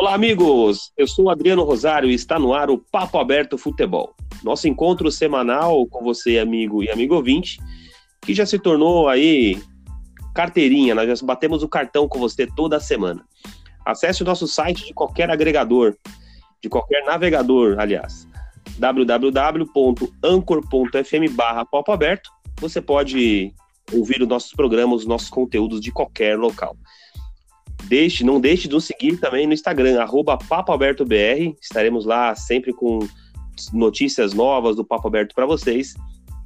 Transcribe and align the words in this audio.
Olá, 0.00 0.14
amigos! 0.14 0.92
Eu 0.96 1.08
sou 1.08 1.28
Adriano 1.28 1.64
Rosário 1.64 2.08
e 2.08 2.14
está 2.14 2.38
no 2.38 2.54
ar 2.54 2.70
o 2.70 2.78
Papo 2.78 3.18
Aberto 3.18 3.58
Futebol. 3.58 4.14
Nosso 4.44 4.68
encontro 4.68 5.10
semanal 5.10 5.84
com 5.88 6.04
você, 6.04 6.38
amigo 6.38 6.84
e 6.84 6.88
amigo 6.88 7.16
ouvinte, 7.16 7.58
que 8.22 8.32
já 8.32 8.46
se 8.46 8.60
tornou 8.60 9.08
aí 9.08 9.60
carteirinha, 10.32 10.94
nós 10.94 11.18
já 11.18 11.26
batemos 11.26 11.64
o 11.64 11.68
cartão 11.68 12.06
com 12.06 12.20
você 12.20 12.46
toda 12.46 12.78
semana. 12.78 13.24
Acesse 13.84 14.22
o 14.22 14.24
nosso 14.24 14.46
site 14.46 14.86
de 14.86 14.94
qualquer 14.94 15.32
agregador, 15.32 15.96
de 16.62 16.68
qualquer 16.68 17.04
navegador, 17.04 17.80
aliás, 17.80 18.24
www.ancor.fm 18.78 19.74
barra. 21.34 21.66
Você 22.60 22.80
pode 22.80 23.52
ouvir 23.92 24.22
os 24.22 24.28
nossos 24.28 24.52
programas, 24.52 25.00
os 25.00 25.06
nossos 25.06 25.28
conteúdos 25.28 25.80
de 25.80 25.90
qualquer 25.90 26.38
local. 26.38 26.76
Deixe, 27.84 28.24
não 28.24 28.40
deixe 28.40 28.68
de 28.68 28.74
nos 28.74 28.84
seguir 28.84 29.16
também 29.18 29.46
no 29.46 29.52
Instagram, 29.52 30.04
papoabertobr. 30.48 31.56
Estaremos 31.60 32.04
lá 32.04 32.34
sempre 32.34 32.72
com 32.72 32.98
notícias 33.72 34.34
novas 34.34 34.76
do 34.76 34.84
Papo 34.84 35.08
Aberto 35.08 35.34
para 35.34 35.46
vocês. 35.46 35.94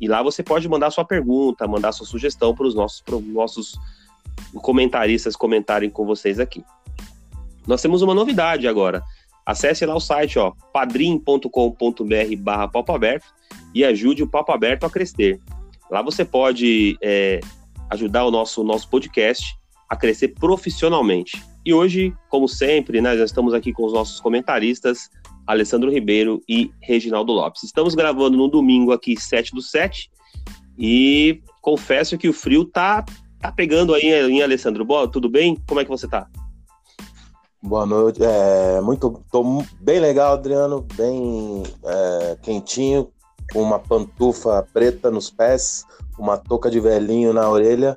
E 0.00 0.08
lá 0.08 0.22
você 0.22 0.42
pode 0.42 0.68
mandar 0.68 0.90
sua 0.90 1.04
pergunta, 1.04 1.66
mandar 1.66 1.92
sua 1.92 2.06
sugestão 2.06 2.54
para 2.54 2.66
os 2.66 2.74
nossos, 2.74 3.02
nossos 3.26 3.78
comentaristas 4.54 5.36
comentarem 5.36 5.90
com 5.90 6.04
vocês 6.04 6.40
aqui. 6.40 6.64
Nós 7.66 7.82
temos 7.82 8.02
uma 8.02 8.14
novidade 8.14 8.66
agora. 8.66 9.02
Acesse 9.44 9.84
lá 9.84 9.94
o 9.94 10.00
site, 10.00 10.38
ó, 10.38 10.52
padrim.com.br 10.72 11.48
barra 12.38 12.68
Papo 12.68 12.92
Aberto 12.92 13.26
e 13.74 13.84
ajude 13.84 14.22
o 14.22 14.28
Papo 14.28 14.52
Aberto 14.52 14.84
a 14.84 14.90
crescer. 14.90 15.40
Lá 15.90 16.02
você 16.02 16.24
pode 16.24 16.96
é, 17.02 17.40
ajudar 17.90 18.24
o 18.24 18.30
nosso, 18.30 18.64
nosso 18.64 18.88
podcast 18.88 19.56
a 19.92 19.96
crescer 19.96 20.28
profissionalmente. 20.28 21.44
E 21.66 21.74
hoje, 21.74 22.14
como 22.30 22.48
sempre, 22.48 23.02
né, 23.02 23.14
estamos 23.16 23.52
aqui 23.52 23.74
com 23.74 23.84
os 23.84 23.92
nossos 23.92 24.20
comentaristas, 24.20 25.10
Alessandro 25.46 25.90
Ribeiro 25.90 26.40
e 26.48 26.70
Reginaldo 26.80 27.30
Lopes. 27.30 27.62
Estamos 27.62 27.94
gravando 27.94 28.38
no 28.38 28.48
domingo 28.48 28.90
aqui, 28.90 29.20
7 29.20 29.54
do 29.54 29.60
7, 29.60 30.10
e 30.78 31.42
confesso 31.60 32.16
que 32.16 32.26
o 32.26 32.32
frio 32.32 32.64
tá, 32.64 33.04
tá 33.38 33.52
pegando 33.52 33.92
aí 33.92 34.06
em 34.06 34.42
Alessandro. 34.42 34.82
Boa, 34.82 35.06
tudo 35.06 35.28
bem? 35.28 35.58
Como 35.68 35.78
é 35.78 35.84
que 35.84 35.90
você 35.90 36.08
tá? 36.08 36.26
Boa 37.62 37.84
noite, 37.84 38.18
é, 38.24 38.80
muito, 38.80 39.22
tô 39.30 39.62
bem 39.78 40.00
legal, 40.00 40.32
Adriano, 40.32 40.86
bem 40.96 41.62
é, 41.84 42.38
quentinho, 42.40 43.12
com 43.52 43.60
uma 43.60 43.78
pantufa 43.78 44.66
preta 44.72 45.10
nos 45.10 45.30
pés, 45.30 45.84
uma 46.18 46.38
touca 46.38 46.70
de 46.70 46.80
velhinho 46.80 47.34
na 47.34 47.48
orelha 47.48 47.96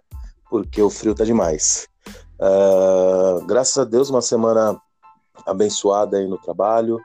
porque 0.50 0.82
o 0.82 0.90
frio 0.90 1.16
tá 1.16 1.24
demais. 1.24 1.88
Uh, 2.40 3.46
graças 3.46 3.78
a 3.78 3.84
Deus, 3.84 4.10
uma 4.10 4.22
semana 4.22 4.80
abençoada 5.46 6.18
aí 6.18 6.28
no 6.28 6.38
trabalho 6.38 7.00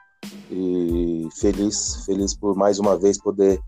e 0.50 1.28
feliz, 1.38 2.04
feliz 2.04 2.34
por 2.34 2.56
mais 2.56 2.78
uma 2.78 2.96
vez 2.98 3.18
poder 3.18 3.60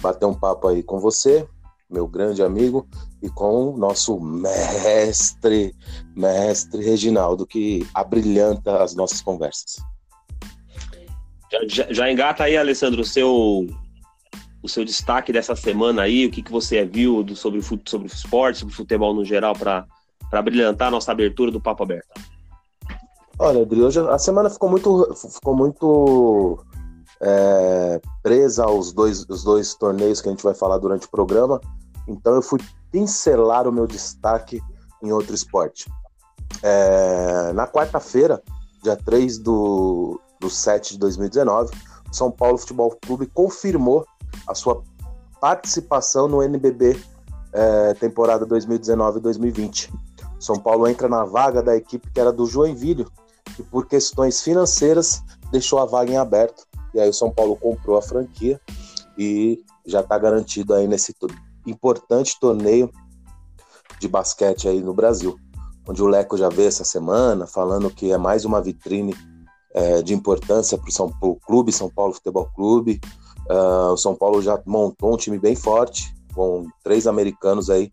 bater 0.00 0.26
um 0.26 0.34
papo 0.34 0.68
aí 0.68 0.82
com 0.82 0.98
você, 0.98 1.46
meu 1.88 2.06
grande 2.06 2.42
amigo, 2.42 2.86
e 3.22 3.28
com 3.28 3.70
o 3.70 3.76
nosso 3.76 4.20
mestre, 4.20 5.74
mestre 6.14 6.84
Reginaldo, 6.84 7.46
que 7.46 7.86
abrilhanta 7.94 8.82
as 8.82 8.94
nossas 8.94 9.22
conversas. 9.22 9.76
Já, 11.50 11.60
já, 11.68 11.92
já 11.92 12.10
engata 12.10 12.44
aí, 12.44 12.56
Alessandro, 12.56 13.02
o 13.02 13.04
seu 13.04 13.66
o 14.64 14.68
seu 14.68 14.82
destaque 14.82 15.30
dessa 15.30 15.54
semana 15.54 16.02
aí, 16.02 16.24
o 16.24 16.30
que, 16.30 16.42
que 16.42 16.50
você 16.50 16.86
viu 16.86 17.22
do, 17.22 17.36
sobre, 17.36 17.60
sobre 17.60 18.06
o 18.06 18.08
esporte, 18.08 18.60
sobre 18.60 18.72
o 18.72 18.76
futebol 18.76 19.12
no 19.12 19.22
geral, 19.22 19.54
para 19.54 20.42
brilhantar 20.42 20.88
a 20.88 20.90
nossa 20.90 21.12
abertura 21.12 21.50
do 21.50 21.60
Papo 21.60 21.82
Aberto? 21.82 22.18
Olha, 23.38 23.60
Adri, 23.60 23.82
hoje 23.82 24.00
a 24.00 24.18
semana 24.18 24.48
ficou 24.48 24.70
muito, 24.70 25.14
ficou 25.14 25.54
muito 25.54 26.64
é, 27.20 28.00
presa 28.22 28.64
aos 28.64 28.90
dois, 28.90 29.26
os 29.28 29.44
dois 29.44 29.74
torneios 29.74 30.22
que 30.22 30.28
a 30.28 30.32
gente 30.32 30.42
vai 30.42 30.54
falar 30.54 30.78
durante 30.78 31.06
o 31.06 31.10
programa, 31.10 31.60
então 32.08 32.34
eu 32.34 32.40
fui 32.40 32.58
pincelar 32.90 33.68
o 33.68 33.72
meu 33.72 33.86
destaque 33.86 34.62
em 35.02 35.12
outro 35.12 35.34
esporte. 35.34 35.90
É, 36.62 37.52
na 37.52 37.66
quarta-feira, 37.66 38.42
dia 38.82 38.96
3 38.96 39.40
do, 39.40 40.18
do 40.40 40.48
7 40.48 40.94
de 40.94 41.00
2019, 41.00 41.70
o 42.10 42.14
São 42.14 42.30
Paulo 42.30 42.56
Futebol 42.56 42.96
Clube 43.04 43.26
confirmou 43.26 44.06
a 44.46 44.54
sua 44.54 44.82
participação 45.40 46.28
no 46.28 46.42
NBB 46.42 47.00
é, 47.52 47.94
temporada 47.94 48.46
2019-2020. 48.46 49.92
São 50.40 50.56
Paulo 50.56 50.86
entra 50.88 51.08
na 51.08 51.24
vaga 51.24 51.62
da 51.62 51.76
equipe 51.76 52.10
que 52.10 52.20
era 52.20 52.32
do 52.32 52.46
Joinville, 52.46 53.06
que 53.56 53.62
por 53.62 53.86
questões 53.86 54.42
financeiras 54.42 55.22
deixou 55.50 55.78
a 55.78 55.86
vaga 55.86 56.12
em 56.12 56.16
aberto. 56.16 56.66
E 56.92 57.00
aí 57.00 57.08
o 57.08 57.14
São 57.14 57.30
Paulo 57.30 57.56
comprou 57.56 57.96
a 57.96 58.02
franquia 58.02 58.60
e 59.16 59.64
já 59.86 60.00
está 60.00 60.18
garantido 60.18 60.74
aí 60.74 60.86
nesse 60.86 61.14
importante 61.66 62.38
torneio 62.38 62.90
de 64.00 64.08
basquete 64.08 64.68
aí 64.68 64.82
no 64.82 64.92
Brasil, 64.92 65.38
onde 65.88 66.02
o 66.02 66.06
Leco 66.06 66.36
já 66.36 66.48
veio 66.48 66.68
essa 66.68 66.84
semana 66.84 67.46
falando 67.46 67.90
que 67.90 68.12
é 68.12 68.18
mais 68.18 68.44
uma 68.44 68.60
vitrine 68.60 69.14
é, 69.72 70.02
de 70.02 70.14
importância 70.14 70.78
para 70.78 71.28
o 71.28 71.36
Clube, 71.36 71.72
São 71.72 71.88
Paulo 71.88 72.14
Futebol 72.14 72.48
Clube, 72.54 73.00
Uh, 73.48 73.92
o 73.92 73.96
São 73.96 74.14
Paulo 74.14 74.40
já 74.40 74.60
montou 74.66 75.14
um 75.14 75.16
time 75.16 75.38
bem 75.38 75.54
forte, 75.54 76.14
com 76.34 76.66
três 76.82 77.06
americanos 77.06 77.70
aí, 77.70 77.92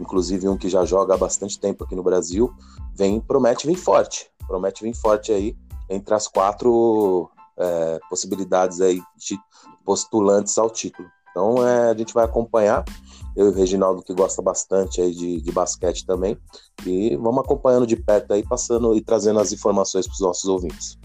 inclusive 0.00 0.48
um 0.48 0.56
que 0.56 0.68
já 0.68 0.84
joga 0.84 1.14
há 1.14 1.18
bastante 1.18 1.58
tempo 1.58 1.84
aqui 1.84 1.94
no 1.94 2.02
Brasil. 2.02 2.52
Vem, 2.94 3.20
promete 3.20 3.66
vir 3.66 3.76
forte, 3.76 4.30
promete 4.46 4.82
vir 4.82 4.94
forte 4.94 5.32
aí 5.32 5.56
entre 5.88 6.14
as 6.14 6.28
quatro 6.28 7.28
é, 7.58 8.00
possibilidades 8.08 8.80
aí 8.80 9.02
de 9.16 9.38
postulantes 9.84 10.56
ao 10.56 10.70
título. 10.70 11.08
Então 11.30 11.66
é, 11.66 11.90
a 11.90 11.94
gente 11.94 12.14
vai 12.14 12.24
acompanhar. 12.24 12.84
Eu 13.34 13.46
e 13.46 13.48
o 13.48 13.54
Reginaldo, 13.54 14.02
que 14.02 14.12
gosta 14.12 14.42
bastante 14.42 15.00
aí 15.00 15.12
de, 15.14 15.40
de 15.40 15.52
basquete 15.52 16.04
também. 16.04 16.36
E 16.84 17.16
vamos 17.16 17.42
acompanhando 17.42 17.86
de 17.86 17.96
perto 17.96 18.32
aí, 18.32 18.46
passando 18.46 18.94
e 18.94 19.00
trazendo 19.00 19.40
as 19.40 19.52
informações 19.52 20.06
para 20.06 20.14
os 20.14 20.20
nossos 20.20 20.44
ouvintes. 20.44 20.98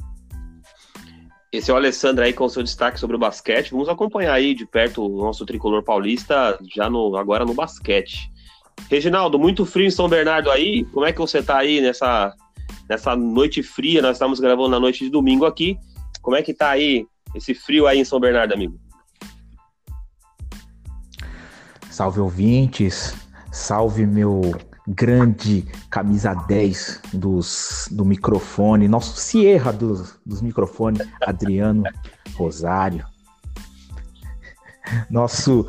Esse 1.57 1.71
é 1.71 1.73
o 1.73 1.77
Alessandro 1.77 2.23
aí 2.23 2.33
com 2.33 2.47
seu 2.47 2.61
destaque 2.61 2.99
sobre 2.99 3.15
o 3.15 3.19
basquete. 3.19 3.71
Vamos 3.71 3.89
acompanhar 3.89 4.33
aí 4.33 4.53
de 4.53 4.63
perto 4.63 5.03
o 5.03 5.23
nosso 5.23 5.43
tricolor 5.43 5.83
paulista 5.83 6.55
já 6.71 6.87
no 6.87 7.17
agora 7.17 7.43
no 7.43 7.55
basquete. 7.55 8.31
Reginaldo, 8.91 9.39
muito 9.39 9.65
frio 9.65 9.87
em 9.87 9.89
São 9.89 10.07
Bernardo 10.07 10.51
aí. 10.51 10.85
Como 10.85 11.03
é 11.03 11.11
que 11.11 11.17
você 11.17 11.41
tá 11.41 11.57
aí 11.57 11.81
nessa 11.81 12.31
nessa 12.87 13.15
noite 13.15 13.63
fria? 13.63 14.03
Nós 14.03 14.17
estamos 14.17 14.39
gravando 14.39 14.69
na 14.69 14.79
noite 14.79 15.03
de 15.03 15.09
domingo 15.09 15.47
aqui. 15.47 15.79
Como 16.21 16.35
é 16.35 16.43
que 16.43 16.53
tá 16.53 16.69
aí 16.69 17.07
esse 17.33 17.55
frio 17.55 17.87
aí 17.87 17.97
em 17.97 18.05
São 18.05 18.19
Bernardo, 18.19 18.53
amigo? 18.53 18.79
Salve 21.89 22.19
ouvintes, 22.19 23.15
salve 23.51 24.05
meu 24.05 24.41
grande 24.87 25.65
camisa 25.89 26.33
10 26.33 27.01
dos, 27.13 27.89
do 27.91 28.05
microfone, 28.05 28.87
nosso 28.87 29.17
Sierra 29.17 29.73
dos, 29.73 30.17
dos 30.25 30.41
microfones, 30.41 31.05
Adriano 31.21 31.83
Rosário. 32.35 33.05
Nosso 35.09 35.67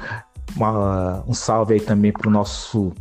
uma, 0.57 1.25
um 1.27 1.35
salve 1.35 1.75
aí 1.75 1.81
também 1.81 2.13
para 2.13 2.29
o 2.29 2.33
nosso, 2.33 2.93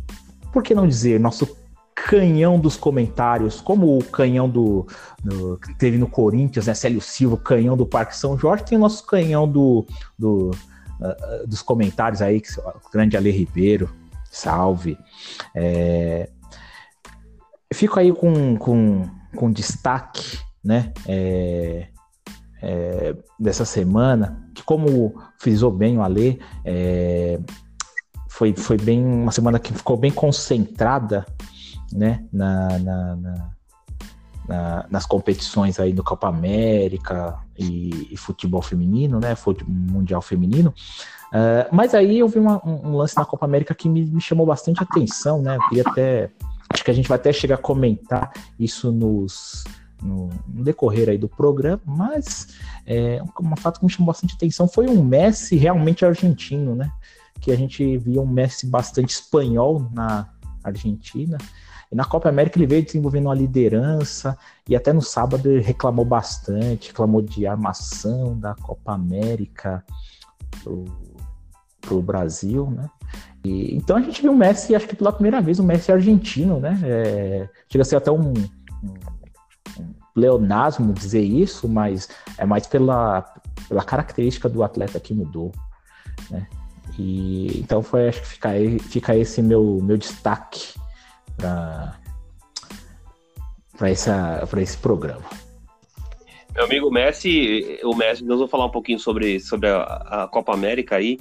por 0.52 0.62
que 0.62 0.74
não 0.74 0.86
dizer, 0.86 1.20
nosso 1.20 1.56
canhão 1.94 2.58
dos 2.58 2.76
comentários, 2.76 3.60
como 3.60 3.98
o 3.98 4.04
canhão 4.04 4.48
do, 4.48 4.86
do, 5.22 5.58
que 5.58 5.74
teve 5.76 5.98
no 5.98 6.08
Corinthians, 6.08 6.66
né, 6.66 6.74
Célio 6.74 7.00
Silva, 7.00 7.36
canhão 7.36 7.76
do 7.76 7.86
Parque 7.86 8.16
São 8.16 8.38
Jorge, 8.38 8.64
tem 8.64 8.78
o 8.78 8.80
nosso 8.80 9.04
canhão 9.04 9.48
do, 9.48 9.86
do 10.18 10.50
uh, 11.00 11.46
dos 11.46 11.62
comentários 11.62 12.22
aí, 12.22 12.42
o 12.58 12.90
grande 12.90 13.16
Ale 13.16 13.30
Ribeiro, 13.30 13.90
salve. 14.30 14.98
É, 15.54 16.28
fico 17.72 17.98
aí 17.98 18.12
com, 18.12 18.56
com, 18.56 19.08
com 19.36 19.52
destaque, 19.52 20.38
né? 20.64 20.92
É, 21.06 21.88
é, 22.60 23.16
dessa 23.38 23.64
semana, 23.64 24.50
que 24.54 24.62
como 24.62 25.14
frisou 25.38 25.70
bem 25.70 25.98
o 25.98 26.02
Alê, 26.02 26.38
é, 26.64 27.38
foi, 28.28 28.54
foi 28.54 28.76
bem 28.76 29.04
uma 29.04 29.32
semana 29.32 29.58
que 29.58 29.72
ficou 29.72 29.96
bem 29.96 30.10
concentrada 30.10 31.24
né, 31.92 32.24
na, 32.32 32.78
na, 32.78 33.16
na, 33.16 33.50
na 34.48 34.86
nas 34.88 35.04
competições 35.04 35.78
aí 35.78 35.92
do 35.92 36.02
Copa 36.02 36.26
América 36.26 37.38
e, 37.56 38.08
e 38.10 38.16
futebol 38.16 38.62
feminino, 38.62 39.20
né, 39.20 39.34
futebol 39.34 39.74
mundial 39.74 40.22
feminino, 40.22 40.72
Uh, 41.28 41.68
mas 41.70 41.94
aí 41.94 42.20
eu 42.20 42.28
vi 42.28 42.38
uma, 42.38 42.60
um, 42.66 42.96
lance 42.96 43.16
na 43.16 43.24
Copa 43.24 43.44
América 43.44 43.74
que 43.74 43.88
me, 43.88 44.04
me, 44.04 44.20
chamou 44.20 44.46
bastante 44.46 44.82
atenção, 44.82 45.42
né? 45.42 45.56
Eu 45.56 45.68
queria 45.68 45.84
até. 45.86 46.30
Acho 46.70 46.84
que 46.84 46.90
a 46.90 46.94
gente 46.94 47.08
vai 47.08 47.16
até 47.16 47.32
chegar 47.32 47.56
a 47.56 47.58
comentar 47.58 48.32
isso 48.58 48.90
nos, 48.92 49.64
no, 50.02 50.28
no 50.46 50.64
decorrer 50.64 51.08
aí 51.08 51.18
do 51.18 51.28
programa, 51.28 51.80
mas 51.84 52.48
é, 52.86 53.22
um, 53.22 53.52
um 53.52 53.56
fato 53.56 53.80
que 53.80 53.86
me 53.86 53.90
chamou 53.90 54.06
bastante 54.06 54.34
atenção 54.34 54.68
foi 54.68 54.86
um 54.86 55.02
Messi 55.02 55.56
realmente 55.56 56.04
argentino, 56.04 56.74
né? 56.74 56.90
Que 57.40 57.52
a 57.52 57.56
gente 57.56 57.96
via 57.98 58.20
um 58.20 58.26
Messi 58.26 58.66
bastante 58.66 59.10
espanhol 59.10 59.86
na 59.92 60.28
Argentina. 60.64 61.38
E 61.90 61.94
na 61.94 62.04
Copa 62.04 62.28
América 62.28 62.58
ele 62.58 62.66
veio 62.66 62.84
desenvolvendo 62.84 63.26
uma 63.26 63.34
liderança 63.34 64.36
e 64.68 64.76
até 64.76 64.92
no 64.92 65.00
sábado 65.00 65.50
ele 65.50 65.62
reclamou 65.62 66.04
bastante, 66.04 66.88
reclamou 66.88 67.22
de 67.22 67.46
armação 67.46 68.38
da 68.38 68.54
Copa 68.54 68.92
América 68.92 69.82
para 71.80 71.94
o 71.94 72.02
Brasil, 72.02 72.70
né? 72.70 72.88
E, 73.44 73.76
então 73.76 73.96
a 73.96 74.00
gente 74.00 74.20
viu 74.20 74.32
o 74.32 74.36
Messi, 74.36 74.74
acho 74.74 74.88
que 74.88 74.96
pela 74.96 75.12
primeira 75.12 75.40
vez, 75.40 75.58
o 75.58 75.64
Messi 75.64 75.92
argentino, 75.92 76.60
né? 76.60 76.78
É, 76.82 77.48
chega 77.68 77.82
a 77.82 77.84
ser 77.84 77.96
até 77.96 78.10
um, 78.10 78.32
um, 78.32 78.94
um 80.16 80.92
dizer 80.92 81.22
isso, 81.22 81.68
mas 81.68 82.08
é 82.36 82.44
mais 82.44 82.66
pela, 82.66 83.22
pela 83.68 83.84
característica 83.84 84.48
do 84.48 84.62
atleta 84.62 85.00
que 85.00 85.14
mudou, 85.14 85.52
né? 86.30 86.46
E, 86.98 87.60
então 87.60 87.82
foi, 87.82 88.08
acho 88.08 88.20
que 88.22 88.28
fica, 88.28 88.50
fica 88.80 89.16
esse 89.16 89.40
meu, 89.40 89.78
meu 89.82 89.96
destaque 89.96 90.74
para 93.76 93.90
esse 94.60 94.76
programa. 94.78 95.24
Meu 96.54 96.64
amigo 96.64 96.90
Messi, 96.90 97.78
o 97.84 97.94
Messi, 97.94 98.24
nós 98.24 98.38
vamos 98.38 98.50
falar 98.50 98.66
um 98.66 98.70
pouquinho 98.70 98.98
sobre, 98.98 99.38
sobre 99.38 99.68
a, 99.68 99.82
a 100.24 100.28
Copa 100.28 100.52
América 100.52 100.96
aí, 100.96 101.16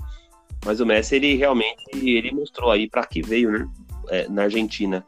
mas 0.68 0.81
o 0.81 0.86
Messi, 0.86 1.16
ele 1.16 1.36
realmente 1.36 1.81
ele 1.94 2.30
mostrou 2.34 2.69
aí 2.69 2.90
para 2.90 3.08
que 3.08 3.22
veio 3.22 3.50
né, 3.50 3.69
é, 4.10 4.28
na 4.28 4.44
Argentina. 4.44 5.06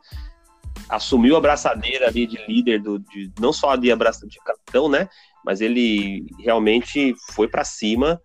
Assumiu 0.88 1.36
a 1.36 1.42
braçadeira 1.42 2.08
ali 2.08 2.26
de 2.26 2.38
líder, 2.48 2.82
do, 2.82 2.98
de, 2.98 3.30
não 3.38 3.52
só 3.52 3.76
de 3.76 3.92
abraço 3.92 4.26
de 4.26 4.40
capitão, 4.40 4.88
né? 4.88 5.10
Mas 5.46 5.60
ele 5.60 6.28
realmente 6.40 7.14
foi 7.34 7.50
para 7.50 7.66
cima, 7.66 8.22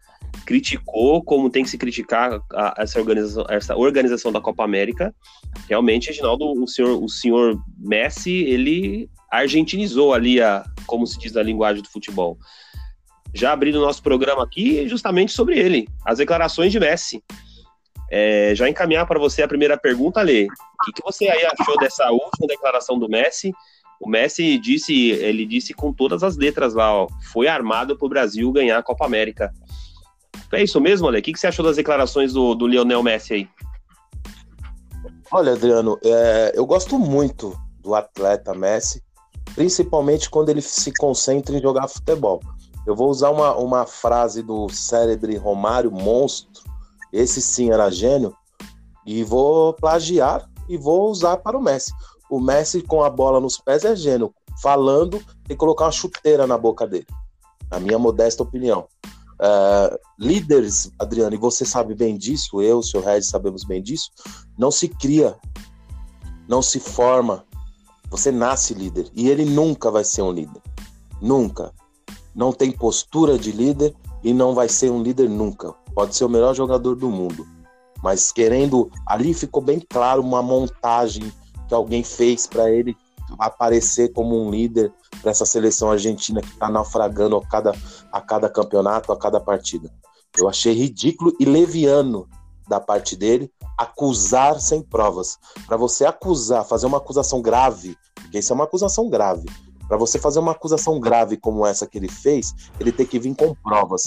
criticou 0.47 1.25
como 1.25 1.51
tem 1.51 1.65
que 1.65 1.71
se 1.71 1.77
criticar 1.77 2.41
a, 2.53 2.75
essa, 2.79 3.01
organização, 3.01 3.45
essa 3.51 3.77
organização 3.77 4.31
da 4.31 4.41
Copa 4.41 4.63
América. 4.63 5.13
Realmente, 5.69 6.11
Reginaldo, 6.11 6.53
o 6.53 6.69
senhor, 6.69 7.03
o 7.03 7.09
senhor 7.09 7.61
Messi, 7.77 8.45
ele 8.45 9.11
argentinizou 9.29 10.15
ali 10.15 10.41
a, 10.41 10.65
como 10.87 11.05
se 11.05 11.19
diz 11.19 11.33
na 11.33 11.43
linguagem 11.43 11.83
do 11.83 11.91
futebol. 11.91 12.39
Já 13.35 13.53
abrindo 13.53 13.81
nosso 13.81 14.03
programa 14.03 14.45
aqui, 14.45 14.89
justamente 14.89 15.33
sobre 15.33 15.59
ele, 15.59 15.89
as 16.05 16.19
declarações 16.19 16.71
de 16.71 16.79
Messi. 16.79 17.23
É, 18.11 18.55
já 18.55 18.69
encaminhar 18.69 19.07
para 19.07 19.19
você 19.19 19.43
a 19.43 19.49
primeira 19.49 19.77
pergunta, 19.77 20.23
Lê. 20.23 20.45
O 20.45 20.85
que, 20.85 20.93
que 20.93 21.03
você 21.03 21.29
aí 21.29 21.45
achou 21.45 21.77
dessa 21.79 22.11
última 22.11 22.47
declaração 22.47 22.99
do 22.99 23.09
Messi? 23.09 23.53
O 24.01 24.09
Messi 24.09 24.59
disse, 24.59 25.11
ele 25.11 25.45
disse 25.45 25.75
com 25.75 25.93
todas 25.93 26.23
as 26.23 26.37
letras 26.37 26.75
lá, 26.75 26.95
ó, 26.95 27.09
foi 27.33 27.49
armado 27.49 27.97
para 27.97 28.07
o 28.07 28.09
Brasil 28.09 28.53
ganhar 28.53 28.79
a 28.79 28.83
Copa 28.83 29.05
América. 29.05 29.53
É 30.53 30.63
isso 30.63 30.81
mesmo, 30.81 31.09
Ale? 31.09 31.19
O 31.19 31.23
que, 31.23 31.33
que 31.33 31.39
você 31.39 31.47
achou 31.47 31.65
das 31.65 31.77
declarações 31.77 32.33
do, 32.33 32.55
do 32.55 32.67
Lionel 32.67 33.03
Messi 33.03 33.35
aí? 33.35 33.49
Olha, 35.33 35.53
Adriano, 35.53 35.99
é, 36.05 36.53
eu 36.55 36.65
gosto 36.65 36.99
muito 36.99 37.59
do 37.81 37.95
atleta 37.95 38.55
Messi, 38.55 39.03
principalmente 39.55 40.31
quando 40.31 40.51
ele 40.51 40.61
se 40.61 40.93
concentra 40.93 41.57
em 41.57 41.61
jogar 41.61 41.89
futebol. 41.89 42.41
Eu 42.87 42.95
vou 42.95 43.09
usar 43.09 43.31
uma, 43.31 43.57
uma 43.57 43.87
frase 43.87 44.43
do 44.43 44.69
célebre 44.69 45.37
Romário, 45.37 45.91
monstro, 45.91 46.63
esse 47.13 47.41
sim 47.41 47.71
era 47.71 47.91
gênio, 47.91 48.35
e 49.07 49.23
vou 49.23 49.73
plagiar 49.75 50.49
e 50.69 50.77
vou 50.77 51.11
usar 51.11 51.39
para 51.39 51.57
o 51.57 51.63
Messi. 51.63 51.93
O 52.31 52.41
Messi 52.41 52.83
com 52.83 53.03
a 53.03 53.11
bola 53.11 53.41
nos 53.41 53.59
pés 53.59 53.85
é 53.85 53.95
gênio, 53.95 54.35
falando 54.61 55.23
e 55.49 55.55
colocar 55.55 55.85
uma 55.85 55.93
chuteira 55.93 56.47
na 56.47 56.59
boca 56.59 56.87
dele. 56.87 57.07
Na 57.71 57.79
minha 57.79 57.99
modesta 57.99 58.43
opinião. 58.43 58.87
Uh, 59.35 59.99
líderes, 60.19 60.93
Adriano, 60.99 61.35
e 61.35 61.39
você 61.39 61.65
sabe 61.65 61.95
bem 61.95 62.17
disso, 62.17 62.63
eu, 62.63 62.79
o 62.79 62.83
senhor 62.83 63.05
Regis 63.05 63.29
sabemos 63.29 63.65
bem 63.65 63.83
disso, 63.83 64.11
não 64.57 64.71
se 64.71 64.89
cria, 64.89 65.37
não 66.49 66.63
se 66.63 66.79
forma, 66.79 67.45
você 68.09 68.31
nasce 68.31 68.75
líder. 68.75 69.11
E 69.15 69.29
ele 69.29 69.45
nunca 69.45 69.91
vai 69.91 70.05
ser 70.05 70.23
um 70.23 70.31
líder. 70.31 70.63
Nunca. 71.21 71.73
Não 72.35 72.53
tem 72.53 72.71
postura 72.71 73.39
de 73.39 73.53
líder 73.53 73.95
e 74.23 74.33
não 74.33 74.55
vai 74.55 74.69
ser 74.69 74.91
um 74.91 75.03
líder 75.03 75.29
nunca. 75.29 75.73
Pode 75.95 76.17
ser 76.17 76.25
o 76.25 76.29
melhor 76.29 76.55
jogador 76.55 76.97
do 76.97 77.09
mundo. 77.09 77.47
Mas 78.03 78.33
querendo. 78.33 78.91
Ali 79.07 79.33
ficou 79.33 79.63
bem 79.63 79.81
claro 79.81 80.21
uma 80.21 80.43
montagem 80.43 81.33
que 81.69 81.75
alguém 81.75 82.03
fez 82.03 82.47
para 82.47 82.71
ele 82.71 82.97
aparecer 83.39 84.13
como 84.13 84.41
um 84.41 84.51
líder 84.51 84.93
para 85.21 85.31
essa 85.31 85.47
seleção 85.47 85.91
argentina 85.91 86.41
que 86.41 86.49
está 86.49 86.69
naufragando 86.69 87.37
a 87.37 87.47
cada, 87.47 87.75
a 88.13 88.21
cada 88.21 88.49
campeonato, 88.49 89.13
a 89.13 89.17
cada 89.17 89.41
partida. 89.41 89.91
Eu 90.37 90.49
achei 90.49 90.73
ridículo 90.73 91.33
e 91.39 91.45
leviano 91.45 92.29
da 92.69 92.81
parte 92.81 93.17
dele 93.17 93.51
acusar 93.79 94.61
sem 94.61 94.83
provas. 94.83 95.39
Para 95.67 95.77
você 95.77 96.05
acusar, 96.05 96.65
fazer 96.65 96.87
uma 96.87 96.99
acusação 96.99 97.41
grave, 97.41 97.97
porque 98.15 98.39
isso 98.39 98.53
é 98.53 98.55
uma 98.55 98.65
acusação 98.65 99.09
grave. 99.09 99.47
Para 99.89 99.97
você 99.97 100.19
fazer 100.19 100.39
uma 100.39 100.53
acusação 100.53 100.99
grave 100.99 101.37
como 101.37 101.67
essa 101.67 101.87
que 101.87 101.99
ele 101.99 102.09
fez, 102.09 102.55
ele 102.81 102.93
tem 102.93 103.07
que 103.07 103.19
vir 103.19 103.35
com 103.35 103.55
provas. 103.55 104.03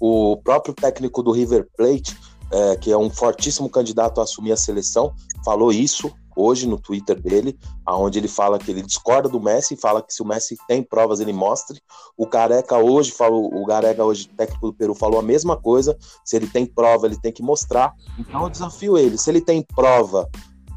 O 0.00 0.36
próprio 0.38 0.74
técnico 0.74 1.22
do 1.22 1.30
River 1.30 1.68
Plate, 1.76 2.18
é, 2.50 2.76
que 2.76 2.90
é 2.90 2.96
um 2.96 3.08
fortíssimo 3.08 3.68
candidato 3.68 4.20
a 4.20 4.24
assumir 4.24 4.52
a 4.52 4.56
seleção, 4.56 5.14
falou 5.44 5.72
isso 5.72 6.12
hoje 6.36 6.66
no 6.66 6.78
Twitter 6.78 7.20
dele, 7.20 7.58
aonde 7.84 8.18
ele 8.18 8.28
fala 8.28 8.58
que 8.58 8.70
ele 8.70 8.82
discorda 8.82 9.28
do 9.28 9.40
Messi, 9.40 9.76
fala 9.76 10.02
que 10.02 10.12
se 10.12 10.22
o 10.22 10.26
Messi 10.26 10.56
tem 10.66 10.82
provas 10.82 11.20
ele 11.20 11.32
mostre. 11.32 11.80
O 12.16 12.26
Careca 12.26 12.78
hoje 12.78 13.10
falou, 13.10 13.54
o 13.54 13.64
Gareca 13.64 14.04
hoje 14.04 14.28
técnico 14.28 14.68
do 14.68 14.74
Peru 14.74 14.94
falou 14.94 15.20
a 15.20 15.22
mesma 15.22 15.56
coisa, 15.56 15.96
se 16.24 16.36
ele 16.36 16.46
tem 16.46 16.66
prova 16.66 17.06
ele 17.06 17.20
tem 17.20 17.32
que 17.32 17.42
mostrar. 17.42 17.94
Então 18.18 18.42
eu 18.44 18.50
desafio 18.50 18.96
ele, 18.98 19.18
se 19.18 19.30
ele 19.30 19.40
tem 19.40 19.62
prova 19.62 20.28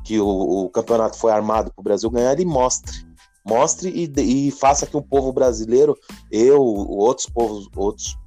que 0.04 0.20
o, 0.20 0.66
o 0.66 0.70
campeonato 0.70 1.18
foi 1.18 1.32
armado 1.32 1.72
para 1.74 1.82
o 1.82 1.84
Brasil 1.84 2.10
ganhar, 2.10 2.34
ele 2.34 2.46
mostre. 2.46 3.06
Mostre 3.46 3.90
e, 3.90 4.48
e 4.48 4.52
faça 4.52 4.86
que 4.86 4.98
o 4.98 5.02
povo 5.02 5.32
brasileiro, 5.32 5.96
eu, 6.32 6.62
outros 6.62 7.28
povos, 7.28 7.70
outros 7.76 8.18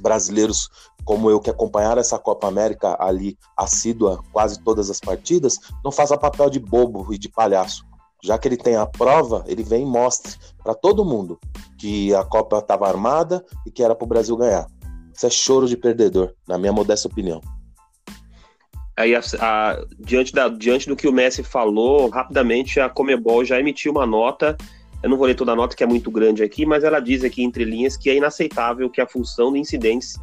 brasileiros 0.00 0.68
como 1.04 1.30
eu 1.30 1.40
que 1.40 1.48
acompanharam 1.48 2.00
essa 2.00 2.18
Copa 2.18 2.48
América 2.48 2.96
ali 2.98 3.38
assídua 3.56 4.22
quase 4.32 4.58
todas 4.62 4.90
as 4.90 4.98
partidas, 4.98 5.58
não 5.84 5.92
faça 5.92 6.18
papel 6.18 6.50
de 6.50 6.58
bobo 6.58 7.14
e 7.14 7.18
de 7.18 7.28
palhaço. 7.28 7.84
Já 8.24 8.36
que 8.36 8.48
ele 8.48 8.56
tem 8.56 8.74
a 8.74 8.86
prova, 8.86 9.44
ele 9.46 9.62
vem 9.62 9.82
e 9.82 9.86
mostre 9.86 10.34
para 10.62 10.74
todo 10.74 11.04
mundo 11.04 11.38
que 11.78 12.12
a 12.14 12.24
Copa 12.24 12.58
estava 12.58 12.88
armada 12.88 13.44
e 13.64 13.70
que 13.70 13.84
era 13.84 13.94
para 13.94 14.04
o 14.04 14.08
Brasil 14.08 14.36
ganhar. 14.36 14.66
Isso 15.14 15.26
é 15.26 15.30
choro 15.30 15.68
de 15.68 15.76
perdedor, 15.76 16.34
na 16.46 16.58
minha 16.58 16.72
modesta 16.72 17.06
opinião. 17.06 17.40
Aí, 18.96 19.14
a, 19.14 19.20
a, 19.40 19.84
diante, 19.98 20.32
da, 20.32 20.48
diante 20.48 20.88
do 20.88 20.96
que 20.96 21.06
o 21.06 21.12
Messi 21.12 21.42
falou, 21.42 22.08
rapidamente 22.08 22.80
a 22.80 22.88
Comebol 22.88 23.44
já 23.44 23.60
emitiu 23.60 23.92
uma 23.92 24.06
nota. 24.06 24.56
Eu 25.02 25.10
não 25.10 25.18
vou 25.18 25.26
ler 25.26 25.34
toda 25.34 25.52
a 25.52 25.56
nota, 25.56 25.76
que 25.76 25.84
é 25.84 25.86
muito 25.86 26.10
grande 26.10 26.42
aqui, 26.42 26.64
mas 26.64 26.82
ela 26.82 26.98
diz 26.98 27.22
aqui 27.22 27.42
entre 27.42 27.64
linhas 27.64 27.96
que 27.96 28.08
é 28.08 28.16
inaceitável 28.16 28.88
que 28.88 29.00
a 29.00 29.06
função 29.06 29.52
de 29.52 29.58
incidentes 29.58 30.16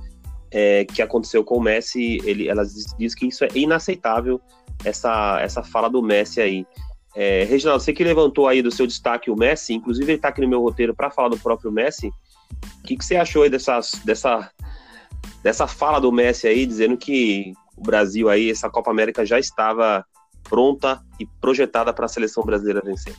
é, 0.52 0.86
que 0.86 1.02
aconteceu 1.02 1.44
com 1.44 1.58
o 1.58 1.62
Messi, 1.62 2.20
ele, 2.24 2.48
ela 2.48 2.64
diz, 2.64 2.86
diz, 2.98 3.16
que 3.16 3.28
isso 3.28 3.44
é 3.44 3.48
inaceitável, 3.54 4.42
essa, 4.84 5.40
essa 5.42 5.64
fala 5.64 5.90
do 5.90 6.02
Messi 6.02 6.42
aí. 6.42 6.66
É, 7.16 7.44
Reginaldo, 7.44 7.84
você 7.84 7.94
que 7.94 8.04
levantou 8.04 8.48
aí 8.48 8.62
do 8.62 8.72
seu 8.72 8.88
destaque 8.88 9.30
o 9.30 9.36
Messi, 9.36 9.74
inclusive 9.74 10.12
ele 10.12 10.18
está 10.18 10.30
aqui 10.30 10.42
no 10.42 10.48
meu 10.48 10.62
roteiro 10.62 10.96
para 10.96 11.12
falar 11.12 11.30
do 11.30 11.38
próprio 11.38 11.72
Messi. 11.72 12.08
O 12.08 12.84
que, 12.84 12.98
que 12.98 13.06
você 13.06 13.16
achou 13.16 13.44
aí 13.44 13.50
dessa, 13.50 13.80
dessa, 14.04 14.52
dessa 15.44 15.68
fala 15.68 16.00
do 16.00 16.12
Messi 16.12 16.48
aí, 16.48 16.66
dizendo 16.66 16.98
que 16.98 17.54
o 17.76 17.82
Brasil 17.82 18.30
aí, 18.30 18.50
essa 18.50 18.70
Copa 18.70 18.92
América 18.92 19.26
já 19.26 19.40
estava 19.40 20.06
pronta 20.44 21.02
e 21.20 21.26
projetada 21.40 21.94
para 21.94 22.06
a 22.06 22.10
seleção 22.10 22.44
brasileira 22.44 22.82
vencer? 22.84 23.16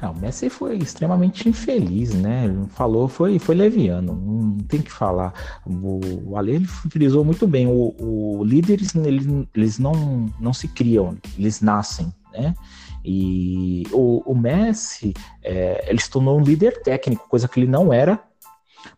Não, 0.00 0.12
o 0.12 0.18
Messi 0.18 0.50
foi 0.50 0.76
extremamente 0.76 1.48
infeliz, 1.48 2.14
né? 2.14 2.54
Falou, 2.70 3.08
foi, 3.08 3.38
foi 3.38 3.54
leviano, 3.54 4.14
não 4.14 4.58
tem 4.58 4.82
que 4.82 4.92
falar. 4.92 5.32
O, 5.66 6.30
o 6.30 6.36
Ale 6.36 6.56
ele 6.56 6.68
utilizou 6.84 7.24
muito 7.24 7.46
bem. 7.46 7.66
O, 7.66 7.94
o 7.98 8.44
líderes 8.44 8.94
eles, 8.94 9.26
eles 9.54 9.78
não, 9.78 10.30
não 10.38 10.52
se 10.52 10.68
criam, 10.68 11.16
eles 11.38 11.62
nascem, 11.62 12.12
né? 12.32 12.54
E 13.02 13.84
o, 13.90 14.22
o 14.30 14.34
Messi 14.34 15.14
é, 15.42 15.86
ele 15.88 16.00
se 16.00 16.10
tornou 16.10 16.38
um 16.38 16.42
líder 16.42 16.82
técnico, 16.82 17.28
coisa 17.28 17.48
que 17.48 17.60
ele 17.60 17.70
não 17.70 17.92
era 17.92 18.22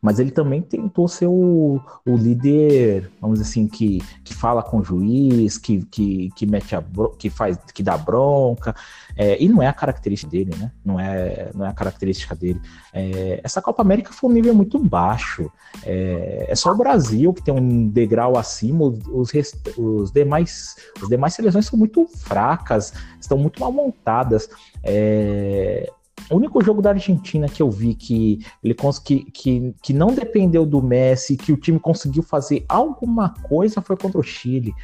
mas 0.00 0.18
ele 0.18 0.30
também 0.30 0.62
tentou 0.62 1.08
ser 1.08 1.26
o, 1.26 1.80
o 2.06 2.16
líder, 2.16 3.10
vamos 3.20 3.38
dizer 3.38 3.50
assim, 3.50 3.66
que, 3.66 4.02
que 4.24 4.34
fala 4.34 4.62
com 4.62 4.78
o 4.78 4.84
juiz, 4.84 5.58
que, 5.58 5.84
que, 5.86 6.30
que 6.34 6.46
mete 6.46 6.74
a 6.74 6.84
que 7.18 7.30
faz, 7.30 7.58
que 7.74 7.82
dá 7.82 7.96
bronca, 7.96 8.74
é, 9.16 9.42
e 9.42 9.48
não 9.48 9.62
é 9.62 9.66
a 9.66 9.72
característica 9.72 10.30
dele, 10.30 10.54
né? 10.56 10.70
Não 10.84 10.98
é, 10.98 11.50
não 11.54 11.66
é 11.66 11.68
a 11.68 11.72
característica 11.72 12.34
dele. 12.34 12.60
É, 12.92 13.40
essa 13.42 13.60
Copa 13.60 13.82
América 13.82 14.12
foi 14.12 14.30
um 14.30 14.32
nível 14.32 14.54
muito 14.54 14.78
baixo. 14.78 15.50
É, 15.84 16.46
é 16.48 16.54
só 16.54 16.72
o 16.72 16.76
Brasil 16.76 17.32
que 17.32 17.42
tem 17.42 17.54
um 17.54 17.88
degrau 17.88 18.36
acima, 18.36 18.84
os, 18.84 19.32
os, 19.76 20.12
demais, 20.12 20.76
os 21.02 21.08
demais 21.08 21.34
seleções 21.34 21.66
são 21.66 21.78
muito 21.78 22.06
fracas, 22.06 22.92
estão 23.20 23.36
muito 23.36 23.60
mal 23.60 23.72
montadas. 23.72 24.48
É, 24.84 25.90
o 26.30 26.36
único 26.36 26.62
jogo 26.62 26.82
da 26.82 26.90
Argentina 26.90 27.48
que 27.48 27.62
eu 27.62 27.70
vi 27.70 27.94
que 27.94 28.40
ele 28.62 28.74
que, 29.04 29.24
que, 29.30 29.74
que 29.82 29.92
não 29.92 30.08
dependeu 30.08 30.66
do 30.66 30.82
Messi, 30.82 31.36
que 31.36 31.52
o 31.52 31.56
time 31.56 31.78
conseguiu 31.78 32.22
fazer 32.22 32.64
alguma 32.68 33.30
coisa 33.30 33.80
foi 33.80 33.96
contra 33.96 34.18
o 34.18 34.22
Chile. 34.22 34.74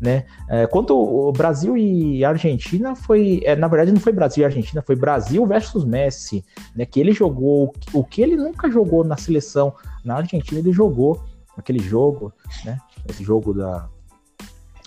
Né? 0.00 0.24
É, 0.48 0.66
quanto 0.66 0.96
o 0.96 1.30
Brasil 1.32 1.76
e 1.76 2.24
Argentina 2.24 2.94
foi, 2.94 3.40
é, 3.44 3.54
na 3.54 3.68
verdade 3.68 3.92
não 3.92 4.00
foi 4.00 4.12
Brasil 4.12 4.42
e 4.42 4.44
Argentina, 4.46 4.80
foi 4.80 4.96
Brasil 4.96 5.44
versus 5.46 5.84
Messi, 5.84 6.42
né? 6.74 6.86
Que 6.86 6.98
ele 6.98 7.12
jogou 7.12 7.74
o 7.92 8.02
que 8.02 8.22
ele 8.22 8.34
nunca 8.34 8.70
jogou 8.70 9.04
na 9.04 9.18
seleção 9.18 9.74
na 10.04 10.16
Argentina 10.16 10.60
ele 10.60 10.72
jogou 10.72 11.22
aquele 11.56 11.78
jogo, 11.78 12.32
né? 12.64 12.78
Esse 13.08 13.22
jogo 13.22 13.52
da 13.52 13.88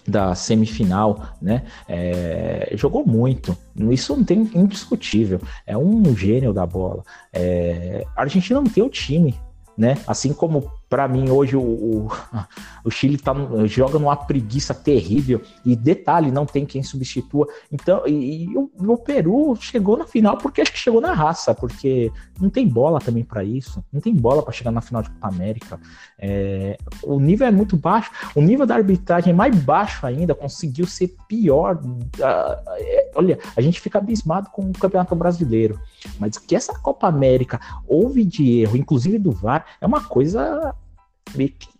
da 0.07 0.35
semifinal, 0.35 1.29
né? 1.41 1.63
É, 1.87 2.71
jogou 2.75 3.05
muito. 3.05 3.57
Isso 3.91 4.15
não 4.15 4.23
tem 4.23 4.49
indiscutível. 4.53 5.41
É 5.65 5.77
um 5.77 6.15
gênio 6.15 6.53
da 6.53 6.65
bola. 6.65 7.03
É, 7.33 8.05
a 8.15 8.21
Argentina 8.21 8.61
não 8.61 8.69
tem 8.69 8.83
o 8.83 8.89
time, 8.89 9.35
né? 9.77 9.97
Assim 10.07 10.33
como 10.33 10.71
para 10.89 11.07
mim, 11.07 11.29
hoje 11.29 11.55
o, 11.55 11.61
o, 11.61 12.07
o, 12.85 12.91
Chile 12.91 13.17
tá, 13.17 13.33
joga 13.65 13.97
numa 13.97 14.15
preguiça 14.15 14.73
terrível. 14.73 15.41
E 15.65 15.75
detalhe, 15.75 16.31
não 16.31 16.45
tem 16.45 16.65
quem 16.65 16.83
substitua. 16.83 17.47
Então, 17.71 18.03
e, 18.05 18.45
e 18.45 18.57
o, 18.57 18.69
o, 18.77 18.97
Peru 18.97 19.55
chegou 19.55 19.97
na 19.97 20.05
final 20.05 20.37
porque 20.37 20.61
acho 20.61 20.71
que 20.71 20.79
chegou 20.79 21.01
na 21.01 21.13
raça, 21.13 21.53
porque 21.53 22.11
não 22.39 22.49
tem 22.49 22.67
bola 22.67 22.99
também 22.99 23.23
para 23.23 23.43
isso. 23.43 23.83
Não 23.91 23.99
tem 23.99 24.13
bola 24.13 24.43
para 24.43 24.53
chegar 24.53 24.71
na 24.71 24.81
final 24.81 25.01
de 25.01 25.09
Copa 25.09 25.27
América. 25.27 25.79
É, 26.19 26.77
o 27.03 27.19
nível 27.19 27.47
é 27.47 27.51
muito 27.51 27.75
baixo. 27.75 28.11
O 28.35 28.41
nível 28.41 28.65
da 28.65 28.75
arbitragem 28.75 29.31
é 29.31 29.35
mais 29.35 29.55
baixo 29.55 30.05
ainda. 30.05 30.35
Conseguiu 30.35 30.85
ser 30.85 31.15
pior. 31.27 31.77
Uh, 31.83 32.69
é, 32.77 33.11
olha, 33.15 33.39
a 33.55 33.61
gente 33.61 33.81
fica 33.81 33.97
abismado 33.97 34.49
com 34.51 34.69
o 34.69 34.73
Campeonato 34.73 35.15
Brasileiro. 35.15 35.79
Mas 36.19 36.37
que 36.37 36.55
essa 36.55 36.77
Copa 36.77 37.07
América 37.07 37.59
houve 37.87 38.23
de 38.23 38.61
erro, 38.61 38.77
inclusive 38.77 39.17
do 39.17 39.31
VAR, 39.31 39.65
é 39.81 39.85
uma 39.85 40.03
coisa 40.03 40.75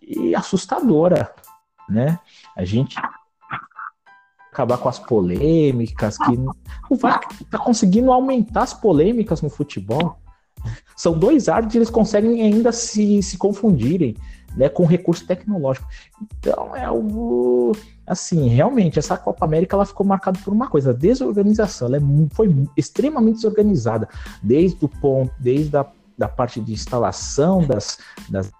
e 0.02 0.34
assustadora, 0.34 1.32
né? 1.88 2.18
A 2.56 2.64
gente 2.64 2.96
acabar 4.50 4.78
com 4.78 4.88
as 4.88 4.98
polêmicas, 4.98 6.16
que 6.16 6.38
o 6.88 6.96
VAR 6.96 7.20
está 7.40 7.58
conseguindo 7.58 8.10
aumentar 8.10 8.62
as 8.62 8.72
polêmicas 8.72 9.42
no 9.42 9.50
futebol. 9.50 10.16
São 10.96 11.16
dois 11.16 11.48
árbitros 11.48 11.76
eles 11.76 11.90
conseguem 11.90 12.40
ainda 12.42 12.72
se, 12.72 13.22
se 13.22 13.36
confundirem 13.36 14.16
né, 14.56 14.68
com 14.68 14.86
recurso 14.86 15.26
tecnológico. 15.26 15.86
Então 16.38 16.74
é 16.74 16.84
algo 16.84 17.72
assim, 18.06 18.48
realmente 18.48 18.98
essa 18.98 19.16
Copa 19.16 19.44
América 19.44 19.76
ela 19.76 19.84
ficou 19.84 20.06
marcada 20.06 20.38
por 20.42 20.52
uma 20.52 20.68
coisa, 20.68 20.94
desorganização. 20.94 21.88
Ela 21.88 21.98
é, 21.98 22.00
foi 22.32 22.54
extremamente 22.76 23.36
desorganizada, 23.36 24.08
desde 24.42 24.84
o 24.84 24.88
ponto, 24.88 25.32
desde 25.38 25.76
a 25.76 25.86
da 26.18 26.28
parte 26.28 26.60
de 26.60 26.72
instalação 26.72 27.66
das, 27.66 27.98
das 28.28 28.50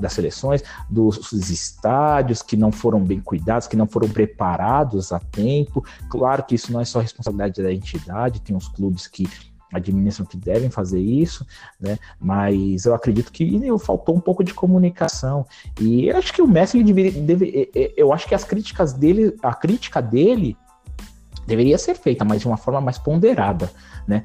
das 0.00 0.12
seleções, 0.12 0.62
dos 0.88 1.32
estádios 1.50 2.42
que 2.42 2.56
não 2.56 2.72
foram 2.72 3.00
bem 3.02 3.20
cuidados, 3.20 3.66
que 3.66 3.76
não 3.76 3.86
foram 3.86 4.08
preparados 4.08 5.12
a 5.12 5.18
tempo. 5.18 5.84
Claro 6.08 6.42
que 6.44 6.54
isso 6.54 6.72
não 6.72 6.80
é 6.80 6.84
só 6.84 7.00
responsabilidade 7.00 7.62
da 7.62 7.72
entidade, 7.72 8.40
tem 8.40 8.56
os 8.56 8.68
clubes 8.68 9.06
que 9.06 9.28
administram 9.72 10.26
que 10.26 10.36
devem 10.36 10.68
fazer 10.68 11.00
isso, 11.00 11.46
né? 11.78 11.98
Mas 12.18 12.84
eu 12.84 12.94
acredito 12.94 13.30
que 13.30 13.60
faltou 13.78 14.16
um 14.16 14.20
pouco 14.20 14.42
de 14.42 14.52
comunicação. 14.52 15.46
E 15.80 16.08
eu 16.08 16.16
acho 16.16 16.32
que 16.32 16.42
o 16.42 16.48
Messi 16.48 16.82
deve, 16.82 17.70
eu 17.96 18.12
acho 18.12 18.26
que 18.26 18.34
as 18.34 18.44
críticas 18.44 18.92
dele, 18.92 19.36
a 19.42 19.54
crítica 19.54 20.02
dele 20.02 20.56
deveria 21.46 21.78
ser 21.78 21.94
feita, 21.94 22.24
mas 22.24 22.40
de 22.40 22.46
uma 22.46 22.56
forma 22.56 22.80
mais 22.80 22.98
ponderada, 22.98 23.70
né? 24.06 24.24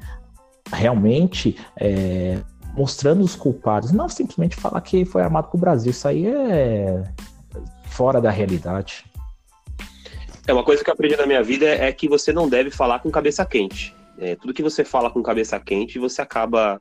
Realmente, 0.72 1.56
é, 1.76 2.40
mostrando 2.76 3.24
os 3.24 3.34
culpados, 3.34 3.90
não 3.90 4.08
simplesmente 4.08 4.56
falar 4.56 4.80
que 4.82 5.04
foi 5.04 5.22
armado 5.22 5.48
com 5.48 5.56
o 5.56 5.60
Brasil. 5.60 5.90
Isso 5.90 6.06
aí 6.06 6.26
é 6.26 7.02
fora 7.88 8.20
da 8.20 8.30
realidade. 8.30 9.04
É 10.46 10.52
uma 10.52 10.62
coisa 10.62 10.84
que 10.84 10.90
eu 10.90 10.94
aprendi 10.94 11.16
na 11.16 11.26
minha 11.26 11.42
vida 11.42 11.66
é 11.66 11.90
que 11.90 12.08
você 12.08 12.32
não 12.32 12.48
deve 12.48 12.70
falar 12.70 13.00
com 13.00 13.10
cabeça 13.10 13.44
quente. 13.44 13.94
É, 14.18 14.36
tudo 14.36 14.54
que 14.54 14.62
você 14.62 14.84
fala 14.84 15.10
com 15.10 15.22
cabeça 15.22 15.58
quente, 15.58 15.98
você 15.98 16.22
acaba 16.22 16.80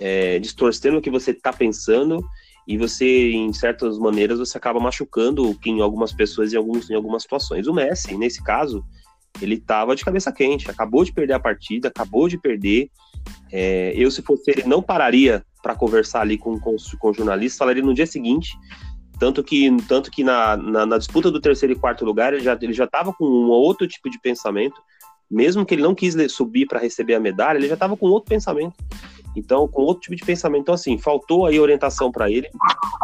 é, 0.00 0.38
distorcendo 0.38 0.98
o 0.98 1.02
que 1.02 1.10
você 1.10 1.30
está 1.30 1.52
pensando 1.52 2.24
e 2.66 2.76
você, 2.76 3.30
em 3.30 3.52
certas 3.52 3.96
maneiras, 3.98 4.38
você 4.38 4.58
acaba 4.58 4.80
machucando 4.80 5.56
em 5.64 5.80
algumas 5.80 6.12
pessoas 6.12 6.52
em, 6.52 6.56
alguns, 6.56 6.90
em 6.90 6.94
algumas 6.94 7.22
situações. 7.22 7.68
O 7.68 7.74
Messi, 7.74 8.16
nesse 8.16 8.42
caso, 8.42 8.84
ele 9.40 9.54
estava 9.54 9.94
de 9.94 10.04
cabeça 10.04 10.32
quente, 10.32 10.68
acabou 10.68 11.04
de 11.04 11.12
perder 11.12 11.34
a 11.34 11.40
partida, 11.40 11.88
acabou 11.88 12.28
de 12.28 12.36
perder, 12.36 12.90
é, 13.52 13.92
eu, 13.96 14.10
se 14.10 14.22
fosse 14.22 14.50
ele, 14.50 14.64
não 14.64 14.82
pararia 14.82 15.44
para 15.62 15.74
conversar 15.74 16.20
ali 16.20 16.38
com, 16.38 16.58
com, 16.60 16.76
com 16.98 17.10
o 17.10 17.14
jornalista, 17.14 17.58
falaria 17.58 17.82
no 17.82 17.94
dia 17.94 18.06
seguinte. 18.06 18.56
Tanto 19.18 19.42
que, 19.42 19.74
tanto 19.88 20.10
que 20.10 20.22
na, 20.22 20.56
na, 20.56 20.86
na 20.86 20.98
disputa 20.98 21.30
do 21.30 21.40
terceiro 21.40 21.72
e 21.72 21.78
quarto 21.78 22.04
lugar, 22.04 22.34
ele 22.34 22.42
já 22.42 22.56
ele 22.60 22.72
já 22.72 22.84
estava 22.84 23.12
com 23.12 23.24
um 23.24 23.48
outro 23.48 23.86
tipo 23.86 24.10
de 24.10 24.20
pensamento. 24.20 24.80
Mesmo 25.28 25.66
que 25.66 25.74
ele 25.74 25.82
não 25.82 25.94
quis 25.94 26.14
subir 26.30 26.66
para 26.66 26.78
receber 26.78 27.14
a 27.14 27.20
medalha, 27.20 27.58
ele 27.58 27.66
já 27.66 27.74
estava 27.74 27.96
com 27.96 28.06
outro 28.06 28.28
pensamento. 28.28 28.74
Então, 29.34 29.66
com 29.66 29.82
outro 29.82 30.02
tipo 30.02 30.16
de 30.16 30.24
pensamento. 30.24 30.62
Então, 30.62 30.74
assim, 30.74 30.96
faltou 30.98 31.46
aí 31.46 31.58
orientação 31.58 32.10
para 32.12 32.30
ele. 32.30 32.48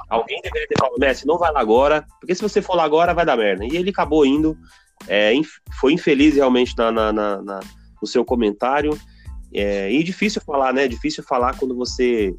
Alguém 0.09 0.41
deveria 0.41 0.69
ter 0.69 0.79
falado, 0.79 0.99
Messi, 0.99 1.27
não 1.27 1.39
vai 1.39 1.53
lá 1.53 1.61
agora, 1.61 2.07
porque 2.21 2.35
se 2.35 2.43
você 2.43 2.63
for 2.63 2.75
lá 2.75 2.85
agora, 2.85 3.13
vai 3.13 3.27
dar 3.27 3.37
merda. 3.37 3.65
E 3.65 3.77
ele 3.77 3.91
acabou 3.91 4.25
indo. 4.25 4.57
É, 5.09 5.33
foi 5.81 5.93
infeliz 5.93 6.37
realmente 6.37 6.77
na, 6.79 6.93
na, 6.93 7.13
na, 7.13 7.61
no 8.01 8.07
seu 8.07 8.25
comentário. 8.25 8.99
É, 9.55 9.93
e 9.93 10.03
difícil 10.03 10.41
falar, 10.45 10.73
né? 10.73 10.89
Difícil 10.89 11.23
falar 11.23 11.57
quando 11.59 11.75
você 11.75 12.35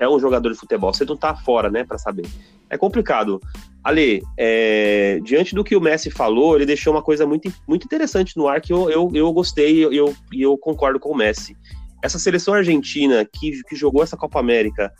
é 0.00 0.08
um 0.08 0.18
jogador 0.18 0.50
de 0.50 0.58
futebol. 0.58 0.92
Você 0.92 1.04
não 1.04 1.16
tá 1.16 1.34
fora, 1.34 1.70
né, 1.70 1.84
para 1.84 1.98
saber. 1.98 2.26
É 2.68 2.76
complicado. 2.76 3.40
Ale, 3.84 4.22
é, 4.38 5.20
diante 5.22 5.54
do 5.54 5.64
que 5.64 5.76
o 5.76 5.80
Messi 5.80 6.10
falou, 6.10 6.56
ele 6.56 6.66
deixou 6.66 6.92
uma 6.92 7.02
coisa 7.02 7.26
muito, 7.26 7.52
muito 7.66 7.84
interessante 7.84 8.36
no 8.36 8.48
ar 8.48 8.60
que 8.60 8.72
eu, 8.72 8.88
eu, 8.88 9.10
eu 9.12 9.32
gostei 9.32 9.78
e 9.78 9.96
eu, 9.96 10.14
eu, 10.32 10.56
concordo 10.56 11.00
com 11.00 11.10
o 11.10 11.16
Messi. 11.16 11.56
Essa 12.02 12.18
seleção 12.18 12.54
argentina 12.54 13.24
que, 13.24 13.62
que 13.68 13.76
jogou 13.76 14.02
essa 14.02 14.16
Copa 14.16 14.38
América 14.38 14.92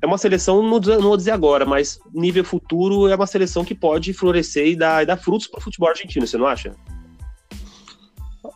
é 0.00 0.06
uma 0.06 0.18
seleção, 0.18 0.62
não, 0.62 0.80
não 0.80 1.02
vou 1.02 1.16
dizer 1.16 1.32
agora, 1.32 1.64
mas 1.64 1.98
nível 2.12 2.44
futuro 2.44 3.08
é 3.08 3.14
uma 3.14 3.26
seleção 3.26 3.64
que 3.64 3.74
pode 3.74 4.12
florescer 4.12 4.66
e 4.68 4.76
dar, 4.76 5.02
e 5.02 5.06
dar 5.06 5.16
frutos 5.16 5.46
para 5.46 5.58
o 5.58 5.62
futebol 5.62 5.88
argentino, 5.88 6.26
você 6.26 6.36
não 6.36 6.46
acha? 6.46 6.74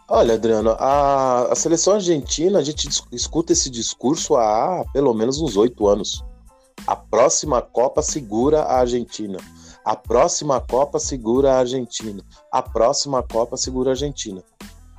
Olha, 0.09 0.35
Adriano, 0.35 0.71
a, 0.79 1.53
a 1.53 1.55
seleção 1.55 1.95
argentina, 1.95 2.59
a 2.59 2.63
gente 2.63 2.89
escuta 3.13 3.53
esse 3.53 3.71
discurso 3.71 4.35
há 4.35 4.85
pelo 4.93 5.15
menos 5.15 5.41
uns 5.41 5.57
oito 5.57 5.87
anos. 5.87 6.25
A 6.87 6.97
próxima 6.97 7.63
Copa 7.63 8.03
segura 8.03 8.63
a 8.63 8.81
Argentina. 8.81 9.39
A 9.85 9.95
próxima 9.95 10.61
Copa 10.61 10.99
segura 10.99 11.53
a 11.53 11.59
Argentina. 11.59 12.21
A 12.51 12.63
próxima 12.63 13.23
Copa 13.23 13.57
segura 13.57 13.91
a 13.91 13.93
Argentina. 13.93 14.43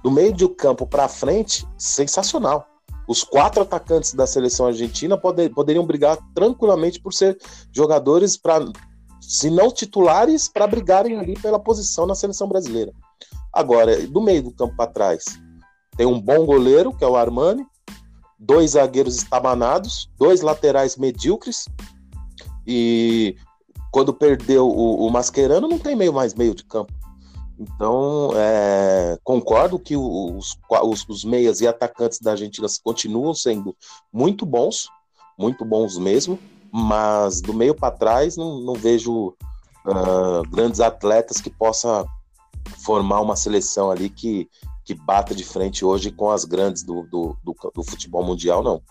Do 0.02 0.10
meio 0.10 0.34
do 0.34 0.48
campo 0.48 0.88
para 0.88 1.10
frente, 1.10 1.68
sensacional. 1.78 2.66
Os 3.08 3.24
quatro 3.24 3.62
atacantes 3.62 4.14
da 4.14 4.26
seleção 4.26 4.68
argentina 4.68 5.18
poder, 5.18 5.50
poderiam 5.54 5.86
brigar 5.86 6.18
tranquilamente 6.34 7.00
por 7.02 7.14
ser 7.14 7.38
jogadores 7.74 8.38
para, 8.38 8.66
se 9.20 9.50
não 9.50 9.70
titulares, 9.72 10.48
para 10.48 10.68
brigarem 10.68 11.18
ali 11.18 11.34
pela 11.40 11.60
posição 11.60 12.06
na 12.06 12.16
seleção 12.16 12.48
brasileira. 12.48 12.94
Agora, 13.58 14.06
do 14.06 14.22
meio 14.22 14.44
do 14.44 14.52
campo 14.52 14.76
para 14.76 14.92
trás, 14.92 15.24
tem 15.98 16.06
um 16.06 16.22
bom 16.22 16.46
goleiro, 16.46 16.94
que 16.94 17.04
é 17.04 17.08
o 17.08 17.16
Armani, 17.16 17.66
dois 18.38 18.74
zagueiros 18.74 19.16
estabanados, 19.16 20.08
dois 20.16 20.42
laterais 20.42 20.96
medíocres, 20.96 21.66
e 22.68 23.36
quando 23.92 24.14
perdeu 24.14 24.70
o, 24.70 25.08
o 25.08 25.10
Mascherano, 25.10 25.68
não 25.68 25.80
tem 25.80 25.96
meio 25.96 26.14
mais 26.14 26.36
meio 26.36 26.54
de 26.54 26.64
campo. 26.66 26.94
Então, 27.60 28.30
é, 28.36 29.18
concordo 29.24 29.80
que 29.80 29.98
os, 29.98 30.56
os, 30.84 31.10
os, 31.10 31.26
meias 31.26 31.60
e 31.60 31.68
atacantes 31.68 32.20
da 32.20 32.34
Argentina 32.34 32.68
continuam 32.84 33.34
sendo 33.34 33.76
muito 34.14 34.46
bons, 34.46 34.88
muito 35.36 35.66
bons 35.66 35.98
mesmo, 35.98 36.38
mas 36.72 37.42
do 37.42 37.56
meio 37.56 37.74
para 37.74 37.96
trás 37.96 38.38
não, 38.38 38.60
não 38.60 38.76
vejo 38.76 39.30
uh, 39.84 40.48
grandes 40.52 40.80
atletas 40.80 41.42
que 41.42 41.50
possa 41.50 42.06
formar 42.68 43.22
uma 43.22 43.36
seleção 43.36 43.90
ali 43.92 44.10
que, 44.10 44.50
que 44.84 44.94
bata 44.94 45.36
de 45.36 45.44
frente 45.44 45.84
hoje 45.84 46.12
com 46.12 46.30
as 46.30 46.46
grandes 46.46 46.84
do, 46.84 47.04
do, 47.04 47.38
do, 47.44 47.56
do 47.74 47.84
futebol 47.84 48.24
mundial, 48.24 48.64
não. 48.64 48.82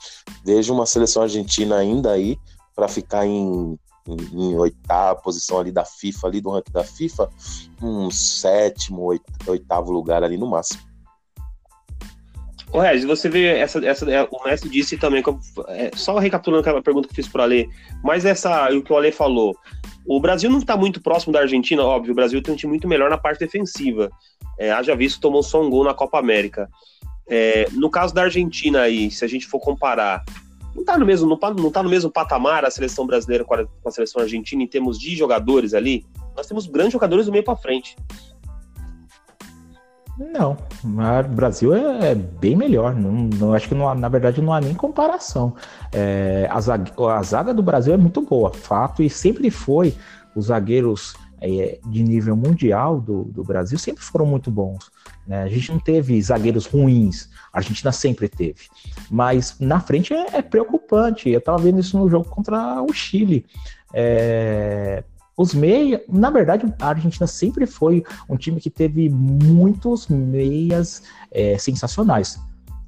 Vejo 0.45 0.75
uma 0.75 0.87
seleção 0.87 1.23
argentina 1.23 1.76
ainda 1.76 2.12
aí 2.12 2.38
para 2.75 2.88
ficar 2.88 3.26
em, 3.26 3.78
em, 4.06 4.16
em, 4.33 4.56
oitava 4.56 5.21
posição 5.21 5.59
ali 5.59 5.73
da 5.73 5.85
FIFA, 5.85 6.26
ali 6.26 6.40
do 6.40 6.50
ranking 6.50 6.73
da 6.73 6.85
FIFA, 6.85 7.30
um 7.83 8.11
sétimo, 8.11 9.09
oitavo 9.47 9.90
lugar 9.90 10.23
ali 10.23 10.37
no 10.37 10.47
máximo. 10.47 10.83
Ô, 12.73 12.80
Regis, 12.80 13.06
você 13.06 13.28
vê 13.28 13.56
essa, 13.56 13.85
essa 13.87 14.11
é, 14.11 14.28
o 14.30 14.45
Messi 14.45 14.68
disse 14.68 14.99
também, 14.99 15.23
é, 15.68 15.90
só 15.95 16.18
recapitulando 16.18 16.61
aquela 16.61 16.83
pergunta 16.83 17.09
que 17.09 17.14
fiz 17.14 17.28
para 17.28 17.40
o 17.40 17.45
Ale, 17.45 17.68
mas 18.02 18.25
essa, 18.25 18.68
o 18.71 18.83
que 18.83 18.92
o 18.92 18.97
Ale 18.97 19.12
falou, 19.12 19.56
o 20.07 20.21
Brasil 20.21 20.49
não 20.49 20.59
está 20.59 20.77
muito 20.77 21.01
próximo 21.01 21.33
da 21.33 21.41
Argentina, 21.41 21.83
óbvio, 21.83 22.13
o 22.13 22.15
Brasil 22.15 22.41
tem 22.41 22.55
um 22.55 22.57
time 22.57 22.71
muito 22.71 22.87
melhor 22.87 23.11
na 23.11 23.19
parte 23.19 23.41
defensiva. 23.41 24.11
É, 24.59 24.71
haja 24.71 24.95
visto 24.95 25.21
tomou 25.21 25.43
só 25.43 25.63
um 25.63 25.69
gol 25.69 25.85
na 25.85 25.93
Copa 25.93 26.19
América. 26.19 26.69
É, 27.29 27.69
no 27.73 27.91
caso 27.91 28.15
da 28.15 28.23
Argentina 28.23 28.83
aí, 28.83 29.11
se 29.11 29.25
a 29.25 29.29
gente 29.29 29.47
for 29.47 29.59
comparar, 29.59 30.25
não 30.75 30.83
está 30.83 30.97
no 30.97 31.05
mesmo, 31.05 31.29
não, 31.29 31.39
não 31.55 31.71
tá 31.71 31.83
no 31.83 31.91
mesmo 31.91 32.11
patamar 32.11 32.65
a 32.65 32.71
seleção 32.71 33.07
brasileira 33.07 33.45
com 33.45 33.55
a, 33.55 33.67
com 33.67 33.89
a 33.89 33.91
seleção 33.91 34.23
argentina 34.23 34.63
em 34.63 34.67
termos 34.67 34.99
de 34.99 35.17
jogadores 35.17 35.75
ali. 35.75 36.07
Nós 36.37 36.47
temos 36.47 36.67
grandes 36.67 36.93
jogadores 36.93 37.27
do 37.27 37.33
meio 37.33 37.43
para 37.43 37.57
frente. 37.57 37.97
Não, 40.18 40.56
o 40.82 41.28
Brasil 41.28 41.75
é, 41.75 42.12
é, 42.12 42.14
bem 42.14 42.56
melhor. 42.56 42.94
Não, 42.94 43.12
não 43.12 43.52
acho 43.52 43.68
que 43.68 43.75
não, 43.75 43.94
na 43.94 44.08
verdade 44.08 44.40
não 44.40 44.52
há 44.52 44.61
nem 44.61 44.75
comparação. 44.75 45.54
É, 45.92 46.49
a, 46.50 46.61
zaga, 46.61 46.90
a, 47.12 47.23
zaga, 47.23 47.52
do 47.52 47.62
Brasil 47.62 47.92
é 47.92 47.96
muito 47.99 48.23
boa, 48.23 48.52
fato, 48.52 49.02
e 49.02 49.11
sempre 49.11 49.50
foi. 49.50 49.94
Os 50.35 50.46
zagueiros 50.46 51.14
é, 51.40 51.78
de 51.87 52.02
nível 52.02 52.37
mundial 52.37 53.00
do, 53.00 53.25
do, 53.25 53.44
Brasil 53.44 53.78
sempre 53.78 54.02
foram 54.02 54.25
muito 54.25 54.50
bons. 54.50 54.90
Né? 55.26 55.42
A 55.42 55.49
gente 55.49 55.70
não 55.70 55.78
teve 55.78 56.20
zagueiros 56.20 56.66
ruins, 56.66 57.28
a 57.52 57.58
Argentina 57.58 57.92
sempre 57.92 58.28
teve. 58.28 58.68
Mas 59.11 59.56
na 59.61 59.80
frente 59.80 60.14
é, 60.14 60.38
é 60.38 60.42
preocupante. 60.42 61.28
Eu 61.28 61.38
estava 61.38 61.58
vendo 61.58 61.80
isso 61.80 61.99
no 61.99 62.08
jogo 62.08 62.28
contra 62.28 62.82
o 62.82 62.92
Chile. 62.92 63.44
É, 63.92 65.04
os 65.37 65.52
meias, 65.52 66.00
na 66.09 66.31
verdade, 66.31 66.73
a 66.81 66.88
Argentina 66.88 67.26
sempre 67.26 67.66
foi 67.66 68.02
um 68.28 68.37
time 68.37 68.61
que 68.61 68.71
teve 68.71 69.11
muitos 69.11 70.09
meias 70.09 71.02
é, 71.31 71.59
sensacionais. 71.59 72.40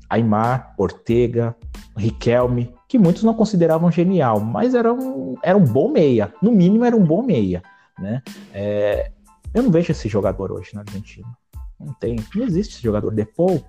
Aymar, 0.08 0.74
Ortega, 0.78 1.54
Riquelme, 1.94 2.74
que 2.88 2.98
muitos 2.98 3.22
não 3.22 3.34
consideravam 3.34 3.90
genial, 3.90 4.40
mas 4.40 4.74
era 4.74 4.92
um, 4.92 5.34
era 5.42 5.58
um 5.58 5.64
bom 5.64 5.90
meia. 5.90 6.32
No 6.40 6.50
mínimo, 6.50 6.86
era 6.86 6.96
um 6.96 7.04
bom 7.04 7.22
meia. 7.22 7.62
Né? 7.98 8.22
É, 8.54 9.12
eu 9.52 9.62
não 9.62 9.70
vejo 9.70 9.92
esse 9.92 10.08
jogador 10.08 10.50
hoje 10.50 10.74
na 10.74 10.80
Argentina. 10.80 11.28
Não 11.78 11.92
tem, 11.92 12.16
não 12.34 12.46
existe 12.46 12.74
esse 12.74 12.82
jogador. 12.82 13.10
Depou, 13.10 13.62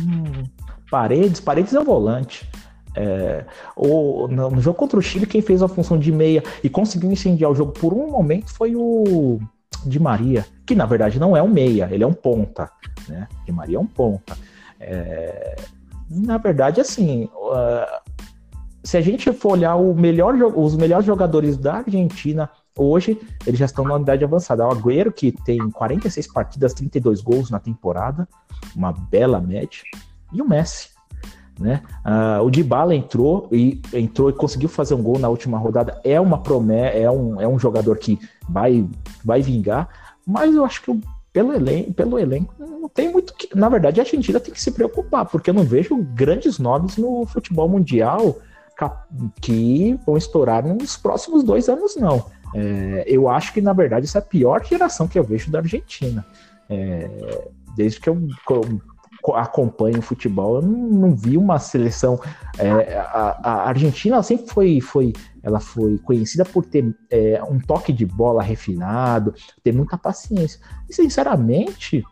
hum, 0.00 0.42
Paredes, 0.90 1.40
Paredes 1.40 1.72
é 1.74 1.80
o 1.80 1.84
volante. 1.84 2.50
É, 2.94 3.44
o, 3.74 4.28
no, 4.28 4.60
jogo 4.60 4.78
contra 4.78 4.98
o 4.98 5.02
Chile, 5.02 5.26
quem 5.26 5.40
fez 5.40 5.62
a 5.62 5.68
função 5.68 5.98
de 5.98 6.12
meia 6.12 6.42
e 6.62 6.68
conseguiu 6.68 7.10
incendiar 7.10 7.50
o 7.50 7.54
jogo 7.54 7.72
por 7.72 7.92
um 7.94 8.10
momento 8.10 8.52
foi 8.52 8.76
o 8.76 9.38
Di 9.84 9.98
Maria, 9.98 10.44
que 10.66 10.74
na 10.74 10.84
verdade 10.84 11.18
não 11.18 11.36
é 11.36 11.42
um 11.42 11.48
meia, 11.48 11.88
ele 11.90 12.04
é 12.04 12.06
um 12.06 12.12
ponta. 12.12 12.70
Né? 13.08 13.26
Di 13.44 13.52
Maria 13.52 13.76
é 13.76 13.80
um 13.80 13.86
ponta. 13.86 14.36
É, 14.78 15.56
na 16.10 16.36
verdade, 16.36 16.80
assim, 16.80 17.24
uh, 17.24 18.12
se 18.84 18.96
a 18.96 19.00
gente 19.00 19.32
for 19.32 19.52
olhar 19.52 19.78
melhor, 19.78 20.34
os 20.56 20.76
melhores 20.76 21.06
jogadores 21.06 21.56
da 21.56 21.76
Argentina 21.76 22.50
hoje, 22.76 23.18
eles 23.46 23.58
já 23.58 23.66
estão 23.66 23.84
na 23.84 23.94
unidade 23.94 24.24
avançada. 24.24 24.66
O 24.66 24.70
Agüero, 24.70 25.12
que 25.12 25.32
tem 25.32 25.58
46 25.70 26.26
partidas, 26.32 26.74
32 26.74 27.20
gols 27.20 27.50
na 27.50 27.58
temporada, 27.58 28.28
uma 28.74 28.92
bela 28.92 29.40
média, 29.40 29.82
e 30.32 30.42
o 30.42 30.48
Messi, 30.48 30.88
né? 31.62 31.82
Uh, 32.04 32.44
o 32.44 32.50
Dybala 32.50 32.94
entrou 32.94 33.48
e 33.50 33.80
entrou 33.94 34.28
e 34.28 34.32
conseguiu 34.32 34.68
fazer 34.68 34.94
um 34.94 35.02
gol 35.02 35.18
na 35.18 35.28
última 35.28 35.56
rodada. 35.56 36.00
É 36.04 36.20
uma 36.20 36.38
promessa, 36.38 36.96
é 36.96 37.10
um, 37.10 37.40
é 37.40 37.48
um 37.48 37.58
jogador 37.58 37.96
que 37.96 38.18
vai, 38.48 38.84
vai 39.24 39.40
vingar, 39.40 39.88
mas 40.26 40.54
eu 40.54 40.64
acho 40.64 40.82
que 40.82 41.00
pelo, 41.32 41.54
elenco, 41.54 41.94
pelo 41.94 42.18
elenco 42.18 42.52
não 42.58 42.88
tem 42.88 43.10
muito 43.10 43.32
que. 43.34 43.56
Na 43.56 43.68
verdade, 43.68 44.00
a 44.00 44.02
Argentina 44.02 44.38
tem 44.38 44.52
que 44.52 44.60
se 44.60 44.72
preocupar, 44.72 45.24
porque 45.24 45.50
eu 45.50 45.54
não 45.54 45.64
vejo 45.64 45.96
grandes 45.96 46.58
nomes 46.58 46.96
no 46.96 47.24
futebol 47.26 47.68
mundial 47.68 48.36
que 49.40 49.98
vão 50.04 50.16
estourar 50.16 50.66
nos 50.66 50.96
próximos 50.96 51.44
dois 51.44 51.68
anos, 51.68 51.94
não. 51.96 52.24
É, 52.54 53.04
eu 53.06 53.28
acho 53.28 53.52
que, 53.52 53.60
na 53.60 53.72
verdade, 53.72 54.06
essa 54.06 54.18
é 54.18 54.20
a 54.20 54.24
pior 54.24 54.64
geração 54.64 55.06
que 55.06 55.18
eu 55.18 55.24
vejo 55.24 55.50
da 55.50 55.60
Argentina. 55.60 56.26
É, 56.68 57.48
desde 57.76 58.00
que 58.00 58.08
eu 58.08 58.28
acompanho 59.34 59.98
o 59.98 60.02
futebol, 60.02 60.56
eu 60.56 60.62
não, 60.62 60.88
não 60.88 61.14
vi 61.14 61.36
uma 61.36 61.58
seleção. 61.58 62.20
É, 62.58 62.96
a, 62.96 63.40
a, 63.42 63.68
Argentina 63.68 64.22
sempre 64.22 64.48
foi, 64.48 64.80
foi, 64.80 65.12
ela 65.42 65.60
foi 65.60 65.98
conhecida 65.98 66.44
por 66.44 66.64
ter 66.64 66.94
é, 67.10 67.42
um 67.44 67.60
toque 67.60 67.92
de 67.92 68.04
bola 68.04 68.42
refinado, 68.42 69.34
ter 69.62 69.72
muita 69.72 69.96
paciência. 69.96 70.60
E 70.88 70.94
sinceramente, 70.94 72.04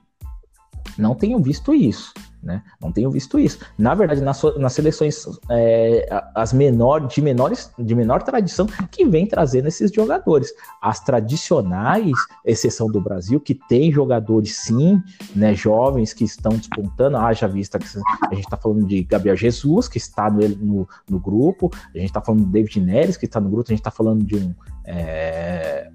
não 0.99 1.15
tenho 1.15 1.39
visto 1.39 1.75
isso. 1.75 2.13
Né? 2.43 2.63
Não 2.81 2.91
tenho 2.91 3.11
visto 3.11 3.39
isso. 3.39 3.59
Na 3.77 3.95
verdade, 3.95 4.23
nas, 4.23 4.43
nas 4.57 4.73
seleções 4.73 5.27
é, 5.51 6.09
as 6.35 6.55
menor, 6.55 7.07
de, 7.07 7.21
menores, 7.21 7.71
de 7.79 7.95
menor 7.95 8.23
tradição 8.23 8.67
que 8.91 9.05
vem 9.05 9.27
trazendo 9.27 9.69
esses 9.69 9.93
jogadores. 9.93 10.51
As 10.81 11.01
tradicionais, 11.01 12.13
exceção 12.45 12.91
do 12.91 13.01
Brasil, 13.01 13.39
que 13.41 13.55
tem 13.55 13.93
jogadores 13.93 14.57
sim, 14.57 15.03
né, 15.37 15.55
jovens 15.55 16.15
que 16.15 16.25
estão 16.25 16.53
despontando. 16.53 17.19
Haja 17.19 17.47
vista 17.47 17.79
que 17.79 17.87
a 18.31 18.35
gente 18.35 18.45
está 18.45 18.57
falando 18.57 18.87
de 18.87 19.03
Gabriel 19.05 19.37
Jesus, 19.37 19.87
que 19.87 19.99
está 19.99 20.31
no, 20.31 20.49
no, 20.49 20.89
no 21.11 21.21
grupo, 21.21 21.71
a 21.95 21.99
gente 21.99 22.07
está 22.07 22.23
falando 22.23 22.47
de 22.47 22.51
David 22.51 22.81
Neres, 22.81 23.19
que 23.19 23.27
está 23.27 23.39
no 23.39 23.51
grupo, 23.51 23.69
a 23.69 23.73
gente 23.73 23.81
está 23.81 23.91
falando 23.91 24.25
de 24.25 24.37
um. 24.37 24.55
É, 24.85 25.91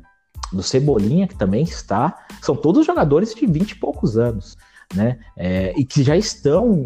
do 0.53 0.61
Cebolinha, 0.61 1.27
que 1.27 1.35
também 1.35 1.63
está. 1.63 2.27
São 2.39 2.55
todos 2.55 2.85
jogadores 2.85 3.33
de 3.33 3.47
20 3.47 3.71
e 3.71 3.75
poucos 3.75 4.15
anos 4.15 4.55
né? 4.93 5.19
É, 5.37 5.73
e 5.77 5.85
que 5.85 6.03
já 6.03 6.15
estão, 6.15 6.85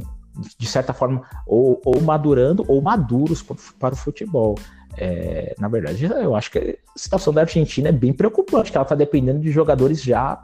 de 0.57 0.67
certa 0.67 0.93
forma, 0.93 1.23
ou, 1.45 1.81
ou 1.83 2.01
madurando 2.01 2.63
ou 2.67 2.81
maduros 2.81 3.43
para 3.43 3.93
o 3.93 3.97
futebol. 3.97 4.55
É, 4.97 5.55
na 5.59 5.67
verdade, 5.67 6.05
eu 6.05 6.35
acho 6.35 6.51
que 6.51 6.79
a 6.95 6.99
situação 6.99 7.33
da 7.33 7.41
Argentina 7.41 7.89
é 7.89 7.93
bem 7.93 8.11
preocupante, 8.11 8.71
que 8.71 8.77
ela 8.77 8.83
está 8.83 8.95
dependendo 8.95 9.39
de 9.39 9.51
jogadores 9.51 10.01
já 10.01 10.41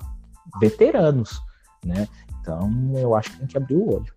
veteranos, 0.60 1.42
né? 1.84 2.08
Então, 2.40 2.70
eu 2.96 3.16
acho 3.16 3.32
que 3.32 3.38
tem 3.40 3.48
que 3.48 3.58
abrir 3.58 3.76
o 3.76 3.96
olho. 3.96 4.14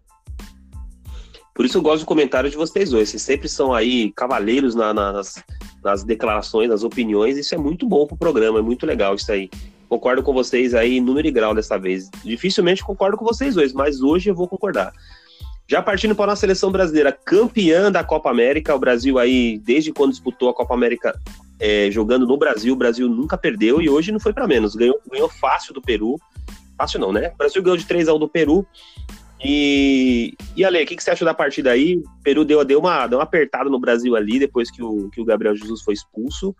Por 1.54 1.64
isso 1.64 1.76
eu 1.76 1.82
gosto 1.82 2.04
do 2.04 2.06
comentário 2.06 2.48
de 2.48 2.56
vocês 2.56 2.90
dois. 2.90 3.08
Vocês 3.08 3.22
sempre 3.22 3.48
são 3.48 3.74
aí 3.74 4.12
cavaleiros 4.12 4.76
na, 4.76 4.94
nas, 4.94 5.42
nas 5.82 6.04
declarações, 6.04 6.68
nas 6.68 6.84
opiniões. 6.84 7.36
Isso 7.36 7.52
é 7.52 7.58
muito 7.58 7.84
bom 7.84 8.06
para 8.06 8.14
o 8.14 8.18
programa, 8.18 8.60
é 8.60 8.62
muito 8.62 8.86
legal 8.86 9.16
isso 9.16 9.32
aí. 9.32 9.50
Concordo 9.88 10.22
com 10.22 10.32
vocês 10.32 10.74
aí, 10.74 11.00
número 11.00 11.26
e 11.26 11.30
grau 11.30 11.54
dessa 11.54 11.78
vez. 11.78 12.10
Dificilmente 12.22 12.84
concordo 12.84 13.16
com 13.16 13.24
vocês 13.24 13.54
dois, 13.54 13.72
mas 13.72 14.00
hoje 14.00 14.28
eu 14.28 14.34
vou 14.34 14.46
concordar. 14.46 14.92
Já 15.66 15.82
partindo 15.82 16.14
para 16.14 16.24
a 16.24 16.26
nossa 16.28 16.40
seleção 16.40 16.70
brasileira, 16.70 17.12
campeã 17.12 17.90
da 17.90 18.04
Copa 18.04 18.30
América, 18.30 18.74
o 18.74 18.78
Brasil 18.78 19.18
aí, 19.18 19.58
desde 19.58 19.92
quando 19.92 20.10
disputou 20.10 20.48
a 20.48 20.54
Copa 20.54 20.74
América 20.74 21.18
é, 21.60 21.90
jogando 21.90 22.26
no 22.26 22.36
Brasil, 22.38 22.72
o 22.72 22.76
Brasil 22.76 23.08
nunca 23.08 23.36
perdeu 23.36 23.80
e 23.80 23.88
hoje 23.88 24.12
não 24.12 24.20
foi 24.20 24.32
para 24.32 24.46
menos. 24.46 24.74
Ganhou, 24.74 24.98
ganhou 25.10 25.28
fácil 25.28 25.74
do 25.74 25.82
Peru. 25.82 26.18
Fácil 26.76 27.00
não, 27.00 27.12
né? 27.12 27.32
O 27.34 27.36
Brasil 27.36 27.62
ganhou 27.62 27.76
de 27.76 27.84
3 27.84 28.08
a 28.08 28.14
1 28.14 28.18
do 28.18 28.28
Peru. 28.28 28.66
E, 29.44 30.34
e 30.56 30.64
Ale, 30.64 30.82
o 30.82 30.86
que, 30.86 30.96
que 30.96 31.02
você 31.02 31.10
achou 31.10 31.26
da 31.26 31.34
partida 31.34 31.70
aí? 31.70 31.96
O 31.96 32.22
Peru 32.22 32.44
deu, 32.44 32.64
deu, 32.64 32.80
uma, 32.80 33.06
deu 33.06 33.18
uma 33.18 33.24
apertada 33.24 33.68
no 33.68 33.78
Brasil 33.78 34.16
ali 34.16 34.38
depois 34.38 34.70
que 34.70 34.82
o, 34.82 35.10
que 35.10 35.20
o 35.20 35.24
Gabriel 35.24 35.56
Jesus 35.56 35.82
foi 35.82 35.94
expulso. 35.94 36.54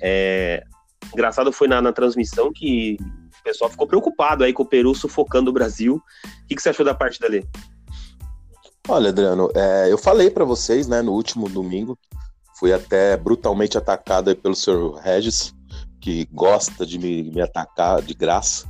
É, 0.00 0.64
Engraçado 1.12 1.52
foi 1.52 1.68
na, 1.68 1.80
na 1.80 1.92
transmissão 1.92 2.52
que 2.52 2.96
o 3.40 3.42
pessoal 3.42 3.70
ficou 3.70 3.86
preocupado 3.86 4.44
aí 4.44 4.52
com 4.52 4.62
o 4.62 4.66
Peru 4.66 4.94
sufocando 4.94 5.50
o 5.50 5.52
Brasil. 5.52 5.96
O 5.96 6.46
que, 6.48 6.54
que 6.54 6.62
você 6.62 6.70
achou 6.70 6.84
da 6.84 6.94
parte 6.94 7.18
dali? 7.18 7.46
Olha, 8.88 9.10
Adriano, 9.10 9.50
é, 9.54 9.92
eu 9.92 9.98
falei 9.98 10.30
para 10.30 10.44
vocês, 10.44 10.88
né, 10.88 11.02
no 11.02 11.12
último 11.12 11.48
domingo, 11.48 11.98
fui 12.58 12.72
até 12.72 13.16
brutalmente 13.16 13.76
atacado 13.76 14.34
pelo 14.34 14.54
senhor 14.54 14.94
Regis, 14.94 15.54
que 16.00 16.26
gosta 16.32 16.86
de 16.86 16.98
me, 16.98 17.24
me 17.24 17.40
atacar 17.40 18.00
de 18.00 18.14
graça. 18.14 18.66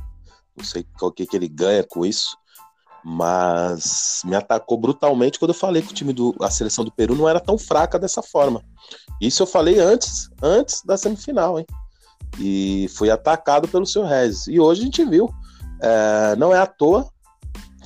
Não 0.55 0.65
sei 0.65 0.85
o 1.01 1.11
que, 1.11 1.25
que 1.25 1.37
ele 1.37 1.47
ganha 1.47 1.85
com 1.85 2.05
isso, 2.05 2.37
mas 3.03 4.21
me 4.25 4.35
atacou 4.35 4.77
brutalmente 4.77 5.39
quando 5.39 5.51
eu 5.51 5.57
falei 5.57 5.81
que 5.81 5.91
o 5.91 5.95
time 5.95 6.11
do 6.11 6.35
a 6.41 6.51
seleção 6.51 6.83
do 6.83 6.91
Peru 6.91 7.15
não 7.15 7.29
era 7.29 7.39
tão 7.39 7.57
fraca 7.57 7.97
dessa 7.97 8.21
forma. 8.21 8.61
Isso 9.21 9.41
eu 9.41 9.47
falei 9.47 9.79
antes, 9.79 10.29
antes 10.41 10.83
da 10.83 10.97
semifinal, 10.97 11.59
hein? 11.59 11.65
E 12.37 12.87
foi 12.95 13.09
atacado 13.09 13.67
pelo 13.67 13.85
seu 13.85 14.03
Regis. 14.03 14.47
E 14.47 14.59
hoje 14.59 14.81
a 14.81 14.85
gente 14.85 15.05
viu, 15.05 15.29
é, 15.81 16.35
não 16.35 16.53
é 16.53 16.59
à 16.59 16.67
toa, 16.67 17.09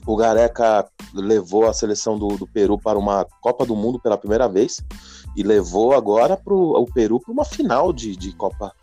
o 0.05 0.15
Gareca 0.15 0.85
levou 1.13 1.67
a 1.67 1.73
seleção 1.73 2.17
do, 2.17 2.27
do, 2.37 2.47
Peru 2.47 2.77
para 2.77 2.99
uma 2.99 3.25
Copa 3.41 3.65
do 3.65 3.75
Mundo 3.75 3.99
pela 3.99 4.17
primeira 4.17 4.49
vez 4.49 4.83
e 5.35 5.43
levou 5.43 5.93
agora 5.93 6.35
pro, 6.35 6.71
o 6.71 6.85
Peru 6.85 7.19
para 7.19 7.31
uma 7.31 7.45
final 7.45 7.93
de, 7.93 8.15
de 8.15 8.33
Copa 8.33 8.73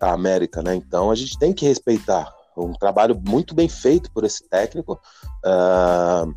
América, 0.00 0.62
né? 0.62 0.74
Então 0.74 1.10
a 1.10 1.14
gente 1.14 1.38
tem 1.38 1.52
que 1.52 1.66
respeitar 1.66 2.32
um 2.56 2.72
trabalho 2.72 3.20
muito 3.26 3.54
bem 3.54 3.68
feito 3.68 4.10
por 4.12 4.24
esse 4.24 4.48
técnico. 4.48 4.98
Uh, 5.44 6.34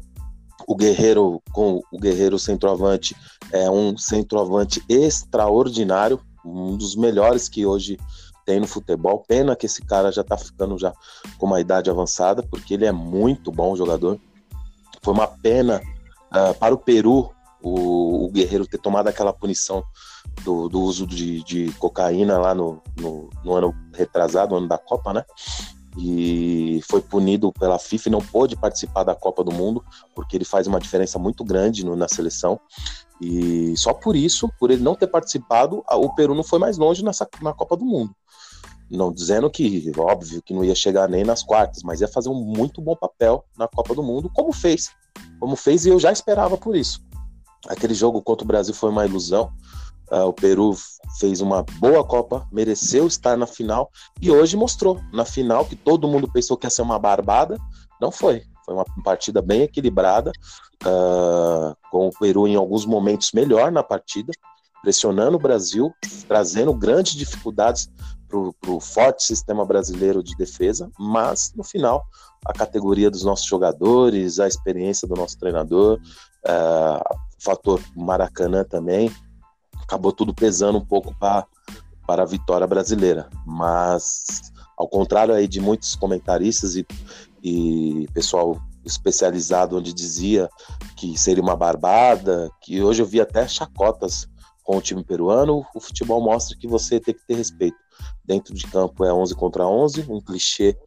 o 0.67 0.75
Guerreiro 0.75 1.41
com 1.51 1.81
o 1.91 1.97
Guerreiro 1.97 2.37
centroavante 2.37 3.15
é 3.51 3.69
um 3.69 3.97
centroavante 3.97 4.83
extraordinário, 4.89 6.19
um 6.45 6.75
dos 6.75 6.95
melhores 6.95 7.47
que 7.47 7.65
hoje 7.65 7.97
tem 8.49 8.59
no 8.59 8.65
futebol. 8.65 9.23
Pena 9.27 9.55
que 9.55 9.67
esse 9.67 9.83
cara 9.83 10.11
já 10.11 10.23
tá 10.23 10.35
ficando 10.35 10.75
já 10.75 10.91
com 11.37 11.45
uma 11.45 11.61
idade 11.61 11.87
avançada, 11.87 12.41
porque 12.41 12.73
ele 12.73 12.85
é 12.85 12.91
muito 12.91 13.51
bom 13.51 13.75
jogador. 13.75 14.19
Foi 15.03 15.13
uma 15.13 15.27
pena 15.27 15.79
uh, 16.31 16.57
para 16.57 16.73
o 16.73 16.77
Peru 16.79 17.29
o, 17.61 18.25
o, 18.25 18.31
Guerreiro 18.31 18.65
ter 18.65 18.79
tomado 18.79 19.07
aquela 19.07 19.31
punição 19.31 19.83
do, 20.43 20.67
do 20.67 20.81
uso 20.81 21.05
de, 21.05 21.43
de, 21.43 21.71
cocaína 21.73 22.39
lá 22.39 22.55
no, 22.55 22.81
no, 22.99 23.29
no, 23.43 23.53
ano 23.53 23.75
retrasado, 23.93 24.55
ano 24.55 24.67
da 24.67 24.77
Copa, 24.77 25.13
né? 25.13 25.23
e 25.97 26.79
foi 26.89 27.01
punido 27.01 27.51
pela 27.51 27.77
FIFA 27.77 28.07
e 28.07 28.11
não 28.11 28.21
pôde 28.21 28.55
participar 28.55 29.03
da 29.03 29.13
Copa 29.13 29.43
do 29.43 29.51
Mundo, 29.51 29.83
porque 30.15 30.37
ele 30.37 30.45
faz 30.45 30.67
uma 30.67 30.79
diferença 30.79 31.19
muito 31.19 31.43
grande 31.43 31.85
no, 31.85 31.95
na 31.95 32.07
seleção. 32.07 32.59
E 33.19 33.75
só 33.75 33.93
por 33.93 34.15
isso, 34.15 34.49
por 34.57 34.71
ele 34.71 34.81
não 34.81 34.95
ter 34.95 35.07
participado, 35.07 35.83
o 35.91 36.15
Peru 36.15 36.33
não 36.33 36.43
foi 36.43 36.57
mais 36.57 36.77
longe 36.77 37.03
nessa, 37.03 37.27
na 37.41 37.53
Copa 37.53 37.75
do 37.75 37.83
Mundo. 37.83 38.15
Não 38.89 39.11
dizendo 39.11 39.49
que, 39.49 39.91
óbvio, 39.97 40.41
que 40.41 40.53
não 40.53 40.63
ia 40.63 40.73
chegar 40.73 41.07
nem 41.07 41.23
nas 41.23 41.43
quartas, 41.43 41.83
mas 41.83 42.01
ia 42.01 42.07
fazer 42.07 42.29
um 42.29 42.33
muito 42.33 42.81
bom 42.81 42.95
papel 42.95 43.45
na 43.57 43.67
Copa 43.67 43.93
do 43.93 44.01
Mundo, 44.01 44.31
como 44.33 44.51
fez. 44.51 44.89
Como 45.39 45.55
fez, 45.55 45.85
e 45.85 45.89
eu 45.89 45.99
já 45.99 46.11
esperava 46.11 46.57
por 46.57 46.75
isso. 46.75 47.01
Aquele 47.67 47.93
jogo 47.93 48.21
contra 48.21 48.43
o 48.43 48.47
Brasil 48.47 48.73
foi 48.73 48.89
uma 48.89 49.05
ilusão. 49.05 49.51
Uh, 50.11 50.25
o 50.25 50.33
Peru 50.33 50.75
fez 51.19 51.39
uma 51.39 51.63
boa 51.79 52.03
Copa, 52.03 52.47
mereceu 52.51 53.05
estar 53.05 53.37
na 53.37 53.45
final 53.45 53.91
e 54.19 54.31
hoje 54.31 54.57
mostrou 54.57 54.99
na 55.13 55.23
final 55.23 55.65
que 55.65 55.75
todo 55.75 56.07
mundo 56.07 56.31
pensou 56.31 56.57
que 56.57 56.65
ia 56.65 56.71
ser 56.71 56.81
uma 56.81 56.97
barbada. 56.97 57.57
Não 58.01 58.11
foi. 58.11 58.43
Foi 58.65 58.73
uma 58.73 58.85
partida 59.03 59.41
bem 59.41 59.61
equilibrada, 59.61 60.31
uh, 60.83 61.75
com 61.91 62.07
o 62.07 62.11
Peru 62.19 62.47
em 62.47 62.55
alguns 62.55 62.85
momentos 62.85 63.31
melhor 63.33 63.71
na 63.71 63.83
partida, 63.83 64.31
pressionando 64.81 65.37
o 65.37 65.39
Brasil, 65.39 65.93
trazendo 66.27 66.73
grandes 66.73 67.13
dificuldades 67.13 67.89
para 68.29 68.71
o 68.71 68.79
forte 68.79 69.23
sistema 69.23 69.65
brasileiro 69.65 70.21
de 70.21 70.35
defesa, 70.35 70.91
mas 70.97 71.51
no 71.55 71.63
final 71.63 72.05
a 72.45 72.53
categoria 72.53 73.09
dos 73.09 73.23
nossos 73.23 73.45
jogadores, 73.45 74.39
a 74.39 74.47
experiência 74.47 75.07
do 75.07 75.15
nosso 75.15 75.37
treinador, 75.37 75.99
uh, 76.45 77.17
fator 77.39 77.81
Maracanã 77.95 78.63
também, 78.63 79.11
acabou 79.81 80.13
tudo 80.13 80.33
pesando 80.33 80.77
um 80.77 80.85
pouco 80.85 81.13
pra, 81.17 81.45
para 82.05 82.23
a 82.23 82.25
vitória 82.25 82.67
brasileira. 82.67 83.29
Mas, 83.45 84.51
ao 84.77 84.87
contrário 84.87 85.33
aí 85.33 85.47
de 85.47 85.59
muitos 85.59 85.95
comentaristas 85.95 86.75
e, 86.75 86.85
e 87.43 88.07
pessoal 88.13 88.61
especializado 88.85 89.77
onde 89.77 89.93
dizia 89.93 90.49
que 90.95 91.17
seria 91.17 91.43
uma 91.43 91.55
barbada, 91.55 92.49
que 92.61 92.81
hoje 92.81 93.01
eu 93.01 93.05
vi 93.05 93.19
até 93.19 93.47
chacotas 93.47 94.27
com 94.63 94.77
o 94.77 94.81
time 94.81 95.03
peruano, 95.03 95.65
o 95.75 95.79
futebol 95.79 96.21
mostra 96.21 96.55
que 96.57 96.67
você 96.67 96.99
tem 96.99 97.13
que 97.13 97.25
ter 97.25 97.35
respeito. 97.35 97.77
Dentro 98.23 98.53
de 98.53 98.67
campo 98.67 99.03
é 99.03 99.13
11 99.13 99.35
contra 99.35 99.67
11, 99.67 100.05
um 100.09 100.21
clichê 100.21 100.77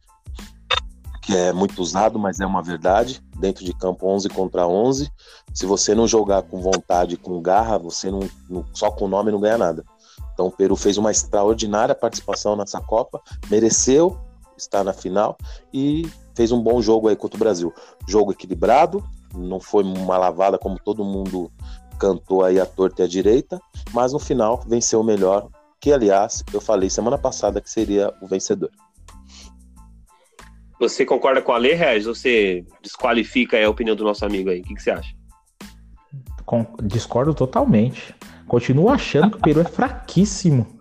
que 1.21 1.35
é 1.35 1.53
muito 1.53 1.81
usado, 1.81 2.19
mas 2.19 2.39
é 2.39 2.45
uma 2.45 2.61
verdade. 2.61 3.23
Dentro 3.37 3.63
de 3.63 3.73
campo 3.73 4.07
11 4.07 4.29
contra 4.29 4.67
11. 4.67 5.09
Se 5.53 5.65
você 5.65 5.95
não 5.95 6.05
jogar 6.05 6.43
com 6.43 6.61
vontade, 6.61 7.15
com 7.17 7.41
garra, 7.41 7.77
você 7.77 8.11
não, 8.11 8.19
não 8.49 8.65
só 8.73 8.91
com 8.91 9.05
o 9.05 9.07
nome 9.07 9.31
não 9.31 9.39
ganha 9.39 9.57
nada. 9.57 9.85
Então 10.33 10.47
o 10.47 10.51
Peru 10.51 10.75
fez 10.75 10.97
uma 10.97 11.11
extraordinária 11.11 11.95
participação 11.95 12.55
nessa 12.55 12.81
Copa, 12.81 13.21
mereceu 13.49 14.19
estar 14.57 14.83
na 14.83 14.93
final 14.93 15.37
e 15.73 16.07
fez 16.35 16.51
um 16.51 16.61
bom 16.61 16.81
jogo 16.81 17.07
aí 17.07 17.15
contra 17.15 17.37
o 17.37 17.39
Brasil. 17.39 17.73
Jogo 18.07 18.31
equilibrado, 18.31 19.03
não 19.33 19.59
foi 19.59 19.83
uma 19.83 20.17
lavada 20.17 20.57
como 20.57 20.79
todo 20.79 21.05
mundo 21.05 21.51
cantou 21.99 22.43
aí 22.43 22.59
a 22.59 22.65
torta 22.65 23.01
e 23.01 23.05
a 23.05 23.07
direita, 23.07 23.61
mas 23.93 24.11
no 24.11 24.19
final 24.19 24.61
venceu 24.67 24.99
o 24.99 25.03
melhor, 25.03 25.47
que 25.83 25.91
aliás 25.91 26.45
eu 26.53 26.61
falei 26.61 26.89
semana 26.89 27.17
passada 27.17 27.59
que 27.59 27.69
seria 27.69 28.13
o 28.21 28.25
vencedor. 28.25 28.71
Você 30.79 31.05
concorda 31.05 31.41
com 31.41 31.51
a 31.51 31.57
lei, 31.57 31.73
Regis? 31.73 32.05
Você 32.05 32.65
desqualifica 32.81 33.61
a 33.61 33.69
opinião 33.69 33.93
do 33.93 34.05
nosso 34.05 34.23
amigo 34.23 34.49
aí? 34.49 34.61
O 34.61 34.63
que, 34.63 34.75
que 34.75 34.81
você 34.81 34.91
acha? 34.91 35.13
Com, 36.45 36.65
discordo 36.83 37.33
totalmente. 37.33 38.15
Continuo 38.47 38.87
achando 38.87 39.31
que 39.31 39.37
o 39.37 39.41
Peru 39.41 39.59
é 39.59 39.65
fraquíssimo. 39.65 40.79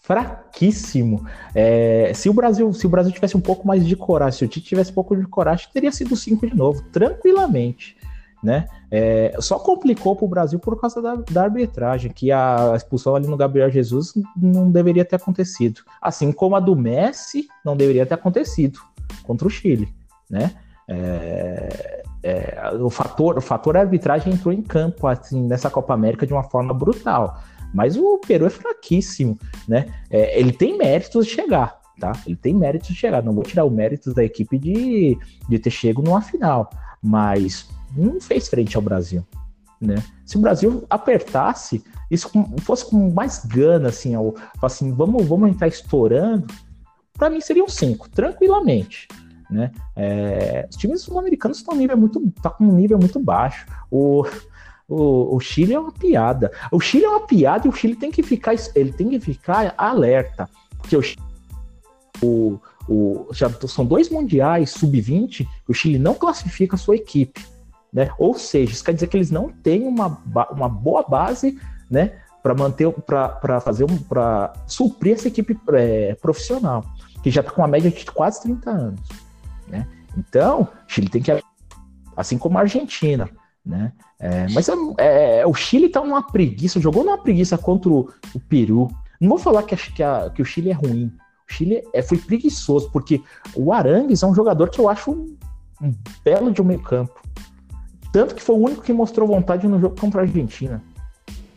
Fraquíssimo. 0.00 1.26
É, 1.52 2.12
se, 2.14 2.28
o 2.28 2.32
Brasil, 2.32 2.72
se 2.72 2.86
o 2.86 2.90
Brasil 2.90 3.10
tivesse 3.10 3.36
um 3.36 3.40
pouco 3.40 3.66
mais 3.66 3.84
de 3.84 3.96
coragem, 3.96 4.38
se 4.38 4.44
o 4.44 4.48
Tite 4.48 4.68
tivesse 4.68 4.92
um 4.92 4.94
pouco 4.94 5.16
de 5.16 5.26
coragem, 5.26 5.66
teria 5.74 5.90
sido 5.90 6.14
cinco 6.14 6.46
de 6.46 6.54
novo, 6.54 6.80
tranquilamente. 6.92 7.96
Né? 8.44 8.68
É, 8.90 9.34
só 9.40 9.58
complicou 9.58 10.14
para 10.14 10.26
o 10.26 10.28
Brasil 10.28 10.58
por 10.58 10.78
causa 10.78 11.00
da, 11.00 11.14
da, 11.14 11.44
arbitragem, 11.44 12.12
que 12.12 12.30
a 12.30 12.74
expulsão 12.76 13.16
ali 13.16 13.26
no 13.26 13.38
Gabriel 13.38 13.70
Jesus 13.70 14.12
não 14.36 14.70
deveria 14.70 15.02
ter 15.02 15.16
acontecido. 15.16 15.80
Assim 16.00 16.30
como 16.30 16.54
a 16.54 16.60
do 16.60 16.76
Messi 16.76 17.48
não 17.64 17.74
deveria 17.74 18.04
ter 18.04 18.12
acontecido 18.12 18.80
contra 19.22 19.48
o 19.48 19.50
Chile, 19.50 19.88
né? 20.28 20.50
É, 20.86 22.02
é, 22.22 22.70
o 22.78 22.90
fator, 22.90 23.38
o 23.38 23.40
fator 23.40 23.78
arbitragem 23.78 24.34
entrou 24.34 24.52
em 24.52 24.60
campo 24.60 25.06
assim 25.06 25.42
nessa 25.46 25.70
Copa 25.70 25.94
América 25.94 26.26
de 26.26 26.34
uma 26.34 26.42
forma 26.42 26.74
brutal, 26.74 27.40
mas 27.72 27.96
o 27.96 28.18
Peru 28.18 28.44
é 28.44 28.50
fraquíssimo, 28.50 29.38
né? 29.66 29.86
É, 30.10 30.38
ele 30.38 30.52
tem 30.52 30.76
méritos 30.76 31.24
de 31.24 31.32
chegar, 31.32 31.80
tá? 31.98 32.12
Ele 32.26 32.36
tem 32.36 32.54
méritos 32.54 32.88
de 32.88 32.94
chegar. 32.94 33.22
Não 33.22 33.32
vou 33.32 33.42
tirar 33.42 33.64
o 33.64 33.70
mérito 33.70 34.12
da 34.12 34.22
equipe 34.22 34.58
de, 34.58 35.18
de 35.48 35.58
ter 35.58 35.70
chego 35.70 36.02
numa 36.02 36.20
final, 36.20 36.68
mas 37.02 37.68
não 37.96 38.20
fez 38.20 38.48
frente 38.48 38.76
ao 38.76 38.82
Brasil, 38.82 39.24
né? 39.80 40.02
Se 40.24 40.36
o 40.36 40.40
Brasil 40.40 40.84
apertasse, 40.88 41.84
isso 42.10 42.30
fosse 42.62 42.88
com 42.88 43.10
mais 43.10 43.44
gana, 43.44 43.88
assim, 43.88 44.14
ao, 44.14 44.34
assim, 44.62 44.92
vamos, 44.92 45.26
vamos 45.26 45.50
entrar 45.50 45.68
estourando, 45.68 46.46
para 47.12 47.30
mim 47.30 47.40
seriam 47.40 47.68
cinco, 47.68 48.08
tranquilamente. 48.08 49.08
Né? 49.50 49.70
É, 49.94 50.66
os 50.70 50.76
times 50.76 51.02
sul-americanos 51.02 51.58
estão 51.58 51.76
nível 51.76 51.96
muito, 51.96 52.20
tá 52.42 52.50
com 52.50 52.64
um 52.64 52.74
nível 52.74 52.98
muito 52.98 53.20
baixo. 53.20 53.66
O, 53.90 54.26
o, 54.88 55.36
o, 55.36 55.40
Chile 55.40 55.74
é 55.74 55.78
uma 55.78 55.92
piada. 55.92 56.50
O 56.72 56.80
Chile 56.80 57.04
é 57.04 57.08
uma 57.08 57.26
piada 57.26 57.66
e 57.66 57.70
o 57.70 57.72
Chile 57.72 57.94
tem 57.94 58.10
que 58.10 58.22
ficar, 58.22 58.54
ele 58.74 58.92
tem 58.92 59.10
que 59.10 59.20
ficar 59.20 59.74
alerta, 59.76 60.48
porque 60.78 60.96
o, 60.96 61.02
o, 62.22 62.60
o 62.88 63.28
já 63.32 63.50
são 63.68 63.84
dois 63.84 64.08
mundiais 64.08 64.70
sub-20 64.70 65.46
o 65.68 65.74
Chile 65.74 65.98
não 65.98 66.14
classifica 66.14 66.74
a 66.74 66.78
sua 66.78 66.96
equipe, 66.96 67.44
né? 67.94 68.10
Ou 68.18 68.34
seja, 68.34 68.72
isso 68.72 68.84
quer 68.84 68.92
dizer 68.92 69.06
que 69.06 69.16
eles 69.16 69.30
não 69.30 69.48
têm 69.48 69.86
uma, 69.86 70.20
uma 70.50 70.68
boa 70.68 71.04
base, 71.04 71.56
né? 71.88 72.18
Para 72.42 72.52
manter, 72.52 72.92
para 72.92 73.60
fazer, 73.60 73.84
um, 73.84 73.96
para 73.96 74.52
suprir 74.66 75.14
essa 75.14 75.28
equipe 75.28 75.58
é, 75.72 76.14
profissional 76.16 76.84
que 77.22 77.30
já 77.30 77.40
está 77.40 77.50
com 77.50 77.62
uma 77.62 77.68
média 77.68 77.90
de 77.90 78.04
quase 78.04 78.42
30 78.42 78.70
anos. 78.70 79.00
Né? 79.66 79.86
Então, 80.18 80.68
Chile 80.86 81.08
tem 81.08 81.22
que. 81.22 81.32
Assim 82.14 82.36
como 82.36 82.58
a 82.58 82.60
Argentina. 82.60 83.30
Né? 83.64 83.92
É, 84.20 84.46
mas 84.50 84.68
é, 84.68 85.40
é, 85.40 85.46
o 85.46 85.54
Chile 85.54 85.86
está 85.86 86.02
numa 86.02 86.22
preguiça, 86.22 86.78
jogou 86.78 87.02
numa 87.02 87.16
preguiça 87.16 87.56
contra 87.56 87.88
o, 87.88 88.10
o 88.34 88.40
Peru. 88.40 88.88
Não 89.18 89.30
vou 89.30 89.38
falar 89.38 89.62
que, 89.62 89.74
que, 89.74 90.02
a, 90.02 90.28
que, 90.28 90.42
o 90.42 90.44
Chile 90.44 90.70
é 90.70 90.74
ruim. 90.74 91.10
O 91.48 91.52
Chile 91.52 91.82
é, 91.94 92.02
foi 92.02 92.18
preguiçoso, 92.18 92.90
porque 92.90 93.22
o 93.54 93.72
Arangues 93.72 94.22
é 94.22 94.26
um 94.26 94.34
jogador 94.34 94.68
que 94.68 94.78
eu 94.78 94.88
acho 94.90 95.12
um, 95.12 95.34
um 95.80 95.94
belo 96.22 96.52
de 96.52 96.60
um 96.60 96.64
meio 96.64 96.80
campo. 96.80 97.22
Tanto 98.14 98.32
que 98.36 98.42
foi 98.42 98.54
o 98.54 98.60
único 98.60 98.80
que 98.80 98.92
mostrou 98.92 99.26
vontade 99.26 99.66
no 99.66 99.80
jogo 99.80 100.00
contra 100.00 100.20
a 100.20 100.22
Argentina. 100.22 100.80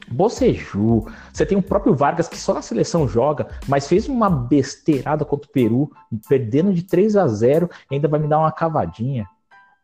Boceju. 0.09 1.05
Você 1.31 1.45
tem 1.45 1.55
o 1.55 1.61
próprio 1.61 1.93
Vargas, 1.93 2.27
que 2.27 2.35
só 2.35 2.51
na 2.51 2.63
seleção 2.63 3.07
joga, 3.07 3.47
mas 3.67 3.87
fez 3.87 4.09
uma 4.09 4.27
besteirada 4.27 5.23
contra 5.23 5.47
o 5.47 5.51
Peru, 5.51 5.91
perdendo 6.27 6.73
de 6.73 6.81
3 6.81 7.15
a 7.15 7.27
0 7.27 7.69
ainda 7.91 8.07
vai 8.07 8.19
me 8.19 8.27
dar 8.27 8.39
uma 8.39 8.51
cavadinha. 8.51 9.27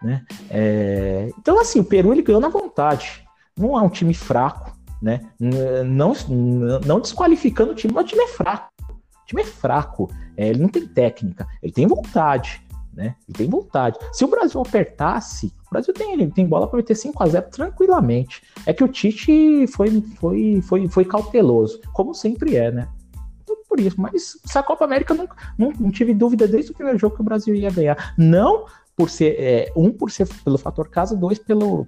Né? 0.02 0.26
É... 0.50 1.30
Então, 1.38 1.62
assim, 1.62 1.80
o 1.80 1.86
Peru 1.86 2.12
ele 2.12 2.24
ganhou 2.24 2.42
na 2.42 2.50
vontade. 2.50 3.24
Não 3.56 3.78
é 3.78 3.82
um 3.84 3.90
time 3.90 4.16
fraco, 4.16 4.76
né? 5.00 5.22
Não, 5.40 6.14
não 6.84 7.00
desqualificando 7.00 7.74
o 7.74 7.76
time, 7.76 7.94
mas 7.94 8.06
o 8.06 8.08
time 8.08 8.24
é 8.24 8.30
fraco. 8.30 8.74
O 8.90 9.26
time 9.28 9.44
é 9.44 9.46
fraco. 9.46 10.10
É, 10.36 10.48
ele 10.48 10.60
não 10.60 10.70
tem 10.70 10.88
técnica, 10.88 11.46
ele 11.62 11.72
tem 11.72 11.86
vontade 11.86 12.63
né? 12.94 13.16
Tem 13.34 13.50
vontade. 13.50 13.98
Se 14.12 14.24
o 14.24 14.28
Brasil 14.28 14.62
apertasse, 14.62 15.54
o 15.68 15.72
Brasil 15.72 15.94
tem, 15.94 16.30
tem 16.30 16.48
bola 16.48 16.68
para 16.68 16.78
meter 16.78 16.96
5 16.96 17.22
a 17.22 17.28
0 17.28 17.48
tranquilamente. 17.50 18.44
É 18.66 18.74
que 18.74 18.84
o 18.84 18.88
Tite 18.88 19.68
foi, 19.68 20.02
foi, 20.20 20.62
foi, 20.62 20.88
foi 20.88 21.06
cauteloso, 21.06 21.82
como 21.92 22.14
sempre 22.14 22.56
é, 22.56 22.72
né? 22.72 22.88
Então, 23.44 23.58
por 23.68 23.80
isso, 23.80 24.00
mas 24.00 24.38
essa 24.46 24.64
Copa 24.64 24.86
América 24.86 25.14
não, 25.14 25.28
não, 25.58 25.74
não, 25.80 25.92
tive 25.92 26.14
dúvida 26.14 26.48
desde 26.48 26.72
o 26.72 26.76
primeiro 26.76 27.00
jogo 27.00 27.16
que 27.16 27.22
o 27.22 27.26
Brasil 27.26 27.56
ia 27.56 27.72
ganhar. 27.72 28.14
Não 28.18 28.66
por 28.96 29.10
ser 29.10 29.36
é, 29.40 29.74
um 29.76 29.92
por 29.92 30.12
ser 30.12 30.28
pelo 30.44 30.58
fator 30.58 30.88
casa, 30.88 31.16
dois 31.16 31.40
pelo 31.40 31.88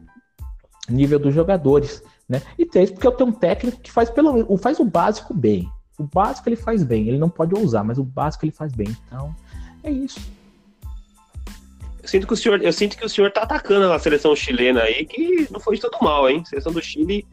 nível 0.89 1.19
dos 1.19 1.33
jogadores, 1.33 2.03
né? 2.27 2.41
E 2.57 2.65
três 2.65 2.91
porque 2.91 3.05
eu 3.05 3.11
tenho 3.11 3.29
um 3.29 3.33
técnico 3.33 3.79
que 3.79 3.91
faz 3.91 4.09
pelo 4.09 4.57
faz 4.57 4.79
o 4.79 4.85
básico 4.85 5.33
bem. 5.33 5.69
O 5.97 6.03
básico 6.03 6.49
ele 6.49 6.55
faz 6.55 6.83
bem, 6.83 7.07
ele 7.07 7.17
não 7.17 7.29
pode 7.29 7.55
ousar, 7.55 7.83
mas 7.83 7.97
o 7.97 8.03
básico 8.03 8.43
ele 8.43 8.51
faz 8.51 8.73
bem. 8.73 8.95
Então, 9.07 9.33
é 9.83 9.91
isso. 9.91 10.19
Eu 12.05 12.09
sinto 12.09 12.27
que 12.27 12.33
o 12.33 12.37
senhor, 12.37 12.61
eu 12.61 12.71
sinto 12.71 12.95
que 12.95 13.03
o 13.03 13.09
senhor 13.09 13.31
tá 13.31 13.41
atacando 13.41 13.91
a 13.91 13.97
seleção 13.97 14.35
chilena 14.35 14.83
aí, 14.83 15.07
que 15.07 15.47
não 15.49 15.59
foi 15.59 15.75
de 15.75 15.81
todo 15.81 15.97
mal, 15.99 16.29
hein? 16.29 16.43
A 16.45 16.49
seleção 16.49 16.71
do 16.71 16.79
Chile, 16.79 17.25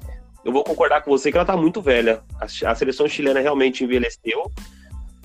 eu 0.43 0.51
vou 0.51 0.65
concordar 0.65 1.03
com 1.03 1.11
você 1.11 1.31
que 1.31 1.37
ela 1.37 1.45
tá 1.45 1.55
muito 1.55 1.83
velha. 1.83 2.23
A, 2.41 2.47
a 2.71 2.75
seleção 2.75 3.07
chilena 3.07 3.39
realmente 3.39 3.85
envelheceu. 3.85 4.51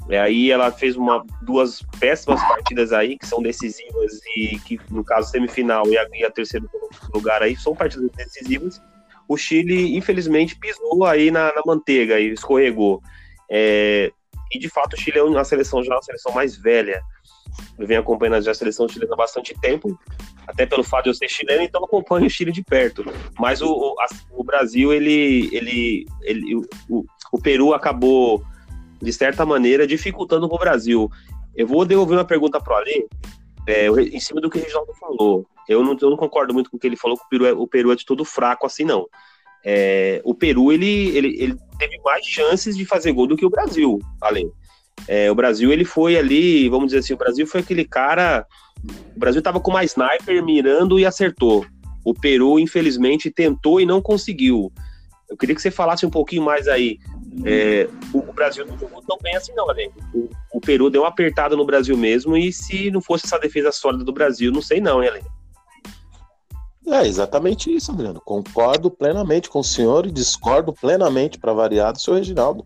É, 0.09 0.19
aí 0.19 0.51
ela 0.51 0.69
fez 0.69 0.97
uma, 0.97 1.25
duas 1.43 1.81
péssimas 1.97 2.41
partidas 2.41 2.91
aí, 2.91 3.17
que 3.17 3.25
são 3.25 3.41
decisivas 3.41 4.19
e 4.35 4.59
que, 4.59 4.81
no 4.91 5.01
caso, 5.01 5.31
semifinal 5.31 5.87
e 5.87 5.97
a, 5.97 6.05
e 6.13 6.25
a 6.25 6.29
terceiro 6.29 6.69
lugar 7.13 7.41
aí, 7.41 7.55
são 7.55 7.73
partidas 7.73 8.11
decisivas. 8.17 8.81
O 9.29 9.37
Chile, 9.37 9.95
infelizmente, 9.95 10.59
pisou 10.59 11.05
aí 11.05 11.31
na, 11.31 11.53
na 11.53 11.61
manteiga 11.65 12.19
e 12.19 12.33
escorregou. 12.33 13.01
É, 13.49 14.11
e, 14.51 14.59
de 14.59 14.67
fato, 14.67 14.95
o 14.95 14.99
Chile 14.99 15.19
é 15.19 15.23
uma 15.23 15.45
seleção 15.45 15.81
já 15.81 15.95
uma 15.95 16.03
seleção 16.03 16.33
mais 16.33 16.57
velha. 16.57 17.01
Eu 17.77 17.85
venho 17.85 17.99
acompanhando 17.99 18.43
já 18.43 18.51
a 18.51 18.55
seleção 18.55 18.87
chilena 18.87 19.13
há 19.13 19.17
bastante 19.17 19.53
tempo, 19.59 19.97
até 20.47 20.65
pelo 20.65 20.83
fato 20.83 21.03
de 21.03 21.09
eu 21.11 21.13
ser 21.13 21.29
chileno, 21.29 21.61
então 21.61 21.83
acompanho 21.83 22.25
o 22.25 22.29
Chile 22.29 22.51
de 22.51 22.63
perto. 22.63 23.05
Mas 23.37 23.61
o, 23.61 23.69
o, 23.69 23.99
a, 23.99 24.07
o 24.31 24.43
Brasil, 24.43 24.93
ele, 24.93 25.49
ele, 25.51 26.05
ele 26.23 26.55
o, 26.89 27.05
o, 27.31 27.41
Peru 27.41 27.73
acabou, 27.73 28.43
de 29.01 29.13
certa 29.13 29.45
maneira, 29.45 29.85
dificultando 29.85 30.45
o 30.45 30.57
Brasil. 30.57 31.09
Eu 31.55 31.67
vou 31.67 31.85
devolver 31.85 32.17
uma 32.17 32.25
pergunta 32.25 32.59
para 32.59 32.73
o 32.73 32.77
Ale, 32.77 33.07
é, 33.67 33.87
em 33.87 34.19
cima 34.19 34.39
do 34.41 34.49
que 34.49 34.57
o 34.57 34.61
Reginaldo 34.61 34.93
falou. 34.93 35.45
Eu 35.67 35.83
não, 35.83 35.97
eu 36.01 36.09
não 36.09 36.17
concordo 36.17 36.53
muito 36.53 36.71
com 36.71 36.77
o 36.77 36.79
que 36.79 36.87
ele 36.87 36.95
falou, 36.95 37.17
que 37.17 37.25
o 37.25 37.29
Peru 37.29 37.45
é, 37.45 37.53
o 37.53 37.67
Peru 37.67 37.91
é 37.91 37.95
de 37.95 38.05
todo 38.05 38.23
fraco 38.23 38.65
assim, 38.65 38.85
não. 38.85 39.05
É, 39.63 40.21
o 40.23 40.33
Peru, 40.33 40.71
ele, 40.71 41.09
ele, 41.15 41.43
ele 41.43 41.57
teve 41.77 41.99
mais 41.99 42.25
chances 42.25 42.77
de 42.77 42.85
fazer 42.85 43.11
gol 43.11 43.27
do 43.27 43.35
que 43.35 43.45
o 43.45 43.49
Brasil, 43.49 43.99
além. 44.21 44.51
É, 45.07 45.31
o 45.31 45.35
Brasil, 45.35 45.71
ele 45.71 45.85
foi 45.85 46.17
ali, 46.17 46.69
vamos 46.69 46.87
dizer 46.87 46.99
assim, 46.99 47.13
o 47.13 47.17
Brasil 47.17 47.45
foi 47.45 47.61
aquele 47.61 47.85
cara. 47.85 48.45
O 49.15 49.19
Brasil 49.19 49.39
estava 49.39 49.59
com 49.59 49.71
mais 49.71 49.91
sniper 49.91 50.43
mirando 50.43 50.99
e 50.99 51.05
acertou. 51.05 51.65
O 52.05 52.13
Peru, 52.13 52.59
infelizmente, 52.59 53.29
tentou 53.29 53.81
e 53.81 53.85
não 53.85 54.01
conseguiu. 54.01 54.71
Eu 55.29 55.35
queria 55.35 55.53
que 55.53 55.61
você 55.61 55.69
falasse 55.69 56.05
um 56.05 56.09
pouquinho 56.09 56.43
mais 56.43 56.67
aí. 56.67 56.99
É, 57.45 57.87
o, 58.13 58.33
Brasil 58.33 58.65
não 58.65 58.77
jogou 58.79 59.01
tão 59.01 59.17
bem 59.21 59.35
assim, 59.35 59.53
não, 59.53 59.69
Alen. 59.69 59.91
O, 60.13 60.29
o, 60.53 60.61
Peru 60.61 60.89
deu 60.89 61.01
uma 61.01 61.09
apertada 61.09 61.55
no 61.55 61.65
Brasil 61.65 61.97
mesmo, 61.97 62.35
e 62.35 62.51
se 62.51 62.89
não 62.89 63.01
fosse 63.01 63.25
essa 63.25 63.37
defesa 63.37 63.71
sólida 63.71 64.03
do 64.03 64.13
Brasil, 64.13 64.51
não 64.51 64.61
sei 64.61 64.79
não, 64.79 65.03
hein, 65.03 65.09
Alen. 65.09 65.23
É 66.87 67.05
exatamente 67.05 67.73
isso, 67.73 67.91
Adriano. 67.91 68.21
Concordo 68.21 68.89
plenamente 68.89 69.49
com 69.49 69.59
o 69.59 69.63
senhor 69.63 70.05
e 70.05 70.11
discordo 70.11 70.71
plenamente, 70.71 71.37
para 71.37 71.51
variar, 71.51 71.91
do 71.91 71.99
senhor 71.99 72.17
Reginaldo. 72.17 72.65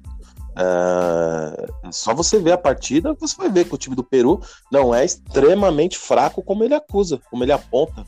É, 0.58 1.92
só 1.92 2.14
você 2.14 2.40
ver 2.40 2.52
a 2.52 2.58
partida, 2.58 3.16
você 3.20 3.36
vai 3.36 3.50
ver 3.50 3.66
que 3.66 3.76
o 3.76 3.78
time 3.78 3.96
do 3.96 4.04
Peru 4.04 4.42
não 4.72 4.94
é 4.94 5.06
extremamente 5.06 5.98
fraco 5.98 6.44
como 6.44 6.64
ele 6.64 6.74
acusa, 6.74 7.20
como 7.30 7.44
ele 7.44 7.52
aponta. 7.52 8.06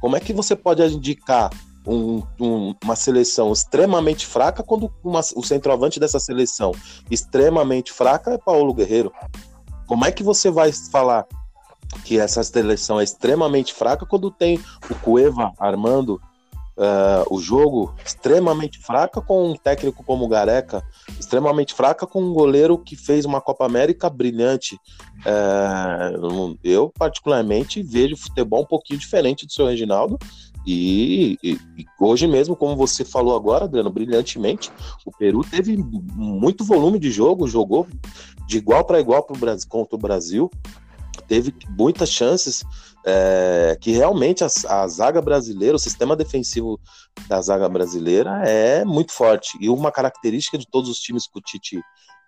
Como 0.00 0.16
é 0.16 0.20
que 0.20 0.32
você 0.32 0.54
pode 0.54 0.82
indicar 0.82 1.50
um, 1.86 2.22
um, 2.38 2.74
uma 2.84 2.94
seleção 2.94 3.52
extremamente 3.52 4.26
fraca 4.26 4.62
quando 4.62 4.92
uma, 5.02 5.20
o 5.34 5.42
centroavante 5.42 5.98
dessa 5.98 6.20
seleção 6.20 6.72
extremamente 7.10 7.92
fraca 7.92 8.32
é 8.32 8.38
Paulo 8.38 8.74
Guerreiro? 8.74 9.12
Como 9.86 10.04
é 10.04 10.12
que 10.12 10.22
você 10.22 10.50
vai 10.50 10.70
falar 10.72 11.26
que 12.04 12.18
essa 12.18 12.44
seleção 12.44 13.00
é 13.00 13.04
extremamente 13.04 13.72
fraca 13.72 14.04
quando 14.04 14.30
tem 14.30 14.60
o 14.90 14.94
Cueva 14.96 15.52
armando 15.58 16.20
uh, 16.78 17.34
o 17.34 17.40
jogo 17.40 17.94
extremamente 18.04 18.78
fraca 18.78 19.20
com 19.20 19.50
um 19.50 19.56
técnico 19.56 20.04
como 20.04 20.24
o 20.24 20.28
Gareca, 20.28 20.82
extremamente 21.18 21.74
fraca 21.74 22.06
com 22.06 22.22
um 22.22 22.32
goleiro 22.32 22.78
que 22.78 22.96
fez 22.96 23.24
uma 23.24 23.40
Copa 23.40 23.66
América 23.66 24.08
brilhante. 24.08 24.76
Uh, 25.20 26.56
eu, 26.62 26.92
particularmente, 26.96 27.82
vejo 27.82 28.16
futebol 28.16 28.62
um 28.62 28.66
pouquinho 28.66 29.00
diferente 29.00 29.44
do 29.44 29.52
seu 29.52 29.66
Reginaldo. 29.66 30.18
E, 30.66 31.38
e, 31.42 31.52
e, 31.78 31.86
hoje 31.98 32.26
mesmo, 32.26 32.54
como 32.54 32.76
você 32.76 33.04
falou 33.04 33.34
agora, 33.34 33.64
Adriano, 33.64 33.90
brilhantemente, 33.90 34.70
o 35.04 35.10
Peru 35.10 35.40
teve 35.42 35.76
muito 35.76 36.62
volume 36.62 36.98
de 36.98 37.10
jogo, 37.10 37.48
jogou 37.48 37.86
de 38.46 38.58
igual 38.58 38.84
para 38.84 39.00
igual 39.00 39.22
pro 39.22 39.38
Brasil, 39.38 39.66
contra 39.68 39.96
o 39.96 39.98
Brasil, 39.98 40.50
teve 41.22 41.54
muitas 41.70 42.10
chances 42.10 42.64
é, 43.04 43.76
que 43.80 43.92
realmente 43.92 44.44
a, 44.44 44.48
a, 44.68 44.88
zaga 44.88 45.22
brasileira, 45.22 45.76
o 45.76 45.78
sistema 45.78 46.14
defensivo 46.14 46.80
da 47.28 47.40
zaga 47.40 47.68
brasileira 47.68 48.42
é 48.46 48.84
muito 48.84 49.12
forte. 49.12 49.56
E 49.60 49.68
uma 49.68 49.90
característica 49.90 50.58
de 50.58 50.66
todos 50.68 50.90
os 50.90 50.98
times 50.98 51.26
que 51.26 51.38
o 51.38 51.42
Tite 51.42 51.80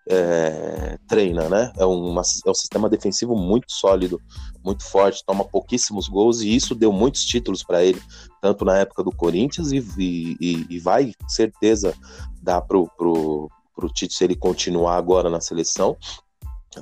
é, 0.08 0.98
treina, 1.06 1.48
né? 1.48 1.72
É, 1.76 1.84
uma, 1.84 2.22
é 2.46 2.50
um 2.50 2.54
sistema 2.54 2.88
defensivo 2.88 3.36
muito 3.36 3.70
sólido, 3.70 4.20
muito 4.64 4.84
forte, 4.84 5.24
toma 5.24 5.44
pouquíssimos 5.44 6.08
gols 6.08 6.40
e 6.40 6.54
isso 6.54 6.74
deu 6.74 6.92
muitos 6.92 7.24
títulos 7.24 7.62
para 7.62 7.84
ele, 7.84 8.00
tanto 8.40 8.64
na 8.64 8.78
época 8.78 9.04
do 9.04 9.12
Corinthians 9.12 9.72
e, 9.72 9.78
e, 9.98 10.66
e 10.68 10.78
vai, 10.78 11.12
certeza, 11.28 11.94
dar 12.42 12.62
pro, 12.62 12.90
pro 12.96 13.50
Tite 13.92 14.14
se 14.14 14.24
ele 14.24 14.36
continuar 14.36 14.96
agora 14.96 15.28
na 15.28 15.40
seleção, 15.40 15.96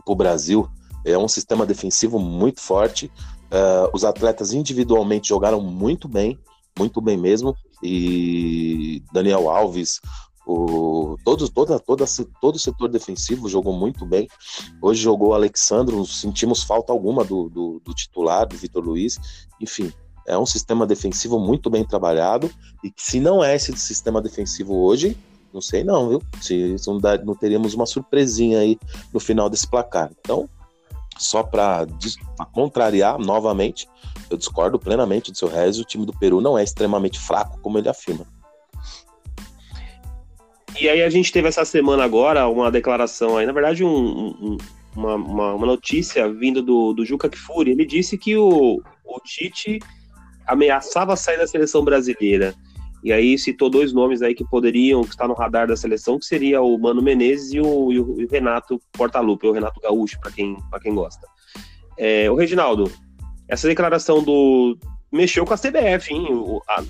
pro 0.04 0.14
Brasil. 0.14 0.68
É 1.04 1.16
um 1.16 1.28
sistema 1.28 1.64
defensivo 1.64 2.18
muito 2.18 2.60
forte, 2.60 3.10
Uh, 3.48 3.88
os 3.94 4.04
atletas 4.04 4.52
individualmente 4.52 5.28
jogaram 5.28 5.60
muito 5.60 6.06
bem, 6.06 6.38
muito 6.78 7.00
bem 7.00 7.16
mesmo. 7.16 7.56
E 7.82 9.02
Daniel 9.10 9.48
Alves, 9.48 10.00
o, 10.46 11.16
todos, 11.24 11.48
toda, 11.48 11.78
toda, 11.78 12.04
todo 12.40 12.56
o 12.56 12.58
setor 12.58 12.88
defensivo 12.88 13.48
jogou 13.48 13.72
muito 13.72 14.04
bem. 14.04 14.28
Hoje 14.82 15.00
jogou 15.00 15.30
o 15.30 15.34
Alexandro, 15.34 16.04
sentimos 16.04 16.62
falta 16.62 16.92
alguma 16.92 17.24
do, 17.24 17.48
do, 17.48 17.82
do 17.82 17.94
titular, 17.94 18.46
do 18.46 18.56
Vitor 18.56 18.84
Luiz. 18.84 19.18
Enfim, 19.60 19.92
é 20.26 20.36
um 20.36 20.46
sistema 20.46 20.86
defensivo 20.86 21.38
muito 21.38 21.70
bem 21.70 21.84
trabalhado. 21.84 22.50
E 22.84 22.92
se 22.96 23.18
não 23.18 23.42
é 23.42 23.56
esse 23.56 23.74
sistema 23.78 24.20
defensivo 24.20 24.76
hoje, 24.76 25.16
não 25.54 25.62
sei 25.62 25.82
não, 25.82 26.10
viu? 26.10 26.22
Se 26.42 26.76
não, 26.86 26.98
dá, 26.98 27.16
não 27.16 27.34
teríamos 27.34 27.72
uma 27.72 27.86
surpresinha 27.86 28.58
aí 28.58 28.78
no 29.10 29.18
final 29.18 29.48
desse 29.48 29.66
placar. 29.66 30.10
Então, 30.20 30.46
só 31.18 31.42
para 31.42 31.86
contrariar 32.52 33.18
novamente, 33.18 33.88
eu 34.30 34.36
discordo 34.36 34.78
plenamente 34.78 35.30
do 35.30 35.36
seu 35.36 35.48
Rez, 35.48 35.78
o 35.78 35.84
time 35.84 36.06
do 36.06 36.12
Peru 36.12 36.40
não 36.40 36.58
é 36.58 36.62
extremamente 36.62 37.18
fraco 37.18 37.60
como 37.60 37.78
ele 37.78 37.88
afirma. 37.88 38.26
E 40.80 40.88
aí 40.88 41.02
a 41.02 41.10
gente 41.10 41.32
teve 41.32 41.48
essa 41.48 41.64
semana 41.64 42.04
agora 42.04 42.48
uma 42.48 42.70
declaração 42.70 43.36
aí, 43.36 43.44
na 43.44 43.52
verdade 43.52 43.82
um, 43.82 43.88
um, 43.90 44.58
uma, 44.94 45.14
uma, 45.16 45.54
uma, 45.54 45.66
notícia 45.66 46.32
vindo 46.32 46.62
do, 46.62 46.92
do 46.92 47.04
Juca 47.04 47.28
Kfouri, 47.28 47.72
ele 47.72 47.84
disse 47.84 48.16
que 48.16 48.36
o, 48.36 48.80
o 49.04 49.20
Tite 49.24 49.80
ameaçava 50.46 51.16
sair 51.16 51.36
da 51.36 51.46
seleção 51.46 51.84
brasileira. 51.84 52.54
E 53.02 53.12
aí 53.12 53.38
citou 53.38 53.70
dois 53.70 53.92
nomes 53.92 54.22
aí 54.22 54.34
que 54.34 54.44
poderiam 54.44 55.02
estar 55.02 55.28
no 55.28 55.34
radar 55.34 55.68
da 55.68 55.76
seleção, 55.76 56.18
que 56.18 56.24
seria 56.24 56.60
o 56.60 56.76
Mano 56.78 57.00
Menezes 57.00 57.52
e 57.52 57.60
o, 57.60 57.92
e 57.92 58.00
o 58.00 58.26
Renato 58.28 58.80
Portaluppi, 58.92 59.46
o 59.46 59.52
Renato 59.52 59.80
Gaúcho, 59.80 60.18
para 60.20 60.32
quem, 60.32 60.56
quem 60.82 60.94
gosta. 60.94 61.26
É, 61.96 62.30
o 62.30 62.34
Reginaldo, 62.34 62.90
essa 63.48 63.68
declaração 63.68 64.22
do. 64.22 64.76
mexeu 65.12 65.44
com 65.44 65.54
a 65.54 65.58
CBF, 65.58 66.12
hein? 66.12 66.28
O, 66.32 66.60
a, 66.68 66.82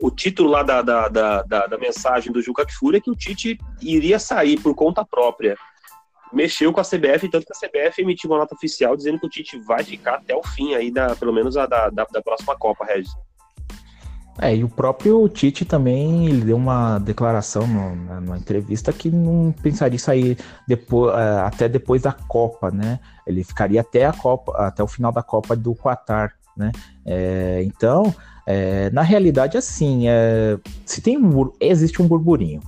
o 0.00 0.10
título 0.10 0.50
lá 0.50 0.62
da, 0.62 0.82
da, 0.82 1.08
da, 1.08 1.42
da, 1.42 1.78
mensagem 1.78 2.30
do 2.30 2.42
Juca 2.42 2.66
Kfouri 2.66 2.98
é 2.98 3.00
que 3.00 3.10
o 3.10 3.16
Tite 3.16 3.58
iria 3.80 4.18
sair 4.18 4.60
por 4.60 4.74
conta 4.74 5.04
própria. 5.04 5.56
Mexeu 6.32 6.72
com 6.72 6.80
a 6.80 6.84
CBF, 6.84 7.30
tanto 7.30 7.46
que 7.46 7.52
a 7.52 7.68
CBF 7.68 8.02
emitiu 8.02 8.30
uma 8.30 8.38
nota 8.38 8.54
oficial 8.54 8.96
dizendo 8.96 9.18
que 9.18 9.26
o 9.26 9.30
Tite 9.30 9.58
vai 9.60 9.82
ficar 9.82 10.16
até 10.16 10.34
o 10.34 10.42
fim 10.42 10.74
aí, 10.74 10.90
da, 10.90 11.16
pelo 11.16 11.32
menos 11.32 11.56
a 11.56 11.66
da, 11.66 11.88
da, 11.88 12.04
da 12.04 12.20
próxima 12.20 12.56
Copa, 12.56 12.84
Regis. 12.84 13.10
É, 14.38 14.54
e 14.54 14.62
o 14.62 14.68
próprio 14.68 15.26
Tite 15.28 15.64
também 15.64 16.26
ele 16.26 16.42
deu 16.42 16.56
uma 16.56 16.98
declaração 16.98 17.66
no, 17.66 18.20
numa 18.20 18.36
entrevista 18.36 18.92
que 18.92 19.10
não 19.10 19.54
pensaria 19.62 19.98
sair 19.98 20.36
depois, 20.68 21.14
é, 21.14 21.38
até 21.40 21.68
depois 21.68 22.02
da 22.02 22.12
Copa, 22.12 22.70
né? 22.70 23.00
Ele 23.26 23.42
ficaria 23.42 23.80
até 23.80 24.04
a 24.04 24.12
Copa, 24.12 24.52
até 24.58 24.82
o 24.82 24.86
final 24.86 25.10
da 25.10 25.22
Copa 25.22 25.56
do 25.56 25.74
Qatar, 25.74 26.34
né? 26.56 26.70
É, 27.04 27.62
então, 27.64 28.14
é, 28.46 28.90
na 28.90 29.02
realidade, 29.02 29.56
assim, 29.56 30.06
é, 30.06 30.58
se 30.84 31.00
tem 31.00 31.16
um, 31.16 31.50
existe 31.58 32.02
um 32.02 32.06
burburinho, 32.06 32.60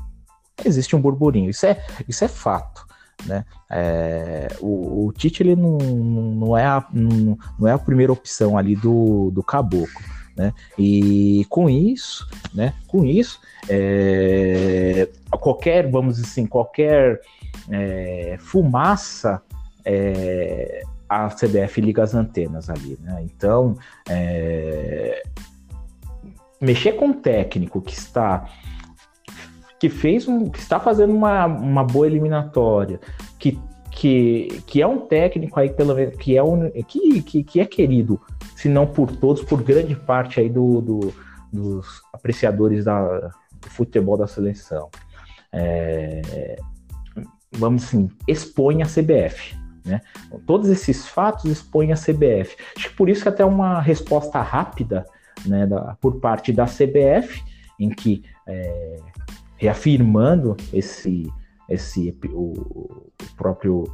existe 0.64 0.96
um 0.96 1.00
burburinho, 1.00 1.50
isso 1.50 1.66
é, 1.66 1.84
isso 2.08 2.24
é 2.24 2.28
fato. 2.28 2.88
Né? 3.26 3.44
É, 3.68 4.48
o, 4.60 5.06
o, 5.06 5.12
Tite 5.12 5.42
ele 5.42 5.56
não, 5.56 5.76
não, 5.76 6.56
é 6.56 6.64
a, 6.64 6.86
não, 6.92 7.36
não 7.58 7.68
é 7.68 7.72
a 7.72 7.78
primeira 7.78 8.12
opção 8.12 8.56
ali 8.56 8.74
do, 8.74 9.30
do 9.32 9.42
caboclo. 9.42 10.17
Né? 10.38 10.54
E 10.78 11.44
com 11.48 11.68
isso, 11.68 12.28
né? 12.54 12.72
Com 12.86 13.04
isso, 13.04 13.40
é, 13.68 15.08
qualquer, 15.32 15.90
vamos 15.90 16.14
dizer 16.14 16.28
assim, 16.28 16.46
qualquer 16.46 17.20
é, 17.68 18.36
fumaça, 18.38 19.42
é, 19.84 20.82
a 21.08 21.28
CBF 21.28 21.80
liga 21.80 22.04
as 22.04 22.14
antenas 22.14 22.70
ali, 22.70 22.96
né? 23.02 23.20
Então, 23.24 23.76
é, 24.08 25.24
mexer 26.60 26.92
com 26.92 27.06
um 27.06 27.12
técnico 27.12 27.80
que 27.80 27.94
está 27.94 28.48
que 29.80 29.88
fez 29.88 30.26
um, 30.26 30.48
que 30.50 30.58
está 30.58 30.78
fazendo 30.80 31.14
uma, 31.14 31.46
uma 31.46 31.84
boa 31.84 32.06
eliminatória, 32.06 33.00
que, 33.38 33.58
que, 33.92 34.62
que 34.66 34.82
é 34.82 34.86
um 34.86 34.98
técnico 34.98 35.58
aí 35.58 35.70
pelo 35.70 35.94
que 36.12 36.36
é 36.36 36.42
um, 36.42 36.68
que, 36.86 37.22
que, 37.22 37.44
que 37.44 37.60
é 37.60 37.64
querido 37.64 38.20
se 38.58 38.68
não 38.68 38.88
por 38.88 39.14
todos, 39.14 39.44
por 39.44 39.62
grande 39.62 39.94
parte 39.94 40.40
aí 40.40 40.48
do, 40.48 40.80
do 40.80 41.14
dos 41.52 42.02
apreciadores 42.12 42.84
da, 42.84 43.30
do 43.60 43.70
futebol 43.70 44.16
da 44.16 44.26
seleção. 44.26 44.90
É, 45.52 46.56
vamos 47.52 47.84
assim, 47.84 48.10
expõe 48.26 48.82
a 48.82 48.86
CBF. 48.86 49.56
Né? 49.84 50.00
Todos 50.44 50.68
esses 50.68 51.06
fatos 51.06 51.44
expõem 51.44 51.92
a 51.92 51.96
CBF. 51.96 52.56
Acho 52.76 52.90
que 52.90 52.96
por 52.96 53.08
isso 53.08 53.22
que 53.22 53.28
até 53.28 53.44
uma 53.44 53.80
resposta 53.80 54.42
rápida 54.42 55.06
né, 55.46 55.64
da, 55.64 55.96
por 56.00 56.20
parte 56.20 56.52
da 56.52 56.66
CBF, 56.66 57.40
em 57.78 57.90
que 57.90 58.24
é, 58.44 58.96
reafirmando 59.56 60.56
esse, 60.72 61.32
esse 61.70 62.18
o, 62.32 62.52
o 62.52 63.36
próprio 63.36 63.84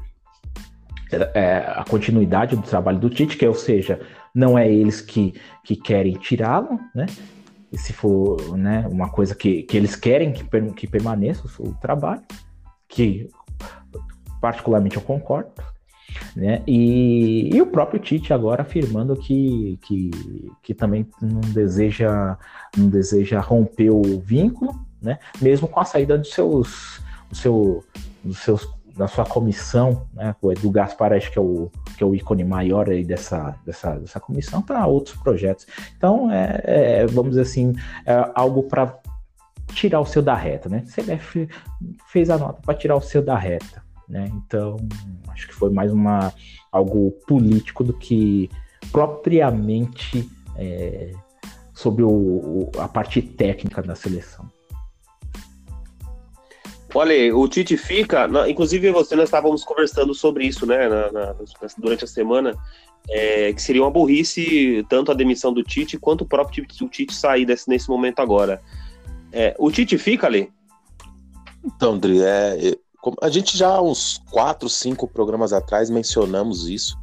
é, 1.13 1.59
a 1.77 1.85
continuidade 1.89 2.57
do 2.57 2.63
trabalho 2.63 2.99
do 2.99 3.11
Tite, 3.11 3.37
que 3.37 3.45
é, 3.45 3.49
ou 3.49 3.55
seja, 3.55 4.01
não 4.35 4.59
é 4.59 4.71
eles 4.71 5.01
que, 5.01 5.35
que 5.65 5.77
querem 5.77 6.15
tirá-lo, 6.15 6.81
né? 6.95 7.07
E 7.73 7.79
se 7.79 7.93
for 7.93 8.57
né, 8.57 8.87
uma 8.91 9.11
coisa 9.11 9.35
que, 9.35 9.65
que 9.65 9.77
eles 9.77 9.97
querem 9.97 10.33
que, 10.33 10.45
que 10.73 10.87
permaneça 10.87 11.43
o 11.59 11.75
trabalho, 11.75 12.23
que 12.89 13.29
particularmente 14.41 14.97
eu 14.97 15.03
concordo, 15.03 15.51
né? 16.37 16.63
E, 16.67 17.51
e, 17.55 17.61
o 17.61 17.67
próprio 17.67 18.01
Tite 18.01 18.33
agora 18.33 18.63
afirmando 18.63 19.17
que, 19.17 19.79
que, 19.83 20.11
que 20.63 20.75
também 20.75 21.09
não 21.21 21.41
deseja, 21.41 22.37
não 22.77 22.89
deseja 22.89 23.41
romper 23.41 23.91
o 23.91 24.21
vínculo, 24.21 24.75
né? 25.05 25.19
mesmo 25.41 25.69
com 25.69 25.81
a 25.81 25.85
saída 25.85 26.17
dos 26.17 26.33
seus, 26.33 27.01
do 27.29 27.37
seu, 27.37 27.85
dos 28.25 28.39
seus, 28.39 28.69
da 28.97 29.09
sua 29.09 29.25
comissão, 29.25 30.07
né? 30.13 30.35
o 30.41 30.53
Edu 30.53 30.71
Gaspar 30.71 31.13
acho 31.13 31.31
que 31.31 31.39
é 31.39 31.43
o, 31.43 31.71
que 31.97 32.03
é 32.03 32.07
o 32.07 32.15
ícone 32.15 32.45
maior 32.45 32.89
aí 32.89 33.05
dessa, 33.05 33.57
dessa, 33.67 33.99
dessa 33.99 34.21
comissão 34.21 34.63
para 34.63 34.87
outros 34.87 35.17
projetos. 35.17 35.67
Então, 35.97 36.31
é, 36.31 36.61
é, 36.65 37.07
vamos 37.07 37.31
dizer 37.31 37.43
assim, 37.43 37.75
é 38.07 38.31
algo 38.35 38.63
para 38.65 38.99
tirar 39.73 40.01
o 40.01 40.07
seu 40.07 40.23
da 40.23 40.35
reta, 40.35 40.69
né? 40.69 40.85
CBF 40.87 41.49
fez 42.07 42.31
a 42.31 42.39
nota 42.39 42.61
para 42.63 42.75
tirar 42.75 42.97
o 42.97 43.01
seu 43.01 43.23
da 43.23 43.37
reta. 43.37 43.83
Né? 44.09 44.31
Então, 44.35 44.77
acho 45.29 45.49
que 45.49 45.55
foi 45.55 45.71
mais 45.71 45.93
uma 45.93 46.33
algo 46.71 47.11
político 47.27 47.83
do 47.83 47.93
que 47.93 48.51
propriamente 48.93 50.31
é, 50.57 51.13
sobre 51.73 52.03
o, 52.03 52.71
a 52.79 52.87
parte 52.87 53.23
técnica 53.23 53.83
da 53.83 53.95
seleção. 53.95 54.49
Olha, 56.95 57.37
o 57.37 57.49
Tite 57.49 57.77
fica, 57.77 58.29
inclusive 58.49 58.93
você 58.93 59.17
nós 59.17 59.25
estávamos 59.25 59.65
conversando 59.65 60.15
sobre 60.15 60.47
isso, 60.47 60.65
né, 60.65 60.89
na, 60.89 61.11
na, 61.11 61.35
durante 61.77 62.05
a 62.05 62.07
semana, 62.07 62.57
é, 63.11 63.53
que 63.53 63.61
seria 63.61 63.83
uma 63.83 63.91
burrice 63.91 64.87
tanto 64.89 65.11
a 65.11 65.15
demissão 65.15 65.53
do 65.53 65.65
Tite 65.65 65.99
quanto 65.99 66.23
o 66.23 66.27
próprio 66.27 66.65
o 66.65 66.89
Tite 66.89 67.13
sair 67.13 67.45
desse, 67.45 67.69
nesse 67.69 67.89
momento 67.89 68.21
agora. 68.21 68.63
É, 69.33 69.57
o 69.59 69.73
Tite 69.73 69.99
fica 69.99 70.29
ali? 70.29 70.53
Então, 71.65 71.95
André, 71.95 72.17
é, 72.21 72.79
a 73.21 73.29
gente 73.29 73.59
já 73.59 73.81
uns 73.83 74.23
quatro, 74.31 74.69
cinco 74.69 75.09
programas 75.09 75.53
atrás 75.53 75.91
mencionamos 75.91 76.69
isso, 76.69 76.97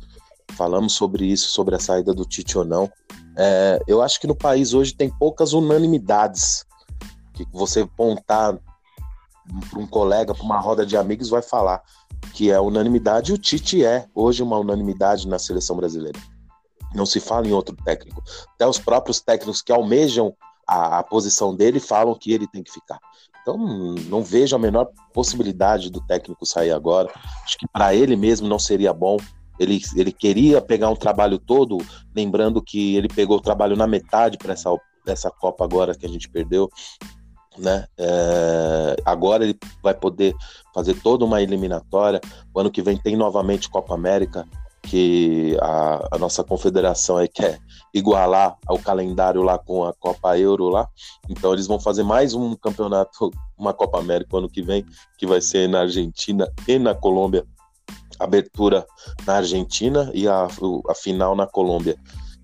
falamos 0.55 0.93
sobre 0.93 1.25
isso, 1.25 1.49
sobre 1.49 1.75
a 1.75 1.79
saída 1.79 2.13
do 2.13 2.23
Tite 2.23 2.57
ou 2.57 2.63
não. 2.63 2.89
É, 3.37 3.79
eu 3.87 4.01
acho 4.01 4.21
que 4.21 4.27
no 4.27 4.35
país 4.35 4.73
hoje 4.73 4.95
tem 4.95 5.09
poucas 5.09 5.51
unanimidades 5.51 6.65
que 7.33 7.45
você 7.51 7.81
apontar 7.81 8.57
para 9.69 9.79
um 9.79 9.87
colega, 9.87 10.33
para 10.33 10.43
uma 10.43 10.59
roda 10.59 10.85
de 10.85 10.95
amigos, 10.95 11.29
vai 11.29 11.41
falar 11.41 11.81
que 12.33 12.51
é 12.51 12.59
unanimidade. 12.59 13.31
E 13.31 13.35
o 13.35 13.37
Tite 13.37 13.83
é 13.83 14.07
hoje 14.13 14.43
uma 14.43 14.57
unanimidade 14.57 15.27
na 15.27 15.39
seleção 15.39 15.75
brasileira. 15.75 16.19
Não 16.93 17.05
se 17.05 17.19
fala 17.19 17.47
em 17.47 17.51
outro 17.51 17.75
técnico. 17.83 18.21
Até 18.53 18.67
os 18.67 18.77
próprios 18.77 19.19
técnicos 19.19 19.61
que 19.61 19.71
almejam 19.71 20.35
a, 20.67 20.99
a 20.99 21.03
posição 21.03 21.55
dele 21.55 21.79
falam 21.79 22.15
que 22.15 22.31
ele 22.31 22.47
tem 22.47 22.63
que 22.63 22.71
ficar. 22.71 22.99
Então, 23.41 23.57
não 24.07 24.23
vejo 24.23 24.55
a 24.55 24.59
menor 24.59 24.89
possibilidade 25.13 25.89
do 25.89 25.99
técnico 26.01 26.45
sair 26.45 26.71
agora. 26.71 27.09
Acho 27.43 27.57
que 27.57 27.67
para 27.67 27.95
ele 27.95 28.15
mesmo 28.15 28.47
não 28.47 28.59
seria 28.59 28.93
bom. 28.93 29.17
Ele, 29.59 29.81
ele 29.95 30.11
queria 30.11 30.61
pegar 30.61 30.89
um 30.89 30.95
trabalho 30.95 31.37
todo, 31.37 31.77
lembrando 32.15 32.61
que 32.61 32.95
ele 32.95 33.07
pegou 33.07 33.37
o 33.37 33.41
trabalho 33.41 33.75
na 33.75 33.87
metade 33.87 34.37
para 34.37 34.53
essa, 34.53 34.69
essa 35.07 35.31
Copa 35.31 35.63
agora 35.63 35.95
que 35.95 36.05
a 36.05 36.09
gente 36.09 36.29
perdeu. 36.29 36.69
Né? 37.57 37.85
É, 37.97 38.95
agora 39.05 39.43
ele 39.43 39.57
vai 39.83 39.93
poder 39.93 40.33
fazer 40.73 40.99
toda 41.01 41.25
uma 41.25 41.41
eliminatória. 41.41 42.21
O 42.53 42.59
ano 42.59 42.71
que 42.71 42.81
vem 42.81 42.97
tem 42.97 43.15
novamente 43.15 43.69
Copa 43.69 43.93
América 43.93 44.47
que 44.83 45.55
a, 45.61 46.15
a, 46.15 46.17
nossa 46.17 46.43
confederação 46.43 47.17
aí 47.17 47.27
quer 47.27 47.59
igualar 47.93 48.57
ao 48.65 48.79
calendário 48.79 49.43
lá 49.43 49.57
com 49.57 49.85
a 49.85 49.93
Copa 49.93 50.37
Euro 50.37 50.69
lá. 50.69 50.87
Então 51.29 51.53
eles 51.53 51.67
vão 51.67 51.79
fazer 51.79 52.03
mais 52.03 52.33
um 52.33 52.55
campeonato, 52.55 53.31
uma 53.57 53.73
Copa 53.73 53.99
América 53.99 54.37
ano 54.37 54.49
que 54.49 54.61
vem, 54.61 54.85
que 55.17 55.27
vai 55.27 55.41
ser 55.41 55.69
na 55.69 55.81
Argentina 55.81 56.51
e 56.67 56.79
na 56.79 56.95
Colômbia. 56.95 57.45
Abertura 58.19 58.85
na 59.25 59.35
Argentina 59.35 60.11
e 60.13 60.27
a, 60.27 60.47
a 60.89 60.95
final 60.95 61.35
na 61.35 61.47
Colômbia. 61.47 61.97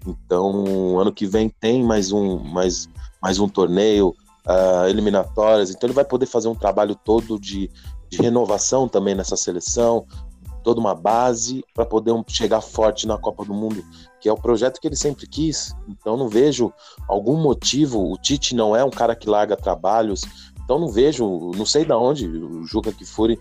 Então, 0.06 0.98
ano 1.00 1.12
que 1.12 1.26
vem 1.26 1.50
tem 1.50 1.84
mais 1.84 2.12
um, 2.12 2.38
mais, 2.38 2.88
mais 3.22 3.40
um 3.40 3.48
torneio, 3.48 4.16
uh, 4.48 4.88
eliminatórias. 4.88 5.70
Então, 5.70 5.88
ele 5.88 5.94
vai 5.94 6.06
poder 6.06 6.26
fazer 6.26 6.48
um 6.48 6.56
trabalho 6.56 6.96
todo 6.96 7.40
de, 7.40 7.70
de 8.10 8.18
renovação 8.18 8.88
também 8.88 9.14
nessa 9.14 9.36
seleção, 9.36 10.06
toda 10.64 10.80
uma 10.80 10.96
base 10.96 11.64
para 11.74 11.86
poder 11.86 12.14
chegar 12.28 12.62
forte 12.62 13.08
na 13.08 13.18
Copa 13.18 13.46
do 13.46 13.54
Mundo, 13.54 13.84
que 14.20 14.28
é 14.28 14.32
o 14.32 14.38
projeto 14.38 14.82
que 14.82 14.88
ele 14.88 14.96
sempre 14.96 15.28
quis. 15.28 15.74
Então 15.88 16.18
não 16.18 16.28
vejo 16.28 16.74
algum 17.08 17.38
motivo. 17.38 18.12
O 18.12 18.18
Tite 18.18 18.56
não 18.56 18.76
é 18.76 18.84
um 18.84 18.90
cara 18.90 19.16
que 19.16 19.30
larga 19.30 19.56
trabalhos. 19.56 20.24
Então 20.64 20.78
não 20.78 20.90
vejo, 20.90 21.52
não 21.56 21.66
sei 21.66 21.86
de 21.86 21.94
onde 21.94 22.28
o 22.28 22.66
Juca 22.66 22.92
Kifuri, 22.92 23.40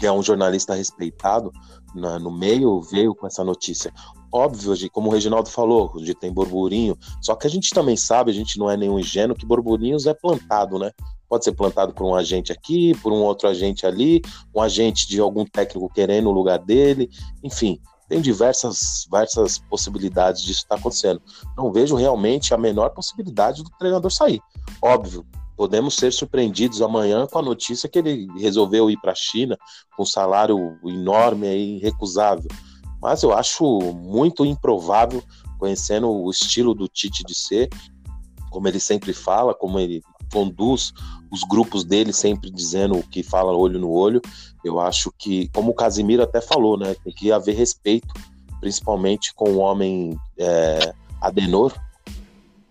que 0.00 0.06
é 0.06 0.10
um 0.10 0.22
jornalista 0.22 0.74
respeitado 0.74 1.52
na, 1.94 2.18
no 2.18 2.30
meio, 2.30 2.80
veio 2.80 3.14
com 3.14 3.26
essa 3.26 3.44
notícia. 3.44 3.92
Óbvio, 4.32 4.72
como 4.90 5.08
o 5.08 5.12
Reginaldo 5.12 5.50
falou, 5.50 5.92
de 5.98 6.14
tem 6.14 6.32
burburinho. 6.32 6.96
Só 7.20 7.34
que 7.34 7.46
a 7.46 7.50
gente 7.50 7.70
também 7.70 7.96
sabe, 7.96 8.30
a 8.30 8.34
gente 8.34 8.58
não 8.58 8.70
é 8.70 8.76
nenhum 8.76 8.98
ingênuo, 8.98 9.36
que 9.36 9.44
burburinhos 9.44 10.06
é 10.06 10.14
plantado, 10.14 10.78
né? 10.78 10.90
pode 11.32 11.44
ser 11.46 11.52
plantado 11.52 11.94
por 11.94 12.04
um 12.04 12.14
agente 12.14 12.52
aqui, 12.52 12.94
por 13.02 13.10
um 13.10 13.22
outro 13.22 13.48
agente 13.48 13.86
ali, 13.86 14.20
um 14.54 14.60
agente 14.60 15.08
de 15.08 15.18
algum 15.18 15.46
técnico 15.46 15.88
querendo 15.88 16.28
o 16.28 16.32
lugar 16.32 16.58
dele, 16.58 17.08
enfim, 17.42 17.80
tem 18.06 18.20
diversas, 18.20 19.04
diversas 19.04 19.58
possibilidades 19.58 20.42
disso 20.42 20.60
estar 20.60 20.74
acontecendo. 20.74 21.22
Não 21.56 21.72
vejo 21.72 21.96
realmente 21.96 22.52
a 22.52 22.58
menor 22.58 22.90
possibilidade 22.90 23.62
do 23.62 23.70
treinador 23.78 24.12
sair. 24.12 24.42
Óbvio, 24.82 25.24
podemos 25.56 25.96
ser 25.96 26.12
surpreendidos 26.12 26.82
amanhã 26.82 27.26
com 27.26 27.38
a 27.38 27.42
notícia 27.42 27.88
que 27.88 27.98
ele 27.98 28.26
resolveu 28.38 28.90
ir 28.90 28.98
para 29.00 29.12
a 29.12 29.16
China 29.16 29.58
com 29.96 30.02
um 30.02 30.06
salário 30.06 30.78
enorme 30.84 31.46
e 31.46 31.76
irrecusável. 31.76 32.50
Mas 33.00 33.22
eu 33.22 33.32
acho 33.32 33.64
muito 33.94 34.44
improvável, 34.44 35.22
conhecendo 35.58 36.10
o 36.10 36.30
estilo 36.30 36.74
do 36.74 36.88
Tite 36.88 37.24
de 37.24 37.34
ser, 37.34 37.68
como 38.50 38.68
ele 38.68 38.80
sempre 38.80 39.12
fala, 39.12 39.54
como 39.54 39.78
ele 39.78 40.02
conduz 40.32 40.92
os 41.30 41.42
grupos 41.44 41.84
dele 41.84 42.12
sempre 42.12 42.50
dizendo 42.50 42.96
o 42.96 43.02
que 43.02 43.22
fala 43.22 43.52
olho 43.52 43.78
no 43.78 43.90
olho. 43.90 44.20
Eu 44.64 44.80
acho 44.80 45.12
que, 45.18 45.48
como 45.48 45.72
o 45.72 45.74
Casimiro 45.74 46.22
até 46.22 46.40
falou, 46.40 46.76
né, 46.76 46.94
tem 47.04 47.12
que 47.12 47.32
haver 47.32 47.54
respeito, 47.54 48.12
principalmente 48.60 49.34
com 49.34 49.50
o 49.50 49.58
homem 49.58 50.18
é, 50.38 50.94
Adenor, 51.20 51.72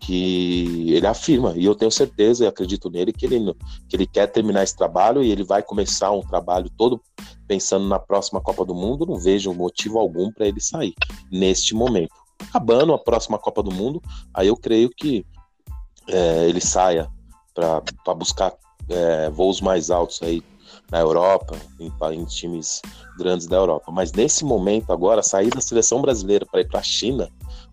que 0.02 0.92
ele 0.94 1.06
afirma, 1.06 1.54
e 1.56 1.64
eu 1.64 1.76
tenho 1.76 1.92
certeza 1.92 2.44
e 2.44 2.48
acredito 2.48 2.90
nele, 2.90 3.14
que 3.14 3.24
ele, 3.24 3.54
que 3.88 3.96
ele 3.96 4.08
quer 4.08 4.26
terminar 4.26 4.64
esse 4.64 4.76
trabalho 4.76 5.24
e 5.24 5.32
ele 5.32 5.44
vai 5.44 5.62
começar 5.62 6.12
um 6.12 6.22
trabalho 6.22 6.70
todo 6.76 7.00
pensando 7.48 7.88
na 7.88 8.00
próxima 8.00 8.42
Copa 8.42 8.66
do 8.66 8.74
Mundo. 8.74 9.06
Não 9.06 9.20
vejo 9.20 9.54
motivo 9.54 10.00
algum 10.00 10.32
para 10.32 10.48
ele 10.48 10.60
sair 10.60 10.96
neste 11.32 11.76
momento. 11.76 12.16
Acabando 12.50 12.94
a 12.94 12.98
próxima 12.98 13.38
Copa 13.38 13.62
do 13.62 13.72
Mundo, 13.72 14.02
aí 14.34 14.48
eu 14.48 14.58
creio 14.58 14.90
que 14.90 15.24
é, 16.10 16.50
ele 16.50 16.60
saia 16.60 17.08
para 17.54 18.16
buscar 18.16 18.54
é, 18.90 19.30
voos 19.30 19.62
mais 19.62 19.92
altos 19.92 20.20
aí 20.24 20.42
na 20.92 21.00
Europa, 21.00 21.56
em, 21.80 21.94
em, 22.14 22.26
times 22.26 22.82
grandes 23.20 23.46
da 23.46 23.58
Europa. 23.58 23.92
Mas 23.92 24.12
nesse 24.12 24.44
momento 24.44 24.92
agora, 24.92 25.22
sair 25.22 25.52
da 25.52 25.62
seleção 25.62 26.02
brasileira 26.02 26.46
para 26.46 26.62
ir 26.62 26.68
para 26.68 26.80
a 26.80 26.84
China, 26.84 27.30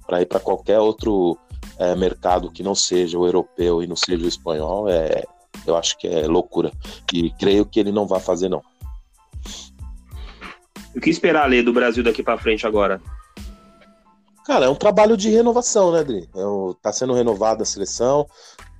para 0.07 0.21
ir 0.21 0.27
para 0.27 0.39
qualquer 0.39 0.79
outro 0.79 1.39
é, 1.79 1.95
mercado 1.95 2.51
que 2.51 2.63
não 2.63 2.75
seja 2.75 3.19
o 3.19 3.27
europeu 3.27 3.83
e 3.83 3.87
não 3.87 3.97
seja 3.97 4.25
o 4.25 4.29
espanhol, 4.29 4.89
é, 4.89 5.25
eu 5.67 5.77
acho 5.77 5.97
que 5.99 6.07
é 6.07 6.27
loucura. 6.27 6.73
E 7.13 7.31
creio 7.31 7.65
que 7.65 7.79
ele 7.79 7.93
não 7.93 8.07
vai 8.07 8.21
fazer, 8.21 8.49
não. 8.49 8.63
O 10.95 11.01
que 11.01 11.11
esperar, 11.11 11.49
ler 11.49 11.63
do 11.63 11.73
Brasil 11.73 12.03
daqui 12.03 12.23
para 12.23 12.39
frente 12.39 12.67
agora? 12.67 13.01
Cara, 14.45 14.65
é 14.67 14.69
um 14.69 14.75
trabalho 14.75 15.17
de 15.17 15.29
renovação, 15.29 15.93
né, 15.93 16.01
Adri? 16.01 16.29
É 16.35 16.75
tá 16.83 16.93
sendo 16.93 17.13
renovada 17.13 17.63
a 17.63 17.67
seleção, 17.67 18.27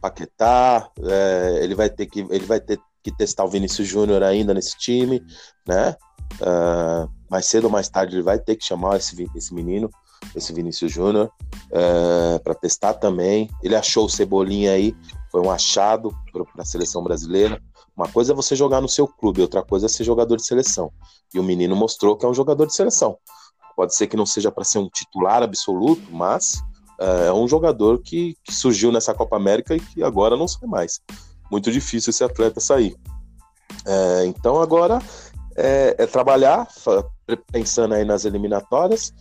Paquetá, 0.01 0.89
é, 1.03 1.61
ele 1.63 1.75
vai 1.75 1.91
ter 1.91 2.07
que 2.07 2.21
ele 2.21 2.47
vai 2.47 2.61
ter 2.61 2.81
que 3.03 3.15
testar 3.15 3.45
o 3.45 3.51
Vinícius 3.51 3.87
Júnior 3.87 4.23
ainda 4.23 4.55
nesse 4.55 4.77
time, 4.79 5.23
né? 5.67 5.95
Uh, 6.41 7.18
mais 7.31 7.47
cedo 7.47 7.65
ou 7.65 7.71
mais 7.71 7.89
tarde 7.89 8.17
ele 8.17 8.23
vai 8.23 8.39
ter 8.39 8.57
que 8.57 8.65
chamar 8.65 8.97
esse, 8.97 9.29
esse 9.35 9.55
menino, 9.55 9.91
esse 10.35 10.53
Vinícius 10.53 10.93
Júnior, 10.93 11.31
uh, 11.71 12.43
para 12.43 12.55
testar 12.55 12.95
também. 12.95 13.51
Ele 13.63 13.77
achou 13.77 14.07
o 14.07 14.09
Cebolinha 14.09 14.73
aí, 14.73 14.97
foi 15.31 15.41
um 15.41 15.51
achado 15.51 16.11
para 16.33 16.45
a 16.63 16.65
seleção 16.65 17.03
brasileira. 17.03 17.61
Uma 17.97 18.09
coisa 18.09 18.33
é 18.33 18.37
você 18.37 18.55
jogar 18.55 18.81
no 18.81 18.89
seu 18.89 19.07
clube, 19.07 19.43
outra 19.43 19.63
coisa 19.63 19.87
é 19.87 19.89
ser 19.89 20.05
jogador 20.05 20.37
de 20.37 20.45
seleção. 20.45 20.93
E 21.35 21.39
o 21.39 21.43
menino 21.43 21.75
mostrou 21.75 22.17
que 22.17 22.25
é 22.25 22.29
um 22.29 22.35
jogador 22.35 22.67
de 22.67 22.75
seleção. 22.75 23.19
Pode 23.77 23.95
ser 23.95 24.07
que 24.07 24.17
não 24.17 24.27
seja 24.27 24.51
para 24.51 24.65
ser 24.65 24.79
um 24.79 24.89
titular 24.89 25.43
absoluto, 25.43 26.03
mas 26.11 26.63
é, 27.01 27.27
é 27.27 27.33
um 27.33 27.47
jogador 27.47 28.01
que, 28.01 28.37
que, 28.43 28.53
surgiu 28.53 28.91
nessa 28.91 29.15
Copa 29.15 29.37
América 29.37 29.75
e 29.77 29.81
que 29.81 30.03
agora 30.03 30.37
não 30.37 30.49
sai 30.49 30.69
mais. 30.69 31.01
Muito 31.51 31.71
difícil 31.71 32.11
esse 32.11 32.25
atleta 32.25 32.61
sair. 32.61 32.97
É, 33.87 34.27
então 34.27 34.61
agora 34.61 35.01
é, 35.59 35.97
é 35.99 36.07
trabalhar, 36.07 36.69
pensando 37.51 37.95
aí 37.95 38.05
nas 38.05 38.25
eliminatórias, 38.25 39.13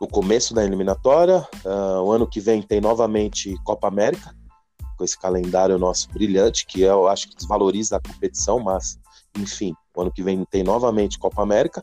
no 0.00 0.06
começo 0.06 0.54
da 0.54 0.64
eliminatória. 0.64 1.46
Uh, 1.64 2.02
o 2.02 2.12
ano 2.12 2.28
que 2.28 2.40
vem 2.40 2.62
tem 2.62 2.80
novamente 2.80 3.54
Copa 3.64 3.88
América, 3.88 4.32
com 4.96 5.04
esse 5.04 5.18
calendário 5.18 5.78
nosso 5.78 6.08
brilhante, 6.10 6.64
que 6.64 6.82
eu 6.82 7.08
acho 7.08 7.28
que 7.28 7.36
desvaloriza 7.36 7.96
a 7.96 8.00
competição, 8.00 8.60
mas 8.60 8.98
enfim, 9.36 9.74
o 9.94 10.02
ano 10.02 10.12
que 10.12 10.22
vem 10.22 10.44
tem 10.44 10.62
novamente 10.62 11.18
Copa 11.18 11.42
América. 11.42 11.82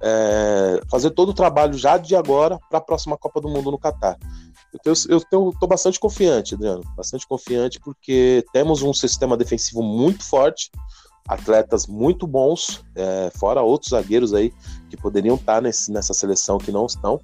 É, 0.00 0.80
fazer 0.88 1.10
todo 1.10 1.30
o 1.30 1.34
trabalho 1.34 1.74
já 1.74 1.98
de 1.98 2.14
agora 2.14 2.58
para 2.68 2.78
a 2.78 2.82
próxima 2.82 3.16
Copa 3.16 3.40
do 3.40 3.48
Mundo 3.48 3.70
no 3.70 3.78
Catar. 3.78 4.16
Eu 4.84 4.92
estou 4.92 5.68
bastante 5.68 5.98
confiante, 5.98 6.54
Adriano, 6.54 6.82
bastante 6.96 7.26
confiante, 7.26 7.80
porque 7.80 8.44
temos 8.52 8.82
um 8.82 8.92
sistema 8.92 9.36
defensivo 9.36 9.82
muito 9.82 10.22
forte, 10.24 10.70
atletas 11.26 11.86
muito 11.86 12.26
bons, 12.26 12.84
é, 12.94 13.30
fora 13.34 13.62
outros 13.62 13.90
zagueiros 13.90 14.32
aí 14.32 14.52
que 14.88 14.96
poderiam 14.96 15.36
estar 15.36 15.60
nesse, 15.60 15.90
nessa 15.90 16.14
seleção 16.14 16.58
que 16.58 16.70
não 16.70 16.86
estão 16.86 17.20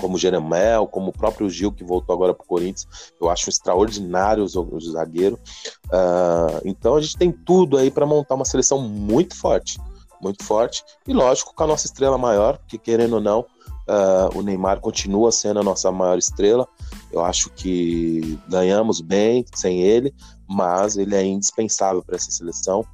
como 0.00 0.18
Jeremel, 0.18 0.86
como 0.86 1.10
o 1.10 1.12
próprio 1.12 1.48
Gil, 1.48 1.72
que 1.72 1.84
voltou 1.84 2.14
agora 2.14 2.34
para 2.34 2.44
o 2.44 2.46
Corinthians. 2.46 3.12
Eu 3.20 3.28
acho 3.28 3.48
extraordinário 3.48 4.44
o, 4.44 4.80
zagueiro. 4.80 5.38
Uh, 5.86 6.60
então 6.64 6.96
a 6.96 7.00
gente 7.00 7.16
tem 7.16 7.30
tudo 7.30 7.76
aí 7.76 7.90
para 7.90 8.06
montar 8.06 8.34
uma 8.34 8.44
seleção 8.44 8.80
muito 8.80 9.36
forte. 9.36 9.78
Muito 10.20 10.44
forte. 10.44 10.84
E 11.06 11.12
lógico, 11.12 11.54
com 11.54 11.64
a 11.64 11.66
nossa 11.66 11.86
estrela 11.86 12.16
maior, 12.16 12.58
que 12.66 12.78
querendo 12.78 13.14
ou 13.14 13.20
não, 13.20 13.40
uh, 13.40 14.36
o 14.36 14.42
Neymar 14.42 14.80
continua 14.80 15.30
sendo 15.32 15.60
a 15.60 15.64
nossa 15.64 15.90
maior 15.90 16.18
estrela. 16.18 16.66
Eu 17.10 17.24
acho 17.24 17.50
que 17.50 18.38
ganhamos 18.48 19.00
bem 19.00 19.44
sem 19.54 19.82
ele, 19.82 20.14
mas 20.48 20.96
ele 20.96 21.14
é 21.14 21.24
indispensável 21.24 22.02
para 22.02 22.16
essa 22.16 22.30
seleção. 22.30 22.84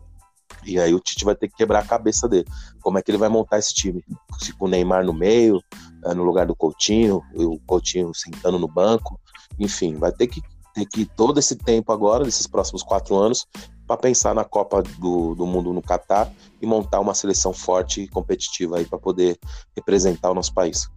E 0.69 0.81
aí 0.81 0.95
o 0.95 1.01
Tite 1.01 1.25
vai 1.25 1.35
ter 1.35 1.49
que 1.49 1.57
quebrar 1.57 1.81
a 1.81 1.87
cabeça 1.87 2.29
dele. 2.29 2.47
Como 2.81 2.99
é 2.99 3.03
que 3.03 3.11
ele 3.11 3.19
vai 3.19 3.29
montar 3.29 3.59
esse 3.59 3.75
time? 3.75 4.05
Se 4.39 4.53
com 4.53 4.67
o 4.67 4.69
Neymar 4.69 5.05
no 5.05 5.13
meio, 5.13 5.63
eh, 6.05 6.15
no 6.15 6.23
lugar 6.25 6.47
do 6.47 6.55
Coutinho, 6.55 7.23
o 7.35 7.59
Coutinho 7.61 8.13
sentando 8.15 8.59
no 8.59 8.69
banco. 8.69 9.19
Enfim, 9.59 9.97
vai 9.97 10.13
ter 10.13 10.27
que 10.27 10.43
ter 10.75 10.87
que 10.87 11.05
todo 11.05 11.39
esse 11.39 11.57
tempo 11.57 11.93
agora, 11.93 12.25
desses 12.25 12.47
próximos 12.47 12.83
quatro 12.83 13.17
anos, 13.17 13.47
para 13.87 13.97
pensar 13.97 14.35
na 14.35 14.45
Copa 14.45 14.83
do, 14.99 15.35
do 15.35 15.47
Mundo 15.47 15.73
no 15.73 15.83
Catar 15.83 16.31
e 16.61 16.67
montar 16.67 17.01
uma 17.01 17.15
seleção 17.15 17.53
forte 17.53 18.03
e 18.03 18.09
competitiva 18.09 18.79
aí 18.79 18.85
para 18.85 18.99
poder 18.99 19.39
representar 19.75 20.31
o 20.31 20.35
nosso 20.35 20.53
país. 20.53 20.89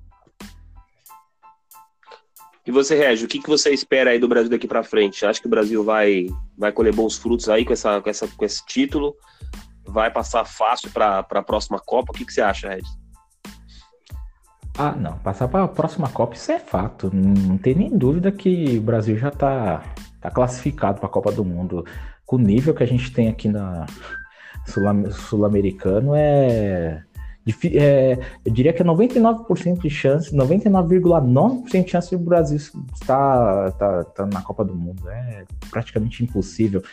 E 2.66 2.72
você, 2.72 2.95
Régio, 2.95 3.26
o 3.26 3.28
que, 3.28 3.39
que 3.39 3.49
você 3.49 3.72
espera 3.72 4.12
aí 4.12 4.20
do 4.20 4.28
Brasil 4.28 4.49
daqui 4.49 4.68
para 4.68 4.84
frente? 4.84 5.26
Acha 5.26 5.41
que 5.41 5.47
o 5.47 5.49
Brasil 5.49 5.84
vai, 5.84 6.28
vai 6.55 6.72
colher 6.72 6.93
bons 6.93 7.18
frutos 7.18 7.49
aí 7.49 7.66
com, 7.66 7.74
essa, 7.74 7.99
com, 7.99 8.09
essa, 8.09 8.28
com 8.28 8.45
esse 8.45 8.64
título? 8.66 9.16
Vai 9.84 10.12
passar 10.12 10.45
fácil 10.45 10.91
para 10.91 11.20
a 11.20 11.41
próxima 11.41 11.80
Copa? 11.80 12.12
O 12.12 12.16
que, 12.16 12.24
que 12.24 12.32
você 12.32 12.41
acha, 12.41 12.70
Régio? 12.70 13.01
Ah, 14.78 14.91
não. 14.91 15.18
Passar 15.20 15.47
para 15.47 15.64
a 15.64 15.68
próxima 15.68 16.07
Copa, 16.09 16.36
isso 16.36 16.51
é 16.51 16.59
fato. 16.59 17.09
Não, 17.12 17.34
não, 17.34 17.57
tem 17.57 17.74
nem 17.74 17.97
dúvida 17.97 18.32
que 18.32 18.78
o 18.78 18.82
Brasil 18.82 19.18
já 19.18 19.30
está 19.30 19.84
tá 20.22 20.30
classificado 20.30 20.99
para 20.99 21.07
a 21.07 21.12
Copa 21.12 21.32
do 21.32 21.43
Mundo. 21.43 21.84
Com 22.26 22.36
o 22.36 22.39
nível 22.39 22.76
que 22.76 22.84
a 22.84 22.88
gente 22.88 23.12
tem 23.12 23.28
aqui 23.28 23.49
na 23.49 23.88
Sul-Americano, 24.68 26.14
é 26.16 27.03
é, 27.74 28.20
eu 28.46 28.54
diria 28.54 28.72
que 28.72 28.82
é 28.82 28.86
99% 28.86 29.80
de 29.80 29.89
chance, 29.89 30.36
99,9% 30.36 31.84
de 31.84 31.89
chance 31.89 32.16
do 32.16 32.24
Brasil 32.24 32.58
estar, 32.58 33.70
estar, 33.70 34.02
estar, 34.02 34.26
na 34.28 34.42
Copa 34.42 34.64
do 34.64 34.76
Mundo. 34.76 35.10
É 35.10 35.44
praticamente 35.70 36.24
impossível. 36.24 36.84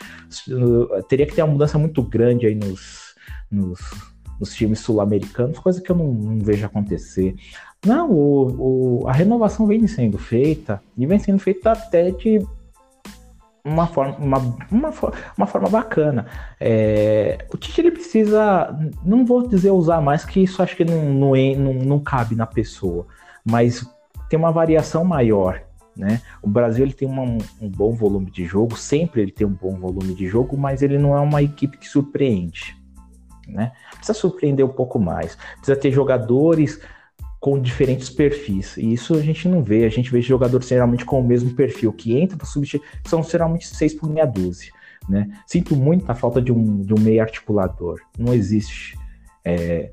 Teria 1.07 1.27
que 1.27 1.35
ter 1.35 1.43
uma 1.43 1.53
mudança 1.53 1.77
muito 1.77 2.01
grande 2.01 2.47
aí 2.47 2.55
nos, 2.55 3.15
nos, 3.51 3.79
nos 4.39 4.53
times 4.55 4.79
sul-americanos, 4.79 5.59
coisa 5.59 5.81
que 5.81 5.91
eu 5.91 5.95
não, 5.95 6.11
não, 6.11 6.39
vejo 6.39 6.65
acontecer. 6.65 7.35
Não, 7.85 8.11
o, 8.11 9.01
o, 9.03 9.07
a 9.07 9.13
renovação 9.13 9.67
vem 9.67 9.85
sendo 9.87 10.17
feita, 10.17 10.81
e 10.97 11.05
vem 11.05 11.19
sendo 11.19 11.39
feita 11.39 11.71
até 11.71 12.11
de 12.11 12.45
uma 13.63 13.87
forma, 13.87 14.15
uma, 14.17 14.37
uma, 14.71 14.93
uma 15.37 15.47
forma 15.47 15.69
bacana. 15.69 16.25
É, 16.59 17.45
o 17.53 17.57
Tite 17.57 17.81
ele 17.81 17.91
precisa, 17.91 18.75
não 19.03 19.25
vou 19.25 19.47
dizer 19.47 19.71
usar 19.71 20.01
mais, 20.01 20.25
que 20.25 20.41
isso 20.41 20.61
acho 20.61 20.75
que 20.75 20.85
não, 20.85 21.13
não, 21.13 21.33
não, 21.57 21.73
não 21.73 21.99
cabe 21.99 22.35
na 22.35 22.45
pessoa, 22.45 23.07
mas 23.43 23.85
tem 24.29 24.37
uma 24.37 24.51
variação 24.51 25.03
maior. 25.03 25.61
Né? 25.95 26.21
O 26.41 26.47
Brasil 26.47 26.85
ele 26.85 26.93
tem 26.93 27.07
uma, 27.07 27.23
um 27.23 27.69
bom 27.69 27.91
volume 27.91 28.31
de 28.31 28.45
jogo, 28.45 28.77
sempre 28.77 29.21
ele 29.21 29.31
tem 29.31 29.45
um 29.45 29.53
bom 29.53 29.75
volume 29.75 30.13
de 30.13 30.27
jogo, 30.27 30.57
mas 30.57 30.81
ele 30.81 30.97
não 30.97 31.15
é 31.15 31.19
uma 31.19 31.41
equipe 31.43 31.77
que 31.77 31.87
surpreende. 31.87 32.77
Né? 33.47 33.71
Precisa 33.95 34.13
surpreender 34.13 34.65
um 34.65 34.69
pouco 34.69 34.99
mais, 34.99 35.37
precisa 35.57 35.75
ter 35.75 35.91
jogadores 35.91 36.79
com 37.39 37.59
diferentes 37.59 38.09
perfis. 38.09 38.75
E 38.77 38.93
isso 38.93 39.15
a 39.15 39.21
gente 39.21 39.47
não 39.47 39.63
vê. 39.63 39.85
A 39.85 39.89
gente 39.89 40.11
vê 40.11 40.21
jogadores 40.21 40.67
geralmente 40.67 41.05
com 41.05 41.19
o 41.19 41.23
mesmo 41.23 41.53
perfil, 41.53 41.93
que 41.93 42.17
entra 42.17 42.37
para 42.37 42.45
substituir, 42.45 42.85
são 43.05 43.23
geralmente 43.23 43.67
seis 43.67 43.93
por 43.93 44.09
meia 44.09 44.25
dúzia. 44.25 44.71
Né? 45.07 45.29
Sinto 45.47 45.75
muito 45.75 46.09
a 46.11 46.15
falta 46.15 46.41
de 46.41 46.51
um, 46.51 46.81
de 46.81 46.93
um 46.93 46.99
meio 46.99 47.21
articulador. 47.21 47.99
Não 48.17 48.33
existe. 48.33 48.97
É... 49.43 49.91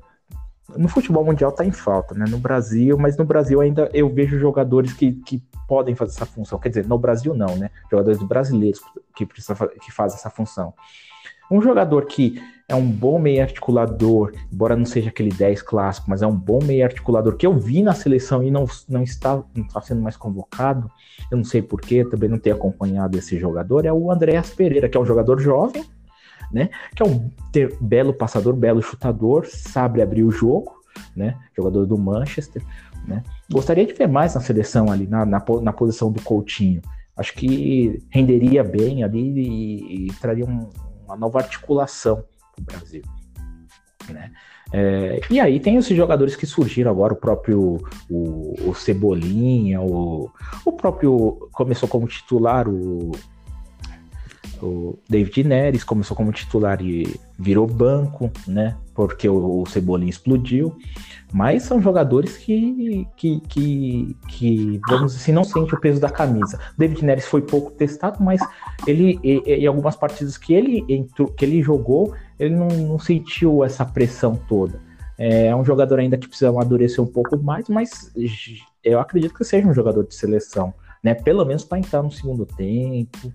No 0.75 0.89
futebol 0.89 1.23
mundial 1.23 1.49
está 1.49 1.63
em 1.63 1.71
falta, 1.71 2.13
né? 2.13 2.25
No 2.27 2.37
Brasil, 2.37 2.97
mas 2.97 3.15
no 3.15 3.23
Brasil 3.23 3.61
ainda 3.61 3.89
eu 3.93 4.13
vejo 4.13 4.37
jogadores 4.37 4.91
que, 4.91 5.13
que 5.13 5.41
podem 5.65 5.95
fazer 5.95 6.11
essa 6.11 6.25
função. 6.25 6.59
Quer 6.59 6.69
dizer, 6.69 6.85
no 6.85 6.99
Brasil 6.99 7.33
não, 7.33 7.55
né? 7.55 7.69
Jogadores 7.89 8.21
brasileiros 8.21 8.81
que, 9.15 9.25
precisa, 9.25 9.55
que 9.55 9.91
fazem 9.93 10.17
essa 10.17 10.29
função. 10.29 10.73
Um 11.51 11.61
jogador 11.61 12.05
que 12.05 12.41
é 12.69 12.75
um 12.75 12.85
bom 12.85 13.17
meio 13.17 13.41
articulador, 13.41 14.33
embora 14.51 14.75
não 14.75 14.85
seja 14.85 15.09
aquele 15.09 15.29
10 15.29 15.61
clássico, 15.61 16.09
mas 16.09 16.21
é 16.21 16.27
um 16.27 16.35
bom 16.35 16.59
meio 16.61 16.83
articulador 16.83 17.37
que 17.37 17.47
eu 17.47 17.57
vi 17.57 17.81
na 17.81 17.93
seleção 17.93 18.43
e 18.43 18.51
não, 18.51 18.65
não, 18.89 19.03
está, 19.03 19.41
não 19.55 19.65
está 19.65 19.81
sendo 19.81 20.01
mais 20.01 20.17
convocado. 20.17 20.91
Eu 21.31 21.37
não 21.37 21.45
sei 21.45 21.61
porquê, 21.61 22.03
também 22.03 22.29
não 22.29 22.37
tenho 22.37 22.57
acompanhado 22.57 23.17
esse 23.17 23.39
jogador. 23.39 23.85
É 23.85 23.93
o 23.93 24.11
Andréas 24.11 24.49
Pereira, 24.49 24.89
que 24.89 24.97
é 24.97 24.99
um 24.99 25.05
jogador 25.05 25.39
jovem, 25.39 25.85
né? 26.51 26.69
Que 26.93 27.01
é 27.01 27.05
um 27.05 27.31
belo 27.79 28.13
passador, 28.13 28.53
belo 28.53 28.81
chutador, 28.81 29.45
sabe 29.45 30.01
abrir 30.01 30.23
o 30.23 30.31
jogo, 30.31 30.75
né? 31.15 31.37
Jogador 31.55 31.85
do 31.85 31.97
Manchester, 31.97 32.61
né? 33.07 33.23
Gostaria 33.49 33.85
de 33.85 33.93
ver 33.93 34.07
mais 34.07 34.35
na 34.35 34.41
seleção 34.41 34.91
ali, 34.91 35.07
na, 35.07 35.25
na, 35.25 35.41
na 35.61 35.71
posição 35.71 36.11
do 36.11 36.21
Coutinho. 36.21 36.81
Acho 37.15 37.33
que 37.33 38.05
renderia 38.09 38.61
bem 38.61 39.03
ali 39.03 39.39
e, 39.39 40.07
e 40.07 40.13
traria 40.19 40.45
um, 40.45 40.69
uma 41.07 41.15
nova 41.17 41.39
articulação 41.39 42.23
para 42.55 42.61
o 42.61 42.65
Brasil. 42.65 43.01
Né? 44.09 44.31
É, 44.73 45.21
e 45.29 45.39
aí 45.39 45.59
tem 45.59 45.77
esses 45.77 45.95
jogadores 45.95 46.35
que 46.35 46.45
surgiram 46.45 46.91
agora, 46.91 47.13
o 47.13 47.17
próprio 47.17 47.77
o, 48.09 48.69
o 48.69 48.75
Cebolinha, 48.75 49.81
o, 49.81 50.29
o 50.65 50.71
próprio 50.73 51.49
começou 51.53 51.87
como 51.87 52.07
titular 52.07 52.67
o, 52.67 53.11
o 54.61 54.99
David 55.09 55.43
Neres 55.43 55.83
começou 55.83 56.17
como 56.17 56.31
titular 56.31 56.81
e 56.81 57.19
virou 57.39 57.65
banco, 57.65 58.29
né? 58.45 58.75
Porque 58.97 59.29
o, 59.29 59.63
Cebolinha 59.67 60.09
explodiu. 60.09 60.75
Mas 61.31 61.63
são 61.63 61.79
jogadores 61.79 62.35
que, 62.35 63.07
que, 63.15 63.39
que, 63.41 64.17
que, 64.27 64.81
vamos 64.89 65.15
assim, 65.15 65.31
não 65.31 65.43
sente 65.43 65.75
o 65.75 65.79
peso 65.79 66.01
da 66.01 66.09
camisa. 66.09 66.59
David 66.75 67.05
Neres 67.05 67.27
foi 67.27 67.43
pouco 67.43 67.69
testado, 67.69 68.23
mas 68.23 68.41
ele, 68.87 69.19
em 69.23 69.67
algumas 69.67 69.95
partidas 69.95 70.35
que 70.35 70.53
ele, 70.53 70.83
entrou, 70.89 71.27
que 71.27 71.45
ele 71.45 71.61
jogou, 71.61 72.15
ele 72.39 72.55
não, 72.55 72.69
não 72.69 72.97
sentiu 72.97 73.63
essa 73.63 73.85
pressão 73.85 74.35
toda. 74.47 74.81
É 75.15 75.55
um 75.55 75.63
jogador 75.63 75.99
ainda 75.99 76.17
que 76.17 76.27
precisa 76.27 76.49
amadurecer 76.49 77.03
um 77.03 77.07
pouco 77.07 77.37
mais, 77.37 77.69
mas 77.69 78.11
eu 78.83 78.99
acredito 78.99 79.33
que 79.35 79.43
seja 79.43 79.67
um 79.67 79.73
jogador 79.73 80.07
de 80.07 80.15
seleção, 80.15 80.73
né? 81.03 81.13
Pelo 81.13 81.45
menos 81.45 81.63
para 81.63 81.77
entrar 81.77 82.01
no 82.01 82.11
segundo 82.11 82.47
tempo, 82.47 83.31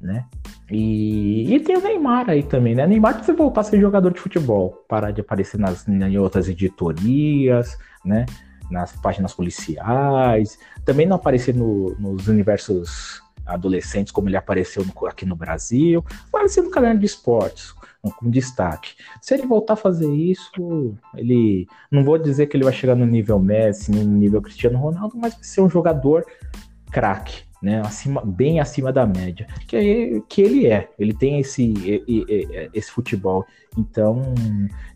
né? 0.00 0.24
E, 0.70 1.54
e, 1.54 1.60
tem 1.60 1.76
o 1.76 1.80
Neymar 1.80 2.28
aí 2.28 2.42
também, 2.42 2.74
né? 2.74 2.86
Neymar 2.86 3.14
precisa 3.14 3.36
voltar 3.36 3.62
a 3.62 3.64
ser 3.64 3.80
jogador 3.80 4.12
de 4.12 4.20
futebol, 4.20 4.84
parar 4.86 5.10
de 5.12 5.20
aparecer 5.20 5.58
nas, 5.58 5.88
em 5.88 6.18
outras 6.18 6.48
editorias, 6.48 7.78
né? 8.04 8.26
Nas 8.70 8.92
páginas 8.92 9.32
policiais, 9.32 10.58
também 10.84 11.06
não 11.06 11.16
aparecer 11.16 11.54
no, 11.54 11.96
nos 11.98 12.28
universos 12.28 13.22
adolescentes 13.46 14.12
como 14.12 14.28
ele 14.28 14.36
apareceu 14.36 14.84
no, 14.84 15.06
aqui 15.06 15.24
no 15.24 15.34
Brasil, 15.34 16.04
aparecer 16.28 16.62
no 16.62 16.70
caderno 16.70 17.00
de 17.00 17.06
esportes, 17.06 17.72
com 18.16 18.30
destaque. 18.30 18.94
Se 19.20 19.34
ele 19.34 19.46
voltar 19.46 19.72
a 19.72 19.76
fazer 19.76 20.10
isso, 20.14 20.94
ele. 21.16 21.66
Não 21.90 22.04
vou 22.04 22.18
dizer 22.18 22.46
que 22.46 22.56
ele 22.56 22.64
vai 22.64 22.72
chegar 22.72 22.94
no 22.94 23.06
nível 23.06 23.38
Messi, 23.38 23.90
no 23.90 24.04
nível 24.04 24.40
Cristiano 24.40 24.78
Ronaldo, 24.78 25.16
mas 25.16 25.34
vai 25.34 25.44
ser 25.44 25.60
um 25.60 25.68
jogador 25.68 26.24
craque, 26.90 27.42
né? 27.62 27.80
Acima, 27.80 28.22
bem 28.24 28.60
acima 28.60 28.92
da 28.92 29.06
média. 29.06 29.46
Que, 29.66 29.76
é, 29.76 30.20
que 30.28 30.42
ele 30.42 30.66
é. 30.66 30.88
Ele 30.98 31.12
tem 31.12 31.40
esse, 31.40 31.74
esse 32.72 32.90
futebol. 32.90 33.44
Então, 33.76 34.34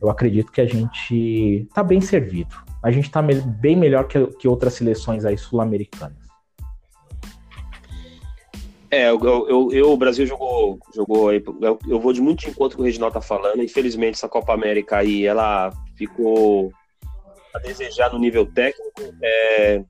eu 0.00 0.08
acredito 0.08 0.52
que 0.52 0.60
a 0.60 0.66
gente 0.66 1.68
tá 1.74 1.82
bem 1.82 2.00
servido. 2.00 2.54
A 2.82 2.90
gente 2.90 3.10
tá 3.10 3.22
bem 3.22 3.76
melhor 3.76 4.08
que, 4.08 4.26
que 4.38 4.48
outras 4.48 4.74
seleções 4.74 5.24
aí 5.24 5.38
sul-americanas. 5.38 6.22
É, 8.90 9.08
eu, 9.08 9.18
eu, 9.48 9.72
eu, 9.72 9.90
o 9.90 9.96
Brasil 9.96 10.26
jogou, 10.26 10.78
jogou 10.94 11.30
aí. 11.30 11.42
Eu, 11.62 11.78
eu, 11.88 11.98
vou 11.98 12.12
de 12.12 12.20
muito 12.20 12.40
de 12.40 12.50
encontro 12.50 12.76
com 12.76 12.82
o 12.82 12.84
Reginaldo 12.84 13.14
tá 13.14 13.22
falando. 13.22 13.62
Infelizmente, 13.62 14.16
essa 14.16 14.28
Copa 14.28 14.52
América 14.52 14.98
aí, 14.98 15.24
ela 15.24 15.72
ficou 15.96 16.70
a 17.54 17.58
desejar 17.58 18.12
no 18.12 18.18
nível 18.18 18.44
técnico. 18.44 19.00
É, 19.22 19.82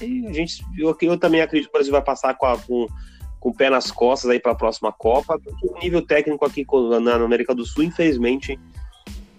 e 0.00 0.26
a 0.26 0.32
gente, 0.32 0.62
eu, 0.76 0.96
eu 1.00 1.18
também 1.18 1.40
acredito 1.40 1.68
que 1.68 1.76
o 1.76 1.78
Brasil 1.78 1.92
vai 1.92 2.02
passar 2.02 2.34
com, 2.34 2.46
a, 2.46 2.58
com, 2.58 2.86
com 3.40 3.48
o 3.50 3.54
pé 3.54 3.70
nas 3.70 3.90
costas 3.90 4.30
aí 4.30 4.40
para 4.40 4.52
a 4.52 4.56
próxima 4.56 4.92
Copa, 4.92 5.38
porque 5.38 5.66
o 5.66 5.78
nível 5.78 6.02
técnico 6.02 6.44
aqui 6.44 6.66
na 7.00 7.14
América 7.14 7.54
do 7.54 7.64
Sul, 7.64 7.84
infelizmente, 7.84 8.58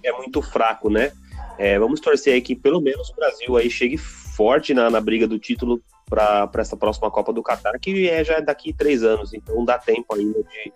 é 0.04 0.12
muito 0.14 0.42
fraco, 0.42 0.90
né? 0.90 1.12
É, 1.58 1.78
vamos 1.78 2.00
torcer 2.00 2.34
aí 2.34 2.42
que 2.42 2.56
pelo 2.56 2.80
menos 2.80 3.10
o 3.10 3.16
Brasil 3.16 3.58
aí 3.58 3.70
chegue 3.70 3.98
forte 3.98 4.74
na, 4.74 4.90
na 4.90 5.02
briga 5.02 5.28
do 5.28 5.38
título 5.38 5.82
para 6.10 6.50
essa 6.58 6.76
próxima 6.76 7.12
Copa 7.12 7.32
do 7.32 7.44
Catar, 7.44 7.78
que 7.80 8.10
é 8.10 8.24
já 8.24 8.40
daqui 8.40 8.74
três 8.74 9.04
anos, 9.04 9.34
então 9.34 9.64
dá 9.64 9.78
tempo 9.78 10.16
ainda 10.16 10.42
de, 10.42 10.74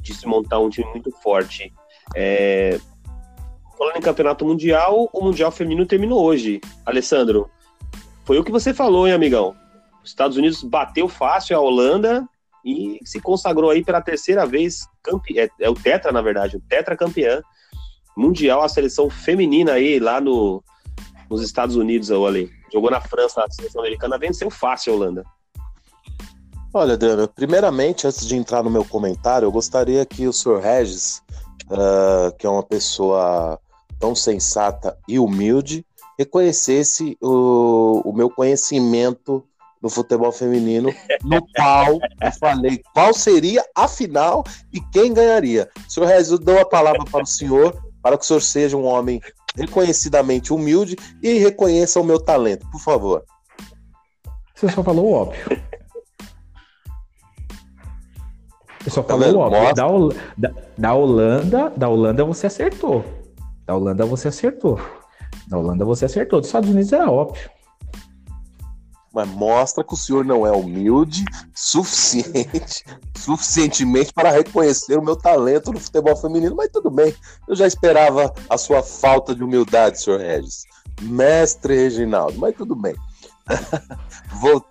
de 0.00 0.14
se 0.14 0.26
montar 0.26 0.58
um 0.60 0.68
time 0.68 0.88
muito 0.90 1.10
forte. 1.22 1.72
É... 2.14 2.78
Falando 3.76 3.96
em 3.96 4.02
campeonato 4.02 4.44
mundial, 4.44 5.08
o 5.12 5.24
Mundial 5.24 5.50
Feminino 5.50 5.86
terminou 5.86 6.22
hoje. 6.22 6.60
Alessandro, 6.84 7.48
foi 8.28 8.38
o 8.38 8.44
que 8.44 8.52
você 8.52 8.74
falou, 8.74 9.08
hein, 9.08 9.14
amigão? 9.14 9.56
Os 10.04 10.10
Estados 10.10 10.36
Unidos 10.36 10.62
bateu 10.62 11.08
fácil 11.08 11.56
a 11.56 11.60
Holanda 11.60 12.28
e 12.62 13.00
se 13.02 13.22
consagrou 13.22 13.70
aí 13.70 13.82
pela 13.82 14.02
terceira 14.02 14.44
vez, 14.44 14.86
campe... 15.02 15.40
é, 15.40 15.48
é 15.58 15.70
o 15.70 15.74
Tetra, 15.74 16.12
na 16.12 16.20
verdade, 16.20 16.58
o 16.58 16.60
Tetra 16.60 16.94
campeã 16.94 17.40
mundial, 18.14 18.60
a 18.60 18.68
seleção 18.68 19.08
feminina 19.08 19.72
aí 19.72 19.98
lá 19.98 20.20
no, 20.20 20.62
nos 21.30 21.40
Estados 21.40 21.74
Unidos, 21.74 22.10
ali. 22.10 22.50
Jogou 22.70 22.90
na 22.90 23.00
França, 23.00 23.42
a 23.42 23.50
seleção 23.50 23.80
americana 23.80 24.18
venceu 24.18 24.50
fácil 24.50 24.92
a 24.92 24.96
Holanda. 24.96 25.24
Olha, 26.74 26.92
Adriano, 26.92 27.26
primeiramente, 27.28 28.06
antes 28.06 28.26
de 28.26 28.36
entrar 28.36 28.62
no 28.62 28.68
meu 28.68 28.84
comentário, 28.84 29.46
eu 29.46 29.52
gostaria 29.52 30.04
que 30.04 30.28
o 30.28 30.34
senhor 30.34 30.60
Regis, 30.60 31.22
uh, 31.70 32.30
que 32.38 32.46
é 32.46 32.50
uma 32.50 32.62
pessoa 32.62 33.58
tão 33.98 34.14
sensata 34.14 34.98
e 35.08 35.18
humilde, 35.18 35.82
reconhecesse 36.18 37.16
o, 37.22 38.02
o 38.04 38.12
meu 38.12 38.28
conhecimento 38.28 39.44
no 39.80 39.88
futebol 39.88 40.32
feminino, 40.32 40.92
no 41.22 41.40
qual 41.54 41.98
eu 42.20 42.32
falei 42.40 42.82
qual 42.92 43.14
seria 43.14 43.64
a 43.74 43.86
final 43.86 44.44
e 44.72 44.80
quem 44.92 45.14
ganharia. 45.14 45.70
Senhor 45.88 46.06
Regis, 46.06 46.32
eu 46.32 46.38
dou 46.38 46.58
a 46.58 46.66
palavra 46.66 47.04
para 47.04 47.22
o 47.22 47.26
senhor, 47.26 47.80
para 48.02 48.18
que 48.18 48.24
o 48.24 48.26
senhor 48.26 48.40
seja 48.40 48.76
um 48.76 48.84
homem 48.84 49.20
reconhecidamente 49.54 50.52
humilde 50.52 50.96
e 51.22 51.38
reconheça 51.38 52.00
o 52.00 52.04
meu 52.04 52.18
talento, 52.18 52.68
por 52.70 52.80
favor. 52.80 53.24
Você 54.54 54.68
só 54.68 54.82
falou 54.82 55.12
óbvio. 55.12 55.62
Você 58.80 58.90
só 58.90 59.02
falou 59.02 59.32
tá 59.74 59.86
óbvio. 59.86 60.20
Da, 60.36 60.48
da, 60.48 60.54
da, 60.76 60.94
Holanda, 60.94 61.70
da 61.76 61.88
Holanda 61.88 62.24
você 62.24 62.48
acertou. 62.48 63.04
Da 63.64 63.76
Holanda 63.76 64.04
você 64.04 64.28
acertou. 64.28 64.80
Da 65.48 65.58
Holanda 65.58 65.84
você 65.84 66.04
acertou. 66.04 66.40
Dos 66.40 66.48
Estados 66.48 66.70
Unidos 66.70 66.92
era 66.92 67.10
óbvio 67.10 67.50
mas 69.12 69.28
mostra 69.28 69.82
que 69.82 69.94
o 69.94 69.96
senhor 69.96 70.24
não 70.24 70.46
é 70.46 70.52
humilde 70.52 71.24
suficiente, 71.54 72.84
suficientemente 73.16 74.12
para 74.12 74.30
reconhecer 74.30 74.96
o 74.96 75.02
meu 75.02 75.16
talento 75.16 75.72
no 75.72 75.80
futebol 75.80 76.16
feminino, 76.16 76.54
mas 76.54 76.70
tudo 76.70 76.90
bem. 76.90 77.14
Eu 77.48 77.56
já 77.56 77.66
esperava 77.66 78.32
a 78.48 78.56
sua 78.56 78.82
falta 78.82 79.34
de 79.34 79.42
humildade, 79.42 80.00
senhor 80.00 80.20
Regis. 80.20 80.62
Mestre 81.00 81.74
Reginaldo, 81.74 82.38
mas 82.38 82.54
tudo 82.54 82.76
bem. 82.76 82.94
Vou 84.40 84.64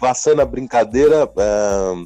passando 0.00 0.40
a 0.40 0.46
brincadeira. 0.46 1.26
Uh... 1.26 2.04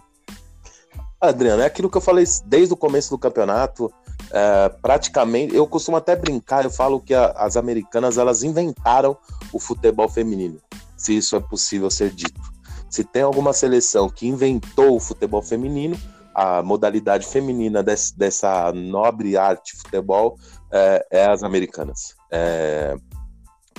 Adriano, 1.18 1.62
é 1.62 1.66
aquilo 1.66 1.89
que 1.89 1.97
eu 1.97 2.03
falei 2.03 2.27
desde 2.45 2.74
o 2.74 2.77
começo 2.77 3.09
do 3.11 3.18
campeonato. 3.18 3.91
Uh, 4.27 4.81
praticamente, 4.83 5.55
eu 5.55 5.66
costumo 5.66 5.97
até 5.97 6.16
brincar, 6.16 6.64
eu 6.64 6.70
falo 6.70 7.01
que 7.01 7.14
a, 7.14 7.27
as 7.27 7.57
americanas 7.57 8.18
elas 8.18 8.43
inventaram 8.43 9.16
o 9.53 9.61
futebol 9.61 10.09
feminino 10.09 10.61
se 10.97 11.16
isso 11.16 11.37
é 11.37 11.41
possível 11.41 11.91
ser 11.91 12.11
dito. 12.11 12.41
Se 12.89 13.05
tem 13.05 13.22
alguma 13.22 13.53
seleção 13.53 14.09
que 14.09 14.27
inventou 14.27 14.97
o 14.97 15.01
futebol 15.01 15.43
feminino, 15.43 15.97
a 16.35 16.62
modalidade 16.62 17.27
feminina 17.27 17.83
dessa 17.83 18.72
nobre 18.72 19.37
arte 19.37 19.77
futebol 19.77 20.39
é, 20.72 21.07
é 21.11 21.27
as 21.27 21.43
americanas. 21.43 22.16
É 22.31 22.97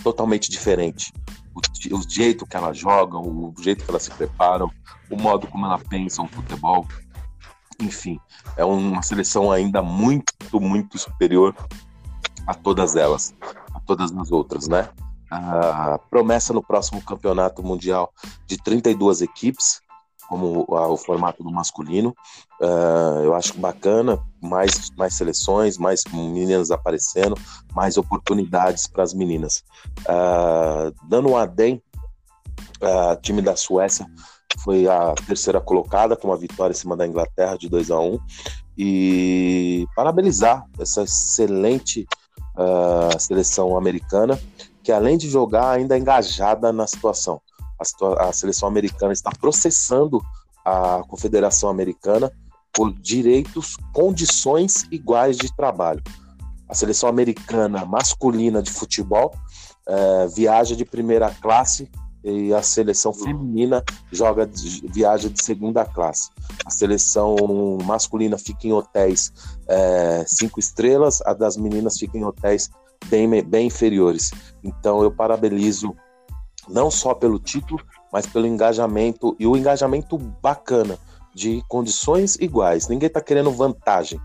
totalmente 0.03 0.51
diferente. 0.51 1.11
O, 1.55 1.97
o, 1.97 2.09
jeito 2.09 2.45
que 2.45 2.55
elas 2.55 2.77
jogam, 2.77 3.23
o 3.23 3.53
jeito 3.59 3.83
que 3.83 3.89
elas 3.89 4.03
se 4.03 4.11
preparam, 4.11 4.69
o 5.09 5.17
modo 5.17 5.47
como 5.47 5.65
elas 5.65 5.81
pensam 5.83 6.25
o 6.25 6.27
futebol. 6.27 6.85
Enfim, 7.79 8.19
é 8.55 8.65
uma 8.65 9.01
seleção 9.01 9.51
ainda 9.51 9.81
muito, 9.81 10.33
muito 10.53 10.97
superior 10.97 11.55
a 12.45 12.53
todas 12.53 12.95
elas, 12.95 13.35
a 13.73 13.79
todas 13.81 14.11
as 14.11 14.31
outras, 14.31 14.67
né? 14.67 14.89
a 15.29 15.99
promessa 16.09 16.53
no 16.53 16.63
próximo 16.63 17.01
campeonato 17.01 17.61
mundial 17.61 18.13
de 18.45 18.57
32 18.57 19.21
equipes, 19.21 19.81
como 20.29 20.65
o 20.67 20.97
formato 20.97 21.43
do 21.43 21.51
masculino. 21.51 22.15
Uh, 22.61 23.23
eu 23.23 23.35
acho 23.35 23.57
bacana, 23.57 24.19
mais, 24.41 24.89
mais 24.97 25.13
seleções, 25.13 25.77
mais 25.77 26.03
meninas 26.11 26.71
aparecendo, 26.71 27.35
mais 27.73 27.97
oportunidades 27.97 28.87
para 28.87 29.03
as 29.03 29.13
meninas. 29.13 29.63
Uh, 30.01 30.93
dando 31.07 31.29
um 31.29 31.37
adem, 31.37 31.81
uh, 32.81 33.19
time 33.21 33.41
da 33.41 33.55
Suécia 33.55 34.05
foi 34.63 34.87
a 34.87 35.13
terceira 35.25 35.61
colocada, 35.61 36.15
com 36.15 36.27
uma 36.27 36.37
vitória 36.37 36.73
em 36.73 36.77
cima 36.77 36.95
da 36.95 37.07
Inglaterra 37.07 37.57
de 37.57 37.69
2 37.69 37.91
a 37.91 37.99
1 37.99 38.19
e 38.77 39.87
parabenizar 39.95 40.65
essa 40.79 41.03
excelente 41.03 42.07
seleção 43.19 43.77
americana 43.77 44.39
que 44.87 44.91
além 44.93 45.17
de 45.17 45.29
jogar, 45.29 45.71
ainda 45.71 45.97
é 45.97 45.99
engajada 45.99 46.71
na 46.71 46.87
situação. 46.87 47.41
A, 47.77 48.29
a 48.29 48.31
seleção 48.31 48.69
americana 48.69 49.11
está 49.11 49.29
processando 49.37 50.21
a 50.63 51.03
Confederação 51.09 51.69
Americana 51.69 52.31
por 52.71 52.93
direitos, 52.93 53.75
condições 53.91 54.87
iguais 54.89 55.35
de 55.35 55.53
trabalho. 55.53 56.01
A 56.69 56.73
seleção 56.73 57.09
americana 57.09 57.83
masculina 57.83 58.63
de 58.63 58.71
futebol 58.71 59.35
é, 59.85 60.27
viaja 60.27 60.73
de 60.73 60.85
primeira 60.85 61.35
classe 61.41 61.91
e 62.29 62.53
a 62.53 62.61
seleção 62.61 63.13
feminina 63.13 63.83
joga 64.11 64.49
viaja 64.91 65.29
de 65.29 65.41
segunda 65.41 65.85
classe. 65.85 66.29
A 66.65 66.69
seleção 66.69 67.35
masculina 67.83 68.37
fica 68.37 68.67
em 68.67 68.73
hotéis 68.73 69.31
é, 69.67 70.23
cinco 70.27 70.59
estrelas, 70.59 71.21
a 71.21 71.33
das 71.33 71.57
meninas 71.57 71.97
fica 71.97 72.17
em 72.17 72.25
hotéis 72.25 72.69
bem, 73.05 73.41
bem 73.43 73.67
inferiores. 73.67 74.31
Então 74.63 75.01
eu 75.01 75.11
parabenizo 75.11 75.95
não 76.67 76.91
só 76.91 77.13
pelo 77.13 77.39
título, 77.39 77.81
mas 78.11 78.25
pelo 78.25 78.45
engajamento 78.45 79.35
e 79.39 79.47
o 79.47 79.55
engajamento 79.55 80.17
bacana 80.17 80.97
de 81.33 81.63
condições 81.67 82.35
iguais. 82.35 82.87
Ninguém 82.87 83.07
está 83.07 83.21
querendo 83.21 83.51
vantagem. 83.51 84.19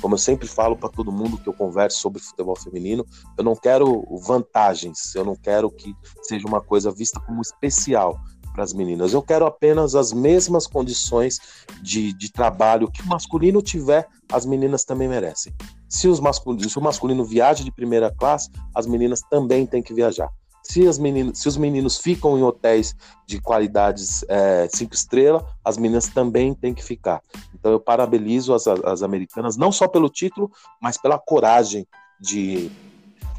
Como 0.00 0.14
eu 0.14 0.18
sempre 0.18 0.46
falo 0.46 0.76
para 0.76 0.88
todo 0.88 1.12
mundo 1.12 1.38
que 1.38 1.48
eu 1.48 1.52
converso 1.52 1.98
sobre 1.98 2.20
futebol 2.20 2.56
feminino, 2.56 3.04
eu 3.36 3.44
não 3.44 3.54
quero 3.54 4.04
vantagens, 4.26 5.14
eu 5.14 5.24
não 5.24 5.36
quero 5.36 5.70
que 5.70 5.94
seja 6.22 6.46
uma 6.46 6.60
coisa 6.60 6.90
vista 6.90 7.20
como 7.20 7.40
especial 7.40 8.18
para 8.56 8.64
as 8.64 8.72
meninas. 8.72 9.12
Eu 9.12 9.22
quero 9.22 9.44
apenas 9.44 9.94
as 9.94 10.12
mesmas 10.12 10.66
condições 10.66 11.38
de, 11.82 12.12
de 12.14 12.32
trabalho 12.32 12.90
que 12.90 13.02
o 13.02 13.06
masculino 13.06 13.60
tiver, 13.60 14.08
as 14.32 14.46
meninas 14.46 14.82
também 14.82 15.06
merecem. 15.06 15.54
Se, 15.88 16.08
os 16.08 16.18
masculinos, 16.18 16.72
se 16.72 16.78
o 16.78 16.82
masculino 16.82 17.24
viaja 17.24 17.62
de 17.62 17.70
primeira 17.70 18.10
classe, 18.10 18.50
as 18.74 18.86
meninas 18.86 19.20
também 19.30 19.66
têm 19.66 19.82
que 19.82 19.92
viajar. 19.92 20.30
Se, 20.68 20.86
as 20.86 20.98
meninas, 20.98 21.38
se 21.38 21.48
os 21.48 21.56
meninos 21.56 21.98
ficam 21.98 22.36
em 22.36 22.42
hotéis 22.42 22.94
de 23.26 23.40
qualidades 23.40 24.24
é, 24.28 24.68
cinco 24.72 24.94
estrelas, 24.94 25.42
as 25.64 25.76
meninas 25.76 26.08
também 26.08 26.54
têm 26.54 26.74
que 26.74 26.82
ficar. 26.82 27.20
Então 27.54 27.70
eu 27.70 27.78
parabenizo 27.78 28.52
as, 28.52 28.66
as 28.66 29.02
americanas, 29.02 29.56
não 29.56 29.70
só 29.70 29.86
pelo 29.86 30.08
título, 30.08 30.50
mas 30.80 30.98
pela 30.98 31.18
coragem 31.18 31.86
de 32.20 32.70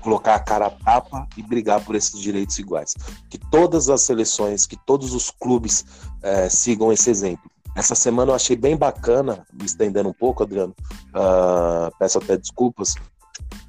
colocar 0.01 0.35
a 0.35 0.39
cara 0.39 0.67
a 0.67 0.69
tapa 0.69 1.27
e 1.35 1.43
brigar 1.43 1.83
por 1.83 1.95
esses 1.95 2.17
direitos 2.19 2.57
iguais. 2.59 2.93
Que 3.29 3.37
todas 3.37 3.89
as 3.89 4.03
seleções, 4.03 4.65
que 4.65 4.77
todos 4.85 5.13
os 5.13 5.29
clubes 5.29 5.85
é, 6.21 6.47
sigam 6.47 6.93
esse 6.93 7.09
exemplo. 7.09 7.51
Essa 7.75 7.93
semana 7.93 8.31
eu 8.31 8.35
achei 8.35 8.55
bem 8.55 8.75
bacana, 8.75 9.45
me 9.53 9.65
estendendo 9.65 10.09
um 10.09 10.13
pouco, 10.13 10.41
Adriano. 10.41 10.73
Uh, 11.09 11.95
peço 11.99 12.17
até 12.17 12.35
desculpas, 12.35 12.95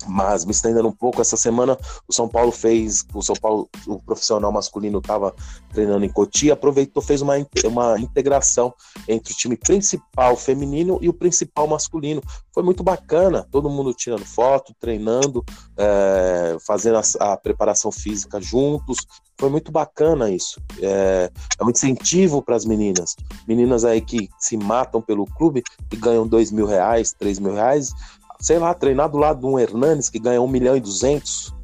mas 0.06 0.44
me 0.44 0.52
estendendo 0.52 0.88
um 0.88 0.92
pouco, 0.92 1.20
essa 1.20 1.36
semana 1.36 1.78
o 2.06 2.12
São 2.12 2.28
Paulo 2.28 2.50
fez, 2.50 3.04
o 3.12 3.22
São 3.22 3.36
Paulo, 3.36 3.68
o 3.86 3.98
profissional 4.00 4.50
masculino 4.50 4.98
estava 4.98 5.34
treinando 5.72 6.04
em 6.04 6.08
Cotia, 6.08 6.54
aproveitou, 6.54 7.02
fez 7.02 7.20
uma, 7.20 7.34
uma 7.64 7.98
integração 8.00 8.72
entre 9.06 9.32
o 9.32 9.36
time 9.36 9.56
principal 9.56 10.36
feminino 10.36 10.98
e 11.00 11.08
o 11.08 11.12
principal 11.12 11.66
masculino. 11.66 12.22
Foi 12.52 12.62
muito 12.62 12.82
bacana, 12.82 13.46
todo 13.50 13.70
mundo 13.70 13.94
tirando 13.94 14.24
foto, 14.24 14.74
treinando, 14.80 15.44
é, 15.76 16.56
fazendo 16.66 16.98
a, 16.98 17.32
a, 17.32 17.36
preparação 17.36 17.92
física 17.92 18.40
juntos, 18.40 18.98
foi 19.38 19.48
muito 19.48 19.70
bacana 19.70 20.30
isso. 20.30 20.60
É, 20.82 21.30
é 21.58 21.64
um 21.64 21.70
incentivo 21.70 22.42
para 22.42 22.56
as 22.56 22.64
meninas. 22.64 23.14
Meninas 23.46 23.84
aí 23.84 24.00
que 24.00 24.28
se 24.38 24.56
matam 24.56 25.00
pelo 25.00 25.24
clube 25.24 25.62
e 25.92 25.96
ganham 25.96 26.26
dois 26.26 26.50
mil 26.50 26.66
reais, 26.66 27.12
três 27.12 27.38
mil 27.38 27.54
reais. 27.54 27.92
Sei 28.40 28.58
lá, 28.58 28.72
treinar 28.74 29.08
do 29.08 29.18
lado 29.18 29.40
de 29.40 29.46
um 29.46 29.58
Hernanes 29.58 30.08
que 30.08 30.18
ganha 30.18 30.40
um 30.40 30.48
milhão 30.48 30.76
e 30.76 30.80
duzentos. 30.80 31.54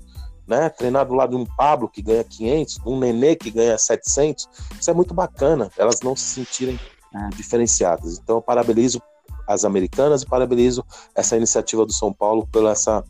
Né? 0.46 0.68
Treinar 0.68 1.06
do 1.06 1.14
lado 1.14 1.30
de 1.30 1.36
um 1.36 1.46
Pablo 1.46 1.88
que 1.88 2.02
ganha 2.02 2.22
500, 2.22 2.80
um 2.84 2.98
Nenê 2.98 3.34
que 3.36 3.50
ganha 3.50 3.78
700. 3.78 4.48
Isso 4.78 4.90
é 4.90 4.94
muito 4.94 5.14
bacana. 5.14 5.70
Elas 5.78 6.00
não 6.02 6.14
se 6.14 6.24
sentirem 6.24 6.78
é. 7.14 7.28
diferenciadas. 7.36 8.18
Então, 8.18 8.36
eu 8.36 8.42
parabenizo 8.42 9.00
as 9.46 9.64
americanas 9.64 10.22
e 10.22 10.26
parabenizo 10.26 10.84
essa 11.14 11.36
iniciativa 11.36 11.84
do 11.84 11.92
São 11.92 12.12
Paulo 12.12 12.46
pela 12.50 12.72
essa 12.72 13.04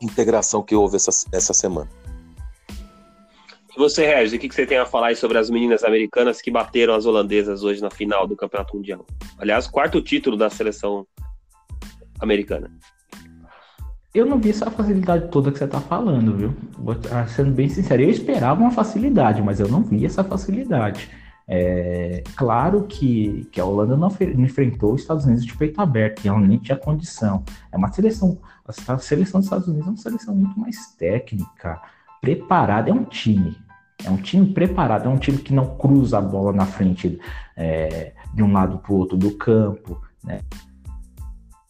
integração 0.00 0.62
que 0.62 0.74
houve 0.74 0.96
essa, 0.96 1.10
essa 1.32 1.52
semana. 1.52 1.88
E 3.74 3.78
você, 3.78 4.06
Regis, 4.06 4.32
o 4.32 4.38
que, 4.38 4.48
que 4.48 4.54
você 4.54 4.66
tem 4.66 4.78
a 4.78 4.86
falar 4.86 5.14
sobre 5.16 5.38
as 5.38 5.48
meninas 5.50 5.84
americanas 5.84 6.40
que 6.40 6.50
bateram 6.50 6.94
as 6.94 7.06
holandesas 7.06 7.62
hoje 7.62 7.80
na 7.80 7.90
final 7.90 8.26
do 8.26 8.36
Campeonato 8.36 8.76
Mundial? 8.76 9.06
Aliás, 9.38 9.66
quarto 9.68 10.02
título 10.02 10.36
da 10.36 10.50
seleção 10.50 11.06
americana. 12.20 12.70
Eu 14.14 14.24
não 14.24 14.38
vi 14.38 14.50
essa 14.50 14.70
facilidade 14.70 15.28
toda 15.28 15.52
que 15.52 15.58
você 15.58 15.64
está 15.64 15.80
falando, 15.80 16.36
viu? 16.36 16.54
Sendo 17.28 17.52
bem 17.52 17.68
sincero, 17.68 18.02
eu 18.02 18.10
esperava 18.10 18.60
uma 18.60 18.70
facilidade, 18.70 19.42
mas 19.42 19.60
eu 19.60 19.68
não 19.68 19.82
vi 19.82 20.06
essa 20.06 20.24
facilidade. 20.24 21.10
É, 21.46 22.22
claro 22.36 22.82
que, 22.82 23.48
que 23.52 23.60
a 23.60 23.64
Holanda 23.64 23.96
não, 23.96 24.08
não, 24.08 24.44
enfrentou 24.44 24.94
os 24.94 25.02
Estados 25.02 25.24
Unidos 25.24 25.44
de 25.44 25.56
peito 25.56 25.80
aberto, 25.80 26.24
e 26.24 26.28
ela 26.28 26.40
nem 26.40 26.58
tinha 26.58 26.76
condição. 26.76 27.42
É 27.72 27.76
uma 27.76 27.90
seleção, 27.92 28.38
a 28.66 28.98
seleção 28.98 29.40
dos 29.40 29.46
Estados 29.46 29.68
Unidos 29.68 29.86
é 29.86 29.90
uma 29.90 29.96
seleção 29.96 30.34
muito 30.34 30.58
mais 30.58 30.94
técnica, 30.96 31.80
preparada, 32.20 32.90
é 32.90 32.92
um 32.92 33.04
time. 33.04 33.56
É 34.04 34.10
um 34.10 34.16
time 34.16 34.52
preparado, 34.52 35.06
é 35.06 35.08
um 35.08 35.18
time 35.18 35.38
que 35.38 35.52
não 35.52 35.76
cruza 35.76 36.18
a 36.18 36.20
bola 36.20 36.52
na 36.52 36.66
frente 36.66 37.18
é, 37.56 38.12
de 38.32 38.42
um 38.42 38.52
lado 38.52 38.78
para 38.78 38.92
o 38.92 38.96
outro 38.96 39.16
do 39.16 39.32
campo, 39.32 40.00
né? 40.22 40.40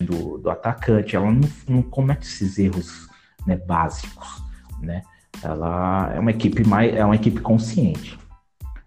Do, 0.01 0.39
do 0.39 0.49
atacante, 0.49 1.17
ela 1.17 1.31
não, 1.33 1.49
não 1.69 1.83
comete 1.83 2.25
esses 2.25 2.57
erros 2.57 3.09
né, 3.45 3.57
básicos, 3.57 4.45
né? 4.81 5.03
Ela 5.43 6.13
é 6.15 6.21
uma 6.21 6.31
equipe 6.31 6.65
mais, 6.67 6.95
é 6.95 7.05
uma 7.05 7.17
equipe 7.17 7.41
consciente, 7.41 8.17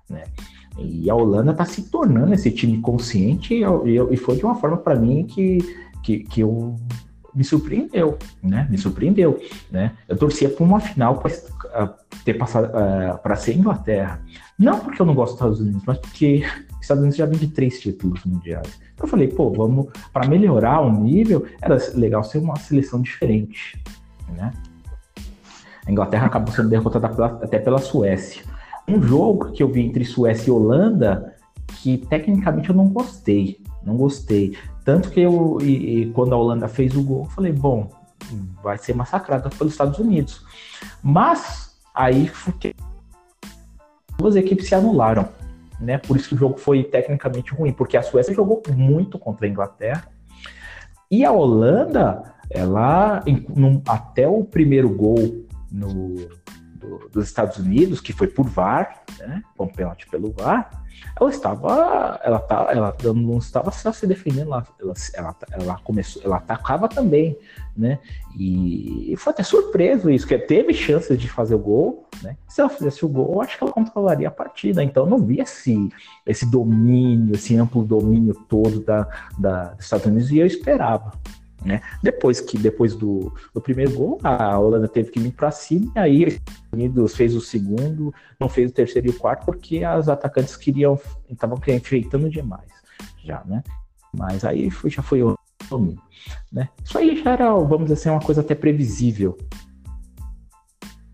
né? 0.10 0.24
E 0.78 1.10
a 1.10 1.16
Holanda 1.16 1.52
está 1.52 1.66
se 1.66 1.90
tornando 1.90 2.34
esse 2.34 2.50
time 2.50 2.80
consciente 2.80 3.54
e, 3.54 3.64
e, 3.64 4.14
e 4.14 4.18
foi 4.18 4.38
de 4.38 4.46
uma 4.46 4.56
forma 4.56 4.78
para 4.78 4.96
mim 4.96 5.26
que, 5.26 5.58
que, 6.02 6.20
que 6.20 6.42
eu 6.42 6.78
me 7.36 7.44
surpreendeu, 7.44 8.18
né? 8.42 8.68
Me 8.70 8.78
surpreendeu, 8.78 9.38
né? 9.70 9.92
Eu 10.08 10.18
torcia 10.18 10.50
para 10.50 10.64
uma 10.64 10.80
final 10.80 11.22
ter 12.24 12.36
passado 12.36 12.68
uh, 12.68 13.18
para 13.20 13.36
ser 13.36 13.58
Inglaterra, 13.58 14.22
não 14.58 14.80
porque 14.80 15.02
eu 15.02 15.06
não 15.06 15.16
gosto 15.16 15.32
dos 15.32 15.40
Estados 15.40 15.60
Unidos, 15.60 15.84
mas 15.86 15.98
porque 15.98 16.44
os 16.74 16.82
Estados 16.82 17.02
Unidos 17.02 17.18
já 17.18 17.26
vem 17.26 17.38
de 17.38 17.48
três 17.48 17.80
títulos 17.80 18.24
mundiais. 18.26 18.80
Eu 19.02 19.08
falei, 19.08 19.28
pô, 19.28 19.52
vamos 19.52 19.88
para 20.14 20.28
melhorar 20.28 20.82
o 20.82 20.92
nível, 20.92 21.46
era 21.62 21.78
legal 21.96 22.24
ser 22.24 22.38
uma 22.38 22.56
seleção 22.58 23.02
diferente, 23.02 23.82
né? 24.36 24.52
A 25.86 25.92
Inglaterra 25.92 26.28
acabou 26.28 26.54
sendo 26.54 26.70
derrotada 26.70 27.08
até 27.44 27.58
pela 27.58 27.80
Suécia 27.80 28.44
um 28.88 29.02
jogo 29.02 29.52
que 29.52 29.64
eu 29.64 29.70
vi 29.70 29.82
entre 29.82 30.04
Suécia 30.04 30.50
e 30.50 30.52
Holanda 30.52 31.36
que 31.82 31.98
tecnicamente 31.98 32.70
eu 32.70 32.76
não 32.76 32.88
gostei. 32.90 33.60
Não 33.84 33.96
gostei. 33.96 34.56
Tanto 34.84 35.10
que 35.10 35.20
eu, 35.20 35.58
e, 35.62 36.02
e 36.02 36.06
quando 36.12 36.34
a 36.34 36.38
Holanda 36.38 36.68
fez 36.68 36.96
o 36.96 37.04
gol, 37.04 37.24
eu 37.24 37.30
falei, 37.30 37.52
bom, 37.52 37.90
vai 38.64 38.78
ser 38.78 38.96
massacrada 38.96 39.50
pelos 39.50 39.74
Estados 39.74 40.00
Unidos. 40.00 40.46
Mas 41.02 41.78
aí 41.94 42.32
duas 44.18 44.36
equipes 44.36 44.68
se 44.68 44.76
anularam. 44.76 45.30
Né? 45.80 45.98
Por 45.98 46.16
isso 46.16 46.30
que 46.30 46.36
o 46.36 46.38
jogo 46.38 46.58
foi 46.58 46.84
tecnicamente 46.84 47.54
ruim, 47.54 47.74
porque 47.74 47.98
a 47.98 48.04
Suécia 48.04 48.34
jogou 48.34 48.62
muito 48.70 49.18
contra 49.18 49.48
a 49.48 49.50
Inglaterra. 49.50 50.08
E 51.10 51.26
a 51.26 51.32
Holanda, 51.32 52.24
ela, 52.50 53.24
até 53.88 54.28
o 54.28 54.44
primeiro 54.44 54.90
gol 54.90 55.46
no, 55.72 56.16
do, 56.76 57.10
dos 57.10 57.26
Estados 57.26 57.58
Unidos, 57.58 58.00
que 58.00 58.14
foi 58.14 58.28
por 58.28 58.48
VAR, 58.48 59.04
né, 59.20 59.44
com 59.58 59.68
pênalti 59.68 60.08
pelo 60.08 60.32
VAR, 60.32 60.70
ela 61.20 61.30
estava, 61.30 62.20
ela, 62.24 62.40
tá, 62.40 62.68
ela 62.72 62.96
não 63.14 63.38
estava 63.38 63.72
só 63.72 63.92
se 63.92 64.08
defendendo, 64.08 64.48
ela, 64.48 64.68
ela, 64.80 64.94
ela, 65.14 65.36
ela, 65.52 65.80
começou, 65.84 66.22
ela 66.24 66.38
atacava 66.38 66.88
também, 66.88 67.38
né, 67.76 68.00
e, 68.38 69.14
e 69.14 69.16
foi 69.16 69.32
até 69.32 69.44
surpreso 69.44 70.10
isso, 70.10 70.28
que 70.28 70.38
teve 70.38 70.74
chances 70.74 71.18
de 71.18 71.30
fazer 71.30 71.56
o 71.56 71.60
gol, 71.60 72.08
né, 72.22 72.38
se 72.48 72.62
ela 72.62 72.70
fizesse 72.70 73.06
o 73.06 73.10
gol, 73.10 73.34
eu 73.34 73.42
acho 73.42 73.58
que 73.58 73.64
ela 73.64 73.74
controlaria 73.74 74.28
a 74.28 74.32
partida, 74.32 74.84
então 74.84 75.06
não 75.06 75.20
vi 75.20 75.40
esse, 75.40 75.90
esse 76.26 76.46
domínio, 76.50 77.36
esse 77.36 77.56
amplo 77.56 77.84
domínio 77.84 78.34
todo 78.48 78.82
da, 78.82 79.08
da, 79.38 79.74
dos 79.74 79.86
Estados 79.86 80.06
Unidos, 80.06 80.32
e 80.32 80.40
eu 80.40 80.46
esperava, 80.46 81.12
né? 81.64 81.82
Depois 82.02 82.42
que 82.42 82.58
depois 82.58 82.96
do, 82.96 83.32
do 83.54 83.62
primeiro 83.62 83.94
gol, 83.94 84.20
a 84.24 84.58
Holanda 84.58 84.88
teve 84.88 85.12
que 85.12 85.20
vir 85.20 85.32
para 85.32 85.52
cima, 85.52 85.92
e 85.96 86.00
aí 86.00 86.26
os 86.26 86.34
Estados 86.34 86.74
Unidos 86.74 87.16
fez 87.16 87.36
o 87.36 87.42
segundo, 87.42 88.14
não 88.40 88.50
fez 88.50 88.72
o 88.72 88.74
terceiro 88.74 89.08
e 89.08 89.12
o 89.12 89.18
quarto, 89.18 89.46
porque 89.46 89.84
as 89.84 90.10
atacantes 90.10 90.58
queriam, 90.58 91.00
estavam 91.30 91.60
enfeitando 91.68 92.30
demais, 92.30 92.70
já, 93.24 93.44
né? 93.46 93.64
Mas 94.14 94.44
aí 94.44 94.70
foi, 94.70 94.90
já 94.90 95.02
foi 95.02 95.24
o 95.24 95.38
domínio, 95.70 96.02
né? 96.52 96.70
Isso 96.84 96.98
aí 96.98 97.22
já 97.22 97.32
era, 97.32 97.54
vamos 97.54 97.84
dizer 97.84 97.94
assim, 97.94 98.10
uma 98.10 98.22
coisa 98.22 98.42
até 98.42 98.56
previsível. 98.56 99.38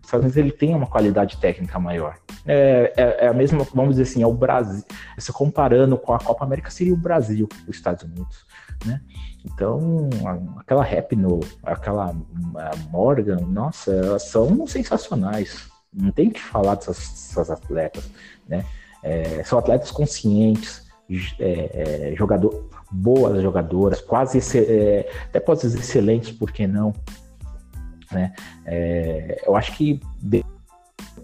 Unidos 0.07 0.37
ele 0.37 0.51
tem 0.51 0.73
uma 0.73 0.87
qualidade 0.87 1.37
técnica 1.37 1.77
maior. 1.79 2.15
É, 2.45 2.93
é, 2.95 3.25
é, 3.25 3.27
a 3.27 3.33
mesma, 3.33 3.65
vamos 3.73 3.97
dizer 3.97 4.03
assim, 4.03 4.23
é 4.23 4.27
o 4.27 4.33
Brasil. 4.33 4.83
Se 5.17 5.33
comparando 5.33 5.97
com 5.97 6.13
a 6.13 6.19
Copa 6.19 6.45
América, 6.45 6.69
seria 6.69 6.93
o 6.93 6.97
Brasil, 6.97 7.47
os 7.67 7.75
Estados 7.75 8.05
Unidos, 8.05 8.45
né? 8.85 9.01
Então, 9.43 10.09
aquela 10.57 10.83
Rapno, 10.83 11.41
aquela 11.61 12.15
Morgan, 12.89 13.41
nossa, 13.47 13.91
elas 13.91 14.23
são 14.23 14.65
sensacionais. 14.65 15.69
Não 15.93 16.11
tem 16.11 16.29
que 16.29 16.39
falar 16.39 16.75
dessas, 16.75 16.97
dessas 16.97 17.51
atletas, 17.51 18.09
né? 18.47 18.65
É, 19.03 19.43
são 19.43 19.59
atletas 19.59 19.91
conscientes, 19.91 20.85
é, 21.39 22.11
é, 22.11 22.15
jogador, 22.15 22.69
boas 22.91 23.41
jogadoras, 23.41 24.01
quase 24.01 24.39
é, 24.57 25.09
até 25.25 25.39
pode 25.39 25.61
dizer 25.61 25.79
excelentes, 25.79 26.31
por 26.31 26.51
que 26.51 26.65
não? 26.67 26.93
Né? 28.11 28.33
É, 28.65 29.43
eu 29.45 29.55
acho 29.55 29.75
que 29.75 29.99
de, 30.21 30.43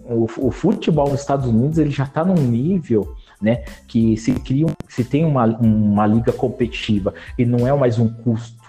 o, 0.04 0.24
o, 0.24 0.50
futebol 0.50 1.08
nos 1.08 1.20
Estados 1.20 1.46
Unidos 1.46 1.78
ele 1.78 1.90
já 1.90 2.04
está 2.04 2.24
num 2.24 2.34
nível 2.34 3.16
né? 3.44 3.62
Que 3.86 4.16
se 4.16 4.32
cria, 4.32 4.66
se 4.88 5.04
tem 5.04 5.24
uma, 5.24 5.44
uma 5.44 6.06
liga 6.06 6.32
competitiva 6.32 7.12
e 7.38 7.44
não 7.44 7.68
é 7.68 7.72
mais 7.76 7.98
um 7.98 8.08
custo, 8.08 8.62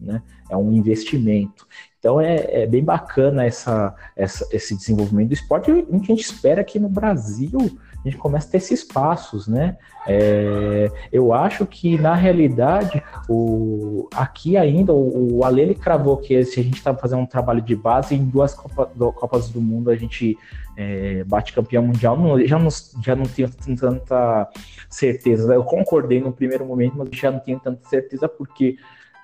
né? 0.00 0.22
É 0.48 0.56
um 0.56 0.72
investimento. 0.72 1.66
Então 1.98 2.20
é, 2.20 2.62
é 2.62 2.66
bem 2.66 2.82
bacana 2.82 3.44
essa, 3.44 3.94
essa, 4.16 4.46
esse 4.50 4.74
desenvolvimento 4.74 5.28
do 5.28 5.34
esporte 5.34 5.70
e 5.70 5.86
a 5.92 5.98
gente 5.98 6.20
espera 6.20 6.64
que 6.64 6.78
no 6.78 6.88
Brasil 6.88 7.78
a 8.04 8.08
gente 8.08 8.18
começa 8.18 8.48
a 8.48 8.50
ter 8.50 8.56
esses 8.58 8.82
passos, 8.82 9.46
né? 9.46 9.76
É, 10.06 10.90
eu 11.12 11.32
acho 11.32 11.64
que 11.64 11.96
na 11.96 12.14
realidade 12.14 13.02
o, 13.28 14.08
aqui 14.14 14.56
ainda 14.56 14.92
o, 14.92 15.38
o 15.38 15.44
Ale 15.44 15.74
cravou 15.74 16.16
que 16.16 16.44
se 16.44 16.58
a 16.58 16.62
gente 16.62 16.78
está 16.78 16.92
fazendo 16.94 17.20
um 17.20 17.26
trabalho 17.26 17.62
de 17.62 17.76
base 17.76 18.14
em 18.16 18.24
duas 18.24 18.52
Copa, 18.54 18.90
do, 18.94 19.12
Copas 19.12 19.48
do 19.48 19.60
Mundo 19.60 19.90
a 19.90 19.96
gente 19.96 20.36
é, 20.76 21.22
bate 21.24 21.52
campeão 21.52 21.84
mundial, 21.84 22.16
não, 22.16 22.44
já, 22.44 22.58
não, 22.58 22.68
já 23.00 23.14
não 23.14 23.24
tenho 23.24 23.48
tanta 23.78 24.48
certeza. 24.90 25.54
Eu 25.54 25.62
concordei 25.62 26.20
no 26.20 26.32
primeiro 26.32 26.66
momento, 26.66 26.94
mas 26.96 27.08
já 27.12 27.30
não 27.30 27.38
tenho 27.38 27.60
tanta 27.60 27.88
certeza 27.88 28.28
porque 28.28 28.76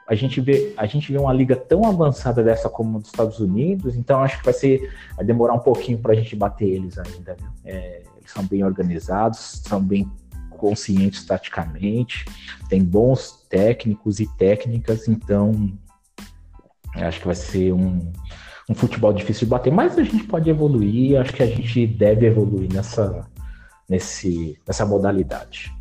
a 0.06 0.14
gente 0.14 0.40
vê 0.40 0.72
a 0.76 0.86
gente 0.86 1.12
vê 1.12 1.18
uma 1.18 1.32
liga 1.32 1.54
tão 1.54 1.84
avançada 1.84 2.42
dessa 2.42 2.70
como 2.70 2.96
a 2.96 3.00
dos 3.00 3.10
Estados 3.10 3.40
Unidos, 3.40 3.94
então 3.94 4.22
acho 4.22 4.38
que 4.38 4.44
vai 4.44 4.54
ser 4.54 4.90
vai 5.16 5.24
demorar 5.24 5.54
um 5.54 5.58
pouquinho 5.58 5.98
para 5.98 6.12
a 6.12 6.16
gente 6.16 6.34
bater 6.34 6.68
eles 6.68 6.96
ainda. 6.98 7.36
É, 7.64 8.00
eles 8.00 8.07
são 8.30 8.44
bem 8.44 8.64
organizados, 8.64 9.62
são 9.64 9.82
bem 9.82 10.10
conscientes 10.50 11.24
taticamente, 11.24 12.24
tem 12.68 12.82
bons 12.82 13.46
técnicos 13.48 14.20
e 14.20 14.26
técnicas, 14.36 15.08
então 15.08 15.72
acho 16.94 17.20
que 17.20 17.26
vai 17.26 17.34
ser 17.34 17.72
um, 17.72 18.12
um 18.68 18.74
futebol 18.74 19.12
difícil 19.12 19.46
de 19.46 19.50
bater, 19.50 19.72
mas 19.72 19.96
a 19.96 20.02
gente 20.02 20.24
pode 20.24 20.50
evoluir, 20.50 21.20
acho 21.20 21.32
que 21.32 21.42
a 21.42 21.46
gente 21.46 21.86
deve 21.86 22.26
evoluir 22.26 22.72
nessa, 22.72 23.26
nesse, 23.88 24.58
nessa 24.66 24.84
modalidade. 24.84 25.72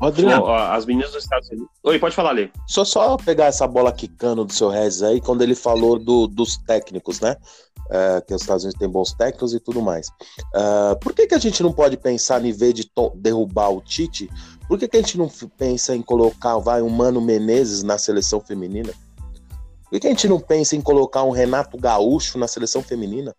Adriano, 0.00 0.52
as 0.52 0.84
meninas 0.84 1.12
dos 1.12 1.22
Estados 1.22 1.48
Unidos. 1.48 1.68
Oi, 1.82 1.98
pode 1.98 2.14
falar, 2.14 2.32
Lê. 2.32 2.50
Só 2.66 2.84
só 2.84 3.16
pegar 3.16 3.46
essa 3.46 3.66
bola 3.66 3.92
quicando 3.92 4.44
do 4.44 4.52
seu 4.52 4.68
Rez 4.68 5.02
aí, 5.02 5.20
quando 5.20 5.42
ele 5.42 5.54
falou 5.54 5.98
do, 5.98 6.26
dos 6.26 6.56
técnicos, 6.58 7.20
né? 7.20 7.36
É, 7.90 8.20
que 8.22 8.34
os 8.34 8.40
Estados 8.40 8.64
Unidos 8.64 8.78
têm 8.78 8.88
bons 8.88 9.12
técnicos 9.12 9.52
e 9.52 9.60
tudo 9.60 9.82
mais. 9.82 10.08
Uh, 10.54 10.98
por 11.00 11.12
que, 11.12 11.26
que 11.26 11.34
a 11.34 11.38
gente 11.38 11.62
não 11.62 11.70
pode 11.70 11.98
pensar 11.98 12.42
em 12.42 12.50
vez 12.50 12.72
de 12.72 12.90
derrubar 13.16 13.70
o 13.70 13.80
Tite? 13.82 14.30
Por 14.66 14.78
que, 14.78 14.88
que 14.88 14.96
a 14.96 15.00
gente 15.00 15.18
não 15.18 15.28
pensa 15.58 15.94
em 15.94 16.00
colocar 16.00 16.56
vai, 16.58 16.80
um 16.80 16.88
Mano 16.88 17.20
Menezes 17.20 17.82
na 17.82 17.98
seleção 17.98 18.40
feminina? 18.40 18.92
Por 19.82 19.90
que, 19.90 20.00
que 20.00 20.06
a 20.06 20.10
gente 20.10 20.28
não 20.28 20.40
pensa 20.40 20.74
em 20.74 20.80
colocar 20.80 21.22
um 21.24 21.30
Renato 21.30 21.76
Gaúcho 21.76 22.38
na 22.38 22.48
seleção 22.48 22.82
feminina? 22.82 23.34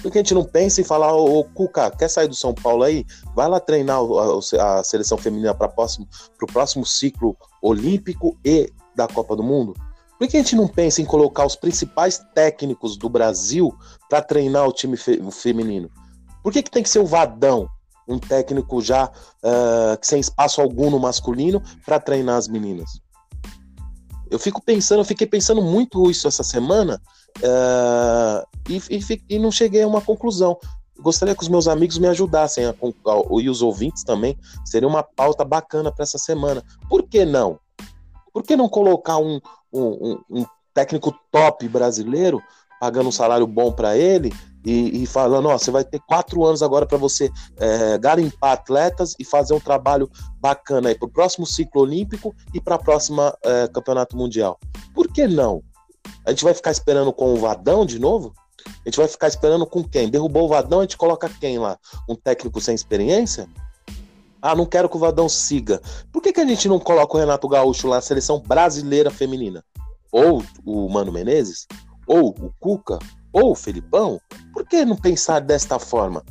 Por 0.00 0.10
que 0.10 0.18
a 0.18 0.22
gente 0.22 0.34
não 0.34 0.44
pensa 0.44 0.80
em 0.80 0.84
falar, 0.84 1.12
ô, 1.12 1.44
Cuca, 1.44 1.90
quer 1.90 2.08
sair 2.08 2.28
do 2.28 2.34
São 2.34 2.54
Paulo 2.54 2.84
aí? 2.84 3.04
Vai 3.34 3.48
lá 3.48 3.60
treinar 3.60 3.98
a, 3.98 4.78
a 4.78 4.84
seleção 4.84 5.18
feminina 5.18 5.54
para 5.54 5.68
próximo, 5.68 6.08
o 6.40 6.46
próximo 6.46 6.86
ciclo 6.86 7.36
olímpico 7.60 8.38
e 8.44 8.72
da 8.94 9.08
Copa 9.08 9.36
do 9.36 9.42
Mundo? 9.42 9.74
Por 10.24 10.30
que 10.30 10.38
a 10.38 10.40
gente 10.40 10.56
não 10.56 10.66
pensa 10.66 11.02
em 11.02 11.04
colocar 11.04 11.44
os 11.44 11.54
principais 11.54 12.18
técnicos 12.34 12.96
do 12.96 13.10
Brasil 13.10 13.74
para 14.08 14.22
treinar 14.22 14.66
o 14.66 14.72
time 14.72 14.96
fe 14.96 15.20
feminino? 15.30 15.90
Por 16.42 16.50
que, 16.50 16.62
que 16.62 16.70
tem 16.70 16.82
que 16.82 16.88
ser 16.88 17.00
o 17.00 17.04
Vadão, 17.04 17.68
um 18.08 18.18
técnico 18.18 18.80
já 18.80 19.04
uh, 19.04 19.98
sem 20.00 20.20
espaço 20.20 20.62
algum 20.62 20.88
no 20.88 20.98
masculino, 20.98 21.62
para 21.84 22.00
treinar 22.00 22.38
as 22.38 22.48
meninas? 22.48 22.88
Eu 24.30 24.38
fico 24.38 24.62
pensando, 24.62 25.00
eu 25.00 25.04
fiquei 25.04 25.26
pensando 25.26 25.60
muito 25.60 26.10
isso 26.10 26.26
essa 26.26 26.42
semana 26.42 26.98
uh, 27.40 28.48
e, 28.66 28.80
e, 28.96 29.22
e, 29.28 29.38
não 29.38 29.52
cheguei 29.52 29.82
a 29.82 29.86
uma 29.86 30.00
conclusão. 30.00 30.58
Gostaria 31.00 31.34
que 31.34 31.42
os 31.42 31.50
meus 31.50 31.68
amigos 31.68 31.98
me 31.98 32.08
ajudassem 32.08 32.64
a, 32.64 32.70
a, 32.70 33.42
e 33.42 33.50
os 33.50 33.60
ouvintes 33.60 34.02
também. 34.02 34.38
Seria 34.64 34.88
uma 34.88 35.02
pauta 35.02 35.44
bacana 35.44 35.92
para 35.92 36.02
essa 36.02 36.16
semana. 36.16 36.64
Por 36.88 37.02
que 37.02 37.26
não? 37.26 37.60
Por 38.34 38.42
que 38.42 38.56
não 38.56 38.68
colocar 38.68 39.16
um, 39.16 39.40
um, 39.72 40.18
um 40.28 40.44
técnico 40.74 41.14
top 41.30 41.68
brasileiro, 41.68 42.42
pagando 42.80 43.08
um 43.08 43.12
salário 43.12 43.46
bom 43.46 43.70
para 43.70 43.96
ele 43.96 44.32
e, 44.64 45.04
e, 45.04 45.06
falando: 45.06 45.48
ó, 45.48 45.56
você 45.56 45.70
vai 45.70 45.84
ter 45.84 46.00
quatro 46.00 46.44
anos 46.44 46.60
agora 46.60 46.84
para 46.84 46.98
você 46.98 47.30
é, 47.56 47.96
garimpar 47.96 48.52
atletas 48.52 49.14
e 49.20 49.24
fazer 49.24 49.54
um 49.54 49.60
trabalho 49.60 50.10
bacana 50.40 50.88
aí 50.88 50.98
para 50.98 51.06
o 51.06 51.10
próximo 51.10 51.46
ciclo 51.46 51.82
olímpico 51.82 52.34
e 52.52 52.60
para 52.60 52.74
a 52.74 52.78
próxima 52.78 53.36
é, 53.44 53.68
campeonato 53.68 54.16
mundial. 54.16 54.58
Por 54.92 55.06
que 55.06 55.28
não? 55.28 55.62
A 56.26 56.30
gente 56.30 56.42
vai 56.42 56.54
ficar 56.54 56.72
esperando 56.72 57.12
com 57.12 57.32
o 57.32 57.36
Vadão 57.36 57.86
de 57.86 58.00
novo? 58.00 58.34
A 58.66 58.88
gente 58.88 58.96
vai 58.96 59.06
ficar 59.06 59.28
esperando 59.28 59.64
com 59.64 59.84
quem? 59.84 60.08
Derrubou 60.08 60.46
o 60.46 60.48
Vadão, 60.48 60.80
a 60.80 60.82
gente 60.82 60.96
coloca 60.96 61.28
quem 61.40 61.58
lá? 61.58 61.78
Um 62.08 62.16
técnico 62.16 62.60
sem 62.60 62.74
experiência? 62.74 63.48
Ah, 64.46 64.54
não 64.54 64.66
quero 64.66 64.90
que 64.90 64.96
o 64.96 65.00
Vadão 65.00 65.26
siga. 65.26 65.80
Por 66.12 66.20
que, 66.20 66.30
que 66.30 66.40
a 66.42 66.46
gente 66.46 66.68
não 66.68 66.78
coloca 66.78 67.16
o 67.16 67.18
Renato 67.18 67.48
Gaúcho 67.48 67.88
lá 67.88 67.96
na 67.96 68.02
seleção 68.02 68.38
brasileira 68.38 69.10
feminina? 69.10 69.64
Ou 70.12 70.44
o 70.66 70.86
Mano 70.86 71.10
Menezes? 71.10 71.66
Ou 72.06 72.28
o 72.28 72.52
Cuca? 72.60 72.98
Ou 73.32 73.52
o 73.52 73.54
Felipão? 73.54 74.20
Por 74.52 74.66
que 74.66 74.84
não 74.84 74.96
pensar 74.96 75.40
desta 75.40 75.78
forma? 75.78 76.22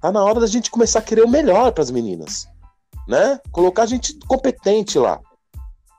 Tá 0.00 0.12
na 0.12 0.22
hora 0.22 0.38
da 0.38 0.46
gente 0.46 0.70
começar 0.70 1.00
a 1.00 1.02
querer 1.02 1.24
o 1.24 1.28
melhor 1.28 1.72
para 1.72 1.82
as 1.82 1.90
meninas, 1.90 2.46
né? 3.08 3.40
Colocar 3.50 3.84
gente 3.86 4.16
competente 4.28 4.96
lá. 4.96 5.20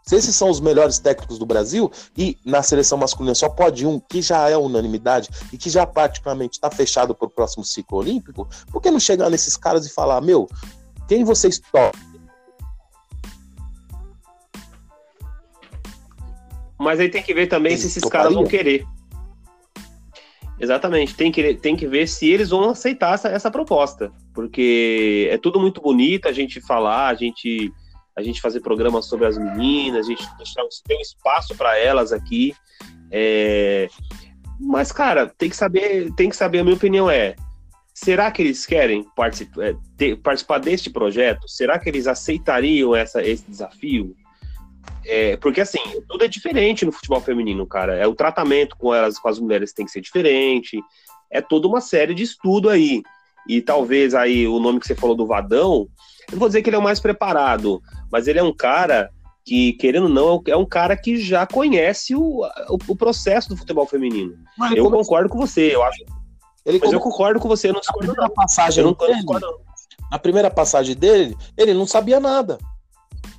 Se 0.09 0.15
esses 0.15 0.35
são 0.35 0.49
os 0.49 0.61
melhores 0.61 0.99
técnicos 0.99 1.37
do 1.37 1.45
Brasil 1.45 1.91
e 2.17 2.35
na 2.43 2.63
seleção 2.63 2.97
masculina 2.97 3.35
só 3.35 3.47
pode 3.47 3.85
um 3.85 3.99
que 3.99 4.21
já 4.21 4.49
é 4.49 4.57
unanimidade 4.57 5.29
e 5.53 5.57
que 5.57 5.69
já 5.69 5.85
praticamente 5.85 6.53
está 6.53 6.71
fechado 6.71 7.13
para 7.13 7.27
o 7.27 7.29
próximo 7.29 7.63
ciclo 7.63 7.99
olímpico, 7.99 8.47
por 8.71 8.81
que 8.81 8.89
não 8.89 8.99
chegar 8.99 9.29
nesses 9.29 9.55
caras 9.55 9.85
e 9.85 9.89
falar, 9.89 10.19
meu, 10.21 10.47
quem 11.09 11.23
vocês 11.23 11.59
topam? 11.59 11.99
Mas 16.77 16.99
aí 16.99 17.09
tem 17.09 17.21
que 17.21 17.33
ver 17.33 17.47
também 17.47 17.75
se 17.75 17.87
esses 17.87 18.03
caras 18.05 18.33
vão 18.33 18.45
querer. 18.45 18.85
Exatamente, 20.57 21.15
tem 21.15 21.31
que, 21.31 21.55
tem 21.55 21.75
que 21.75 21.87
ver 21.87 22.07
se 22.07 22.29
eles 22.29 22.51
vão 22.51 22.69
aceitar 22.69 23.15
essa, 23.15 23.27
essa 23.27 23.49
proposta. 23.49 24.11
Porque 24.33 25.27
é 25.31 25.37
tudo 25.37 25.59
muito 25.59 25.81
bonito 25.81 26.27
a 26.27 26.31
gente 26.31 26.61
falar, 26.61 27.07
a 27.07 27.15
gente, 27.15 27.73
a 28.15 28.21
gente 28.21 28.39
fazer 28.39 28.59
programas 28.59 29.07
sobre 29.07 29.25
as 29.25 29.37
meninas, 29.37 30.05
a 30.05 30.09
gente 30.09 30.23
deixar, 30.37 30.63
tem 30.85 30.97
um 30.97 31.01
espaço 31.01 31.55
para 31.55 31.77
elas 31.77 32.13
aqui. 32.13 32.53
É... 33.11 33.89
Mas, 34.59 34.91
cara, 34.91 35.27
tem 35.27 35.49
que 35.49 35.55
saber, 35.55 36.13
tem 36.13 36.29
que 36.29 36.35
saber, 36.35 36.59
a 36.59 36.63
minha 36.63 36.75
opinião 36.75 37.09
é, 37.09 37.35
Será 38.01 38.31
que 38.31 38.41
eles 38.41 38.65
querem 38.65 39.03
participar, 39.13 39.61
é, 39.61 39.75
ter, 39.97 40.15
participar 40.15 40.57
deste 40.59 40.89
projeto? 40.89 41.49
Será 41.49 41.77
que 41.77 41.89
eles 41.89 42.07
aceitariam 42.07 42.95
essa, 42.95 43.21
esse 43.21 43.43
desafio? 43.45 44.15
É, 45.05 45.35
porque 45.35 45.59
assim, 45.59 45.79
tudo 46.07 46.23
é 46.23 46.27
diferente 46.29 46.85
no 46.85 46.93
futebol 46.93 47.19
feminino, 47.19 47.67
cara. 47.67 47.95
É 47.95 48.07
o 48.07 48.15
tratamento 48.15 48.77
com 48.77 48.95
elas, 48.95 49.19
com 49.19 49.27
as 49.27 49.37
mulheres 49.37 49.73
tem 49.73 49.85
que 49.85 49.91
ser 49.91 49.99
diferente. 49.99 50.79
É 51.29 51.41
toda 51.41 51.67
uma 51.67 51.81
série 51.81 52.13
de 52.13 52.23
estudo 52.23 52.69
aí. 52.69 53.03
E 53.45 53.61
talvez 53.61 54.15
aí 54.15 54.47
o 54.47 54.61
nome 54.61 54.79
que 54.79 54.87
você 54.87 54.95
falou 54.95 55.15
do 55.15 55.27
Vadão, 55.27 55.89
eu 56.29 56.33
não 56.33 56.39
vou 56.39 56.47
dizer 56.47 56.61
que 56.61 56.69
ele 56.69 56.77
é 56.77 56.79
o 56.79 56.83
mais 56.83 57.01
preparado, 57.01 57.81
mas 58.09 58.29
ele 58.29 58.39
é 58.39 58.43
um 58.43 58.55
cara 58.55 59.09
que, 59.43 59.73
querendo 59.73 60.03
ou 60.03 60.09
não, 60.09 60.41
é 60.47 60.55
um 60.55 60.65
cara 60.65 60.95
que 60.95 61.17
já 61.17 61.45
conhece 61.45 62.15
o, 62.15 62.45
o, 62.69 62.77
o 62.87 62.95
processo 62.95 63.49
do 63.49 63.57
futebol 63.57 63.85
feminino. 63.85 64.37
Mas 64.57 64.73
eu 64.77 64.89
concordo 64.89 65.27
com 65.27 65.37
você, 65.37 65.75
eu 65.75 65.83
acho 65.83 66.01
ele 66.65 66.79
Mas 66.79 66.91
eu 66.91 66.99
concordo 66.99 67.39
com 67.39 67.47
você, 67.47 67.71
não 67.71 67.79
discordo 67.79 68.13
na 68.13 68.29
passagem 68.29 68.83
não, 68.83 68.93
dele, 68.93 69.23
Na 70.11 70.19
primeira 70.19 70.49
passagem 70.49 70.95
dele, 70.95 71.37
ele 71.57 71.73
não 71.73 71.85
sabia 71.85 72.19
nada 72.19 72.57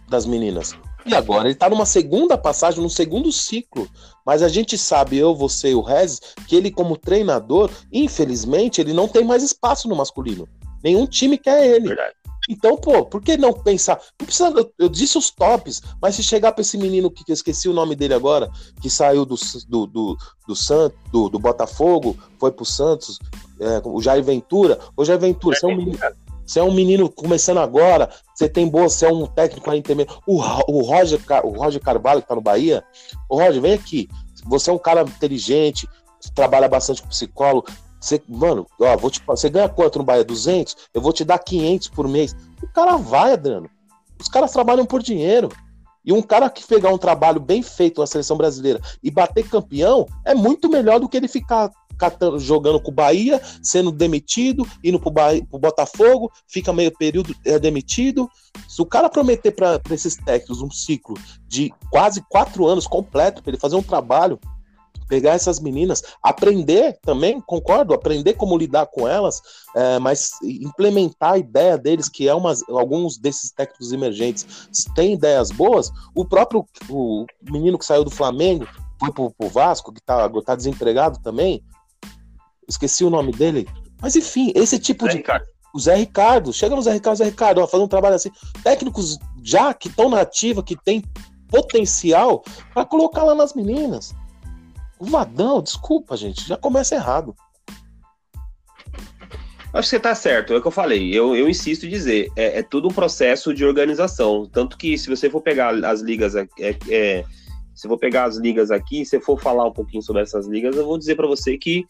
das 0.09 0.27
meninas. 0.27 0.75
E 1.07 1.15
agora 1.15 1.49
ele 1.49 1.55
tá 1.55 1.69
numa 1.69 1.87
segunda 1.87 2.37
passagem, 2.37 2.83
num 2.83 2.89
segundo 2.89 3.33
ciclo. 3.33 3.89
Mas 4.27 4.43
a 4.43 4.49
gente 4.49 4.77
sabe, 4.77 5.17
eu, 5.17 5.35
você 5.35 5.71
e 5.71 5.75
o 5.75 5.81
Rez, 5.81 6.21
que 6.47 6.55
ele, 6.55 6.71
como 6.71 6.97
treinador, 6.97 7.71
infelizmente, 7.93 8.81
ele 8.81 8.93
não 8.93 9.09
tem 9.09 9.25
mais 9.25 9.43
espaço 9.43 9.89
no 9.89 9.97
masculino. 9.97 10.47
Nenhum 10.83 11.07
time 11.07 11.39
quer 11.39 11.67
ele. 11.67 11.89
Verdade. 11.89 12.15
Então, 12.51 12.77
pô, 12.77 13.07
por 13.07 13.23
que 13.23 13.37
não 13.37 13.53
pensar? 13.53 14.01
Não 14.19 14.27
precisa, 14.27 14.49
eu, 14.51 14.73
eu 14.77 14.89
disse 14.89 15.17
os 15.17 15.31
tops, 15.31 15.81
mas 16.03 16.17
se 16.17 16.23
chegar 16.25 16.51
para 16.51 16.63
esse 16.63 16.77
menino 16.77 17.09
que, 17.09 17.23
que 17.23 17.31
eu 17.31 17.35
esqueci 17.35 17.69
o 17.69 17.73
nome 17.73 17.95
dele 17.95 18.13
agora, 18.13 18.51
que 18.83 18.91
saiu 18.91 19.25
do, 19.25 19.37
do, 19.69 19.87
do, 19.87 20.17
do, 20.49 20.93
do, 21.13 21.29
do 21.29 21.39
Botafogo, 21.39 22.17
foi 22.41 22.51
pro 22.51 22.65
Santos, 22.65 23.21
é, 23.61 23.81
o 23.85 24.03
Jair 24.03 24.25
Ventura. 24.25 24.81
Ô, 24.97 25.05
Jair 25.05 25.21
Ventura, 25.21 25.57
você 25.57 25.65
é 25.65 25.69
um 25.69 25.77
menino. 25.77 25.99
Você 26.45 26.59
é 26.59 26.65
um 26.65 26.75
menino 26.75 27.09
começando 27.09 27.59
agora, 27.59 28.11
você 28.35 28.49
tem 28.49 28.69
boa, 28.69 28.89
você 28.89 29.07
é 29.07 29.13
um 29.13 29.25
técnico 29.25 29.71
aí 29.71 29.81
também. 29.81 30.05
O, 30.27 30.39
o, 30.67 30.83
Roger, 30.83 31.21
o 31.45 31.51
Roger 31.51 31.81
Carvalho, 31.81 32.21
que 32.21 32.27
tá 32.27 32.35
no 32.35 32.41
Bahia. 32.41 32.83
Ô, 33.29 33.37
Roger, 33.37 33.63
vem 33.63 33.75
aqui. 33.75 34.09
Você 34.47 34.69
é 34.69 34.73
um 34.73 34.79
cara 34.79 35.03
inteligente, 35.03 35.89
trabalha 36.35 36.69
bastante 36.69 37.01
com 37.01 37.09
psicólogo. 37.09 37.69
Você, 38.01 38.23
mano, 38.27 38.67
ó, 38.81 38.97
vou 38.97 39.11
te, 39.11 39.23
você 39.27 39.51
ganha 39.51 39.69
quanto 39.69 39.99
no 39.99 40.05
Bahia? 40.05 40.25
200? 40.25 40.77
Eu 40.95 41.03
vou 41.03 41.13
te 41.13 41.25
dar 41.25 41.39
500 41.39 41.89
por 41.89 42.09
mês. 42.09 42.35
O 42.63 42.69
cara 42.69 42.97
vai, 42.97 43.33
Adriano. 43.33 43.69
Os 44.19 44.29
caras 44.29 44.53
trabalham 44.53 44.87
por 44.87 45.03
dinheiro. 45.03 45.51
E 46.05 46.13
um 46.13 46.23
cara 46.23 46.49
que 46.49 46.67
pegar 46.67 46.89
um 46.89 46.99
trabalho 46.99 47.39
bem 47.39 47.63
feito 47.63 48.01
na 48.01 48.07
seleção 48.07 48.37
brasileira 48.37 48.81
e 49.03 49.11
bater 49.11 49.47
campeão 49.49 50.07
é 50.25 50.35
muito 50.35 50.69
melhor 50.69 50.99
do 50.99 51.09
que 51.09 51.17
ele 51.17 51.29
ficar 51.29 51.71
catando, 51.99 52.39
jogando 52.39 52.81
com 52.81 52.91
o 52.91 52.95
Bahia, 52.95 53.41
sendo 53.63 53.93
demitido, 53.93 54.67
indo 54.83 54.99
pro, 54.99 55.11
Bahia, 55.11 55.45
pro 55.45 55.59
Botafogo, 55.59 56.33
fica 56.49 56.73
meio 56.73 56.91
período 56.97 57.37
é 57.45 57.59
demitido. 57.59 58.29
Se 58.67 58.81
o 58.81 58.87
cara 58.87 59.11
prometer 59.11 59.51
para 59.51 59.79
esses 59.91 60.17
técnicos 60.17 60.63
um 60.63 60.71
ciclo 60.71 61.17
de 61.47 61.71
quase 61.91 62.25
quatro 62.31 62.67
anos 62.67 62.87
completo 62.87 63.43
para 63.43 63.51
ele 63.51 63.61
fazer 63.61 63.77
um 63.77 63.83
trabalho 63.83 64.41
pegar 65.11 65.33
essas 65.33 65.59
meninas, 65.59 66.05
aprender 66.23 66.97
também, 67.03 67.41
concordo, 67.41 67.93
aprender 67.93 68.35
como 68.35 68.57
lidar 68.57 68.87
com 68.87 69.09
elas, 69.09 69.43
é, 69.75 69.99
mas 69.99 70.35
implementar 70.43 71.33
a 71.33 71.39
ideia 71.39 71.77
deles, 71.77 72.09
que 72.09 72.29
é 72.29 72.35
umas, 72.35 72.63
alguns 72.69 73.19
desses 73.19 73.51
técnicos 73.51 73.93
emergentes 73.93 74.47
têm 74.95 75.15
ideias 75.15 75.51
boas. 75.51 75.91
O 76.15 76.25
próprio 76.25 76.65
o 76.89 77.27
menino 77.43 77.77
que 77.77 77.85
saiu 77.85 78.05
do 78.05 78.11
Flamengo, 78.11 78.67
foi 79.01 79.13
pro, 79.13 79.31
pro 79.33 79.49
Vasco, 79.49 79.93
que 79.93 80.01
tá, 80.01 80.31
tá 80.45 80.55
desempregado 80.55 81.19
também, 81.19 81.65
esqueci 82.69 83.05
o 83.05 83.11
nome 83.11 83.33
dele, 83.33 83.67
mas 84.01 84.15
enfim, 84.15 84.53
esse 84.55 84.79
tipo 84.79 85.07
Zé 85.07 85.11
de. 85.11 85.17
Ricardo. 85.17 85.47
O 85.75 85.79
Zé 85.79 85.95
Ricardo, 85.95 86.53
chega 86.53 86.77
no 86.77 86.83
Zé 86.83 86.93
Ricardo, 86.93 87.19
Zé 87.19 87.25
Ricardo, 87.25 87.61
ó, 87.61 87.67
fazendo 87.67 87.85
um 87.87 87.89
trabalho 87.89 88.17
assim. 88.17 88.31
Técnicos 88.63 89.19
já 89.43 89.73
que 89.75 89.89
estão 89.89 90.09
na 90.09 90.21
ativa, 90.21 90.63
que 90.63 90.77
tem 90.77 91.03
potencial 91.49 92.43
para 92.73 92.85
colocar 92.85 93.25
lá 93.25 93.35
nas 93.35 93.55
meninas. 93.55 94.15
O 95.01 95.07
Vadão, 95.07 95.63
desculpa, 95.63 96.15
gente, 96.15 96.47
já 96.47 96.59
começa 96.59 96.95
errado. 96.95 97.35
Acho 99.73 99.87
que 99.87 99.91
você 99.91 99.97
está 99.97 100.15
certo, 100.15 100.53
é 100.53 100.59
o 100.59 100.61
que 100.61 100.67
eu 100.67 100.73
falei. 100.73 101.17
Eu, 101.17 101.35
eu 101.35 101.49
insisto 101.49 101.87
em 101.87 101.89
dizer, 101.89 102.31
é, 102.37 102.59
é 102.59 102.63
tudo 102.63 102.89
um 102.89 102.93
processo 102.93 103.55
de 103.55 103.65
organização. 103.65 104.45
Tanto 104.45 104.77
que 104.77 104.99
se 104.99 105.09
você 105.09 105.31
for 105.31 105.41
pegar 105.41 105.73
as 105.87 106.03
ligas, 106.03 106.35
é, 106.35 106.47
é, 106.91 107.25
se 107.75 107.89
for 107.89 107.97
pegar 107.97 108.25
as 108.25 108.37
ligas 108.37 108.71
aqui, 108.71 109.07
se 109.07 109.19
for 109.21 109.41
falar 109.41 109.65
um 109.65 109.73
pouquinho 109.73 110.03
sobre 110.03 110.21
essas 110.21 110.47
ligas, 110.47 110.77
eu 110.77 110.85
vou 110.85 110.99
dizer 110.99 111.15
para 111.15 111.27
você 111.27 111.57
que 111.57 111.87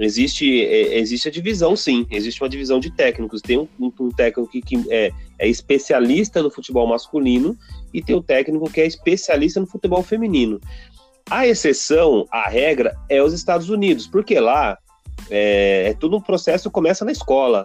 existe, 0.00 0.64
é, 0.64 0.98
existe 0.98 1.28
a 1.28 1.30
divisão, 1.30 1.76
sim. 1.76 2.06
Existe 2.10 2.42
uma 2.42 2.48
divisão 2.48 2.80
de 2.80 2.90
técnicos. 2.90 3.42
Tem 3.42 3.58
um, 3.58 3.68
um 3.78 4.10
técnico 4.10 4.50
que, 4.50 4.62
que 4.62 4.84
é, 4.88 5.12
é, 5.38 5.48
especialista 5.48 6.42
no 6.42 6.50
futebol 6.50 6.86
masculino 6.86 7.56
e 7.92 8.02
tem 8.02 8.16
o 8.16 8.20
um 8.20 8.22
técnico 8.22 8.70
que 8.70 8.80
é 8.80 8.86
especialista 8.86 9.60
no 9.60 9.66
futebol 9.66 10.02
feminino. 10.02 10.58
A 11.30 11.46
exceção, 11.46 12.26
a 12.30 12.48
regra, 12.48 12.96
é 13.08 13.22
os 13.22 13.32
Estados 13.32 13.70
Unidos, 13.70 14.06
porque 14.06 14.38
lá 14.40 14.76
é, 15.30 15.90
é 15.90 15.94
tudo 15.94 16.16
um 16.16 16.20
processo 16.20 16.70
começa 16.70 17.04
na 17.04 17.12
escola. 17.12 17.64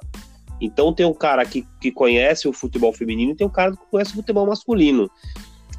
Então 0.62 0.94
tem 0.94 1.06
um 1.06 1.14
cara 1.14 1.44
que, 1.46 1.66
que 1.82 1.92
conhece 1.92 2.48
o 2.48 2.54
futebol 2.54 2.94
feminino 2.94 3.32
e 3.32 3.36
tem 3.36 3.46
um 3.46 3.52
cara 3.52 3.72
que 3.72 3.78
conhece 3.90 4.12
o 4.12 4.16
futebol 4.16 4.46
masculino. 4.46 5.10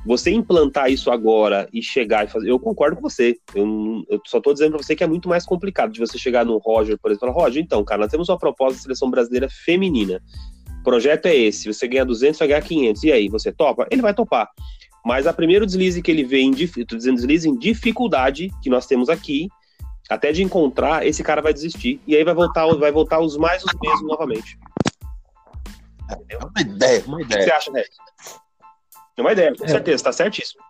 Você 0.05 0.31
implantar 0.31 0.91
isso 0.91 1.11
agora 1.11 1.69
e 1.73 1.83
chegar 1.83 2.25
e 2.25 2.29
fazer. 2.29 2.51
Eu 2.51 2.61
concordo 2.61 2.97
com 2.97 3.03
você. 3.03 3.37
Eu, 3.55 4.05
eu 4.09 4.21
só 4.25 4.41
tô 4.41 4.53
dizendo 4.53 4.73
pra 4.73 4.83
você 4.83 4.95
que 4.95 5.03
é 5.03 5.07
muito 5.07 5.29
mais 5.29 5.45
complicado 5.45 5.93
de 5.93 5.99
você 5.99 6.17
chegar 6.17 6.45
no 6.45 6.59
Roger, 6.59 6.97
por 6.97 7.11
exemplo, 7.11 7.29
e 7.29 7.33
falar: 7.33 7.45
Roger, 7.45 7.63
então, 7.63 7.85
cara, 7.85 8.03
nós 8.03 8.11
temos 8.11 8.29
uma 8.29 8.39
proposta 8.39 8.77
da 8.77 8.83
seleção 8.83 9.11
brasileira 9.11 9.49
feminina. 9.49 10.23
O 10.81 10.85
projeto 10.85 11.27
é 11.27 11.35
esse: 11.35 11.73
você 11.73 11.89
ganha 11.89 12.05
200, 12.05 12.39
vai 12.39 12.49
ganhar 12.49 12.63
500. 12.63 13.03
E 13.03 13.13
aí, 13.13 13.29
você 13.29 13.51
topa? 13.51 13.85
Ele 13.91 14.01
vai 14.01 14.15
topar. 14.15 14.49
Mas 15.07 15.25
a 15.25 15.33
primeiro 15.33 15.65
deslize 15.65 16.03
que 16.03 16.11
ele 16.11 16.25
vê 16.25 16.41
em, 16.41 16.51
tô 16.85 16.97
dizendo 16.97 17.15
deslize 17.15 17.49
em 17.49 17.57
dificuldade 17.57 18.51
que 18.61 18.69
nós 18.69 18.89
temos 18.89 19.09
aqui, 19.09 19.49
até 20.11 20.33
de 20.33 20.43
encontrar, 20.43 21.07
esse 21.07 21.23
cara 21.23 21.41
vai 21.41 21.55
desistir. 21.55 22.01
E 22.09 22.17
aí 22.17 22.25
vai 22.25 22.35
voltar, 22.35 22.67
vai 22.75 22.91
voltar 22.91 23.21
os 23.21 23.37
mais 23.37 23.63
os 23.63 23.73
mesmos 23.81 24.03
novamente. 24.03 24.59
É 26.29 26.37
uma 26.37 26.61
ideia, 26.61 27.05
uma 27.07 27.23
ideia. 27.23 27.41
O 27.41 27.45
que 27.45 27.51
você 27.51 27.53
acha, 27.53 27.73
Regis? 27.73 27.97
É 29.17 29.21
uma 29.21 29.31
ideia, 29.31 29.55
com 29.57 29.65
é, 29.65 29.69
certeza, 29.69 30.03
tá 30.03 30.13
certíssimo. 30.13 30.61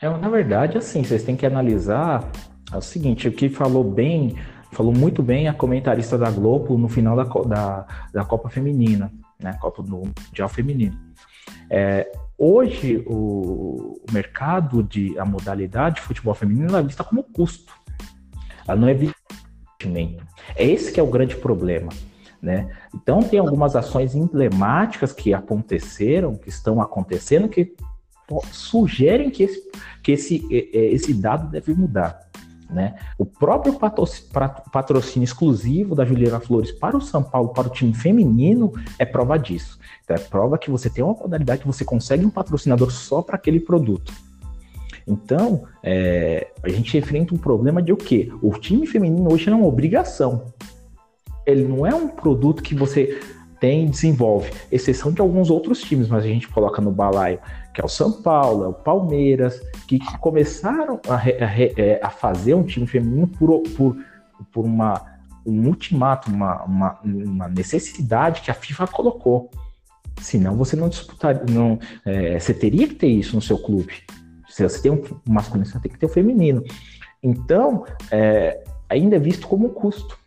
É, 0.00 0.08
na 0.08 0.30
verdade, 0.30 0.78
assim, 0.78 1.04
vocês 1.04 1.22
têm 1.22 1.36
que 1.36 1.44
analisar 1.44 2.32
é 2.72 2.76
o 2.78 2.80
seguinte, 2.80 3.28
o 3.28 3.32
que 3.32 3.50
falou 3.50 3.84
bem, 3.84 4.34
falou 4.72 4.94
muito 4.94 5.22
bem 5.22 5.48
a 5.48 5.52
comentarista 5.52 6.16
da 6.16 6.30
Globo 6.30 6.78
no 6.78 6.88
final 6.88 7.14
da, 7.14 7.24
da, 7.24 7.86
da 8.10 8.24
Copa 8.24 8.48
Feminina, 8.48 9.12
né? 9.38 9.52
Copa 9.60 9.82
do 9.82 10.02
Mundial 10.28 10.48
Feminino. 10.48 10.98
É, 11.74 12.12
hoje, 12.36 13.02
o, 13.06 13.96
o, 14.06 14.12
mercado 14.12 14.82
de 14.82 15.18
a 15.18 15.24
modalidade 15.24 15.96
de 15.96 16.00
futebol 16.02 16.34
feminino 16.34 16.76
é 16.76 16.82
vista 16.82 17.02
como 17.02 17.22
custo. 17.22 17.72
Ela 18.68 18.78
não 18.78 18.88
é 18.88 18.92
investimento. 18.92 20.22
É 20.54 20.66
esse 20.66 20.92
que 20.92 21.00
é 21.00 21.02
o 21.02 21.10
grande 21.10 21.34
problema. 21.34 21.90
Né? 22.42 22.70
Então 22.94 23.22
tem 23.22 23.38
algumas 23.38 23.74
ações 23.74 24.14
emblemáticas 24.14 25.14
que 25.14 25.32
aconteceram, 25.32 26.36
que 26.36 26.50
estão 26.50 26.78
acontecendo, 26.78 27.48
que 27.48 27.74
sugerem 28.50 29.30
que 29.30 29.44
esse, 29.44 29.70
que 30.02 30.12
esse, 30.12 30.46
esse 30.50 31.14
dado 31.14 31.50
deve 31.50 31.72
mudar. 31.72 32.21
Né? 32.72 32.94
O 33.18 33.26
próprio 33.26 33.78
patrocínio 34.72 35.24
exclusivo 35.24 35.94
da 35.94 36.06
Juliana 36.06 36.40
Flores 36.40 36.72
para 36.72 36.96
o 36.96 37.00
São 37.02 37.22
Paulo, 37.22 37.50
para 37.50 37.68
o 37.68 37.70
time 37.70 37.92
feminino, 37.92 38.72
é 38.98 39.04
prova 39.04 39.38
disso. 39.38 39.78
Então, 40.02 40.16
é 40.16 40.18
prova 40.18 40.56
que 40.56 40.70
você 40.70 40.88
tem 40.88 41.04
uma 41.04 41.12
modalidade 41.12 41.60
que 41.60 41.66
você 41.66 41.84
consegue 41.84 42.24
um 42.24 42.30
patrocinador 42.30 42.90
só 42.90 43.20
para 43.20 43.36
aquele 43.36 43.60
produto. 43.60 44.12
Então, 45.06 45.64
é, 45.82 46.48
a 46.62 46.68
gente 46.68 46.96
enfrenta 46.96 47.34
um 47.34 47.38
problema 47.38 47.82
de 47.82 47.92
o 47.92 47.96
quê? 47.96 48.32
O 48.40 48.52
time 48.52 48.86
feminino 48.86 49.30
hoje 49.30 49.50
é 49.50 49.54
uma 49.54 49.66
obrigação. 49.66 50.46
Ele 51.44 51.64
não 51.64 51.86
é 51.86 51.94
um 51.94 52.08
produto 52.08 52.62
que 52.62 52.74
você 52.74 53.20
tem 53.60 53.84
e 53.84 53.88
desenvolve, 53.88 54.50
exceção 54.72 55.12
de 55.12 55.20
alguns 55.20 55.48
outros 55.48 55.80
times, 55.80 56.08
mas 56.08 56.24
a 56.24 56.26
gente 56.26 56.48
coloca 56.48 56.82
no 56.82 56.90
balaio, 56.90 57.38
que 57.72 57.80
é 57.80 57.84
o 57.84 57.88
São 57.88 58.12
Paulo, 58.12 58.64
é 58.64 58.68
o 58.68 58.72
Palmeiras, 58.72 59.60
que, 59.86 59.98
começaram 60.18 61.00
a, 61.08 61.16
a, 61.16 61.60
é, 61.60 62.00
a, 62.02 62.10
fazer 62.10 62.54
um 62.54 62.62
time 62.62 62.86
feminino 62.86 63.26
por, 63.26 63.62
por, 63.76 63.96
por 64.52 64.64
uma, 64.64 65.00
um 65.46 65.66
ultimato, 65.66 66.30
uma, 66.30 66.62
uma, 66.64 67.00
uma 67.02 67.48
necessidade 67.48 68.42
que 68.42 68.50
a 68.50 68.54
FIFA 68.54 68.86
colocou. 68.86 69.50
Senão 70.20 70.56
você 70.56 70.76
não 70.76 70.88
disputaria, 70.88 71.42
não, 71.50 71.78
é, 72.04 72.38
você 72.38 72.52
teria 72.52 72.86
que 72.86 72.94
ter 72.94 73.08
isso 73.08 73.34
no 73.34 73.42
seu 73.42 73.58
clube. 73.58 73.94
Se 74.48 74.62
você 74.62 74.82
tem 74.82 74.92
um 74.92 75.02
masculino, 75.26 75.64
você 75.64 75.80
tem 75.80 75.90
que 75.90 75.98
ter 75.98 76.06
o 76.06 76.10
um 76.10 76.12
feminino. 76.12 76.62
Então, 77.22 77.86
é, 78.10 78.62
ainda 78.88 79.16
é 79.16 79.18
visto 79.18 79.48
como 79.48 79.68
um 79.68 79.70
custo. 79.70 80.18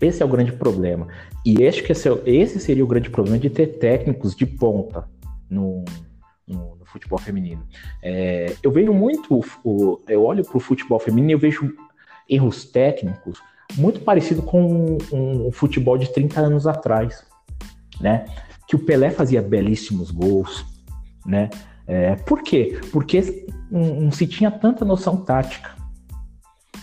Esse 0.00 0.22
é 0.22 0.26
o 0.26 0.28
grande 0.28 0.52
problema. 0.52 1.08
E 1.44 1.66
acho 1.66 1.82
que 1.82 1.92
esse, 1.92 2.08
esse 2.24 2.60
seria 2.60 2.84
o 2.84 2.86
grande 2.86 3.10
problema 3.10 3.38
de 3.38 3.50
ter 3.50 3.78
técnicos 3.78 4.36
de 4.36 4.46
ponta 4.46 5.08
no, 5.50 5.84
no, 6.46 6.76
no 6.76 6.84
futebol 6.86 7.18
feminino. 7.18 7.66
É, 8.02 8.54
eu 8.62 8.70
vejo 8.70 8.92
muito, 8.92 9.40
o, 9.64 10.00
eu 10.08 10.24
olho 10.24 10.44
para 10.44 10.56
o 10.56 10.60
futebol 10.60 10.98
feminino 10.98 11.30
e 11.30 11.32
eu 11.32 11.38
vejo 11.38 11.74
erros 12.28 12.64
técnicos 12.64 13.40
muito 13.76 14.00
parecido 14.00 14.42
com 14.42 14.96
um, 15.12 15.46
um, 15.46 15.52
futebol 15.52 15.98
de 15.98 16.12
30 16.12 16.40
anos 16.40 16.66
atrás, 16.66 17.24
né? 18.00 18.24
Que 18.68 18.76
o 18.76 18.78
Pelé 18.78 19.10
fazia 19.10 19.42
belíssimos 19.42 20.10
gols, 20.10 20.64
né? 21.24 21.50
É, 21.86 22.14
por 22.16 22.42
quê? 22.42 22.80
Porque 22.92 23.46
não, 23.70 24.10
se 24.10 24.26
tinha 24.26 24.50
tanta 24.50 24.84
noção 24.84 25.16
tática. 25.16 25.74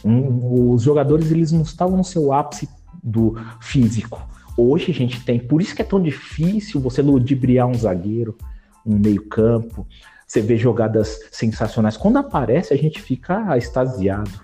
Um, 0.04 0.74
os 0.74 0.84
jogadores 0.84 1.32
eles 1.32 1.52
não 1.52 1.62
estavam 1.62 1.96
no 1.96 2.04
seu 2.04 2.34
ápice 2.34 2.68
do 3.02 3.36
físico. 3.62 4.28
Hoje 4.58 4.92
a 4.92 4.94
gente 4.94 5.24
tem, 5.24 5.40
por 5.40 5.62
isso 5.62 5.76
que 5.76 5.82
é 5.82 5.86
tão 5.86 6.02
difícil 6.02 6.80
você 6.80 7.02
ludibriar 7.02 7.68
um 7.68 7.74
zagueiro, 7.74 8.38
um 8.86 8.98
meio-campo. 8.98 9.88
Você 10.28 10.42
vê 10.42 10.58
jogadas 10.58 11.20
sensacionais. 11.32 11.98
Quando 11.98 12.18
aparece, 12.18 12.74
a 12.74 12.78
gente 12.78 13.02
fica 13.02 13.58
extasiado, 13.58 14.42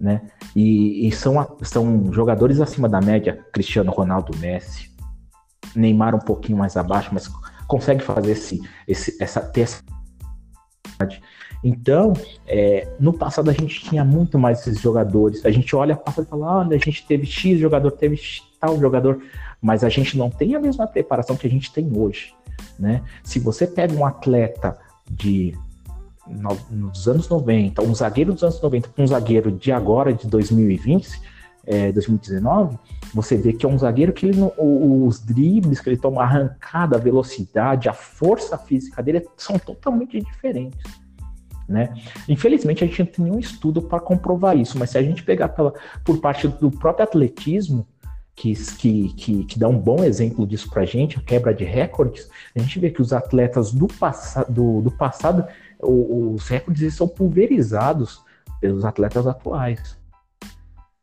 né? 0.00 0.30
E, 0.54 1.08
e 1.08 1.12
são, 1.12 1.56
são 1.62 2.12
jogadores 2.12 2.60
acima 2.60 2.88
da 2.88 3.00
média, 3.00 3.44
Cristiano 3.52 3.90
Ronaldo, 3.90 4.36
Messi, 4.38 4.90
Neymar 5.74 6.14
um 6.14 6.20
pouquinho 6.20 6.58
mais 6.58 6.76
abaixo, 6.76 7.10
mas 7.12 7.28
consegue 7.66 8.02
fazer 8.02 8.32
esse, 8.32 8.60
esse, 8.86 9.22
essa, 9.22 9.40
ter 9.40 9.62
essa 9.62 9.82
então, 11.62 12.12
é, 12.46 12.88
no 13.00 13.12
passado 13.12 13.50
a 13.50 13.52
gente 13.52 13.80
tinha 13.80 14.04
muito 14.04 14.38
mais 14.38 14.60
esses 14.60 14.80
jogadores. 14.80 15.44
A 15.44 15.50
gente 15.50 15.74
olha 15.74 15.96
passado 15.96 16.24
e 16.24 16.28
fala, 16.28 16.58
olha, 16.58 16.76
a 16.76 16.78
gente 16.78 17.06
teve 17.06 17.26
X 17.26 17.58
jogador, 17.58 17.90
teve 17.92 18.20
tal 18.60 18.78
jogador, 18.78 19.20
mas 19.60 19.82
a 19.82 19.88
gente 19.88 20.16
não 20.16 20.30
tem 20.30 20.54
a 20.54 20.60
mesma 20.60 20.86
preparação 20.86 21.36
que 21.36 21.46
a 21.46 21.50
gente 21.50 21.72
tem 21.72 21.90
hoje. 21.96 22.32
Né? 22.78 23.02
Se 23.22 23.38
você 23.38 23.66
pega 23.66 23.92
um 23.94 24.04
atleta 24.04 24.78
de 25.10 25.56
no, 26.26 26.56
nos 26.70 27.08
anos 27.08 27.28
90, 27.28 27.82
um 27.82 27.94
zagueiro 27.94 28.32
dos 28.32 28.42
anos 28.42 28.60
90 28.60 28.90
com 28.90 29.02
um 29.02 29.06
zagueiro 29.06 29.50
de 29.50 29.72
agora, 29.72 30.12
de 30.12 30.26
2020, 30.26 31.20
é, 31.66 31.92
2019, 31.92 32.78
você 33.12 33.36
vê 33.36 33.52
que 33.52 33.66
é 33.66 33.68
um 33.68 33.78
zagueiro 33.78 34.12
que 34.12 34.26
ele, 34.26 34.40
os 34.56 35.20
dribles 35.20 35.80
que 35.80 35.90
ele 35.90 35.96
toma, 35.96 36.22
a 36.22 36.24
arrancada, 36.24 36.96
a 36.96 37.00
velocidade, 37.00 37.88
a 37.88 37.92
força 37.92 38.56
física 38.56 39.02
dele 39.02 39.26
são 39.36 39.58
totalmente 39.58 40.20
diferentes. 40.20 40.78
Né? 41.68 41.92
Infelizmente, 42.26 42.82
a 42.82 42.86
gente 42.86 43.00
não 43.00 43.06
tem 43.06 43.24
nenhum 43.26 43.38
estudo 43.38 43.82
para 43.82 44.00
comprovar 44.00 44.56
isso, 44.56 44.78
mas 44.78 44.90
se 44.90 44.98
a 44.98 45.02
gente 45.02 45.22
pegar 45.22 45.50
pela, 45.50 45.74
por 46.02 46.18
parte 46.18 46.48
do 46.48 46.70
próprio 46.70 47.04
atletismo, 47.04 47.86
que, 48.38 48.54
que, 48.54 49.12
que, 49.14 49.44
que, 49.44 49.58
dá 49.58 49.66
um 49.66 49.76
bom 49.76 50.04
exemplo 50.04 50.46
disso 50.46 50.70
para 50.70 50.82
a 50.82 50.86
gente, 50.86 51.18
a 51.18 51.20
quebra 51.20 51.52
de 51.52 51.64
recordes, 51.64 52.30
a 52.54 52.60
gente 52.60 52.78
vê 52.78 52.88
que 52.88 53.02
os 53.02 53.12
atletas 53.12 53.72
do, 53.72 53.88
do, 54.48 54.80
do 54.80 54.90
passado, 54.92 55.44
os 55.80 56.46
recordes 56.46 56.94
são 56.94 57.08
pulverizados 57.08 58.22
pelos 58.60 58.84
atletas 58.84 59.26
atuais. 59.26 59.98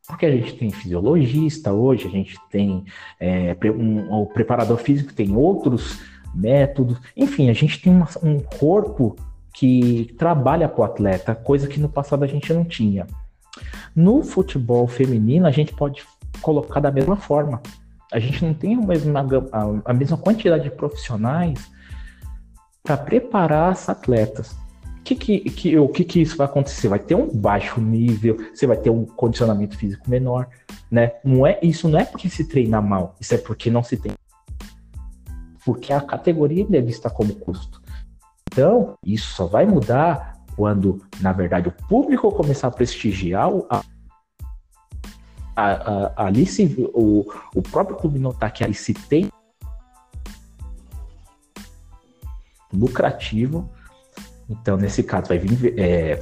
Porque 0.07 0.25
a 0.25 0.31
gente 0.31 0.53
tem 0.53 0.71
fisiologista 0.71 1.73
hoje, 1.73 2.07
a 2.07 2.11
gente 2.11 2.37
tem 2.49 2.85
é, 3.19 3.53
um, 3.69 4.21
o 4.21 4.27
preparador 4.27 4.77
físico 4.77 5.13
tem 5.13 5.35
outros 5.35 5.99
métodos, 6.33 6.97
enfim, 7.17 7.49
a 7.49 7.53
gente 7.53 7.81
tem 7.81 7.91
uma, 7.91 8.07
um 8.23 8.39
corpo 8.39 9.17
que 9.53 10.13
trabalha 10.17 10.69
para 10.69 10.81
o 10.81 10.85
atleta, 10.85 11.35
coisa 11.35 11.67
que 11.67 11.81
no 11.81 11.89
passado 11.89 12.23
a 12.23 12.27
gente 12.27 12.53
não 12.53 12.63
tinha. 12.63 13.05
No 13.93 14.23
futebol 14.23 14.87
feminino, 14.87 15.47
a 15.47 15.51
gente 15.51 15.73
pode 15.73 16.01
colocar 16.41 16.79
da 16.79 16.91
mesma 16.91 17.15
forma. 17.15 17.61
A 18.11 18.19
gente 18.19 18.45
não 18.45 18.53
tem 18.53 18.75
a 18.75 18.81
mesma, 18.81 19.25
a, 19.83 19.93
mesma 19.93 20.17
quantidade 20.17 20.63
de 20.63 20.71
profissionais 20.71 21.69
para 22.83 22.97
preparar 22.97 23.71
as 23.71 23.89
atletas. 23.89 24.55
Que, 25.03 25.15
que, 25.15 25.39
que, 25.41 25.77
o 25.77 25.87
que, 25.87 26.03
que 26.03 26.21
isso 26.21 26.37
vai 26.37 26.47
acontecer? 26.47 26.87
Vai 26.87 26.99
ter 26.99 27.15
um 27.15 27.27
baixo 27.27 27.79
nível, 27.79 28.37
você 28.53 28.65
vai 28.65 28.77
ter 28.77 28.89
um 28.89 29.05
condicionamento 29.05 29.77
físico 29.77 30.09
menor, 30.09 30.47
né? 30.89 31.11
Não 31.23 31.45
é, 31.45 31.59
isso 31.61 31.87
não 31.87 31.99
é 31.99 32.05
porque 32.05 32.27
se 32.27 32.47
treina 32.47 32.81
mal, 32.81 33.15
isso 33.19 33.35
é 33.35 33.37
porque 33.37 33.69
não 33.69 33.83
se 33.83 33.97
tem. 33.97 34.13
Porque 35.63 35.93
a 35.93 36.01
categoria 36.01 36.65
é 36.71 36.81
vista 36.81 37.09
como 37.09 37.35
custo. 37.35 37.81
Então, 38.51 38.95
isso 39.05 39.35
só 39.35 39.45
vai 39.45 39.65
mudar 39.65 40.35
quando, 40.55 41.01
na 41.19 41.33
verdade, 41.33 41.67
o 41.67 41.87
público 41.87 42.31
começar 42.31 42.67
a 42.69 42.71
prestigiar 42.71 43.49
a, 43.69 43.83
a, 45.55 45.65
a, 45.65 46.25
ali 46.27 46.45
se, 46.45 46.75
o, 46.93 47.25
o 47.55 47.61
próprio 47.61 47.95
clube 47.95 48.19
notar 48.19 48.51
que 48.51 48.63
ali 48.63 48.73
se 48.73 48.93
tem 48.93 49.29
lucrativo. 52.73 53.69
Então, 54.49 54.77
nesse 54.77 55.01
caso, 55.01 55.29
vai 55.29 55.39
vir 55.39 55.79
é, 55.79 56.19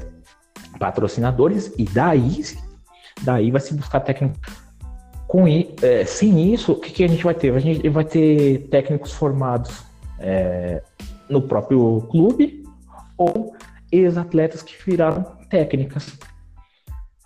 patrocinadores 0.79 1.73
e 1.77 1.85
daí, 1.85 2.43
daí 3.23 3.51
vai 3.51 3.59
se 3.59 3.73
buscar 3.73 3.99
técnico. 4.01 4.37
Com, 5.27 5.47
é, 5.47 6.05
sem 6.05 6.53
isso, 6.53 6.73
o 6.73 6.79
que, 6.79 6.91
que, 6.91 7.03
a 7.03 7.07
gente 7.07 7.23
vai 7.23 7.33
ter? 7.33 7.53
A 7.53 7.59
gente 7.59 7.89
vai 7.89 8.05
ter 8.05 8.67
técnicos 8.69 9.11
formados 9.13 9.83
é, 10.19 10.81
no 11.27 11.41
próprio 11.41 12.01
clube 12.11 12.63
ou 13.17 13.55
ex-atletas 13.91 14.61
que 14.61 14.75
viraram 14.85 15.23
técnicas. 15.49 16.17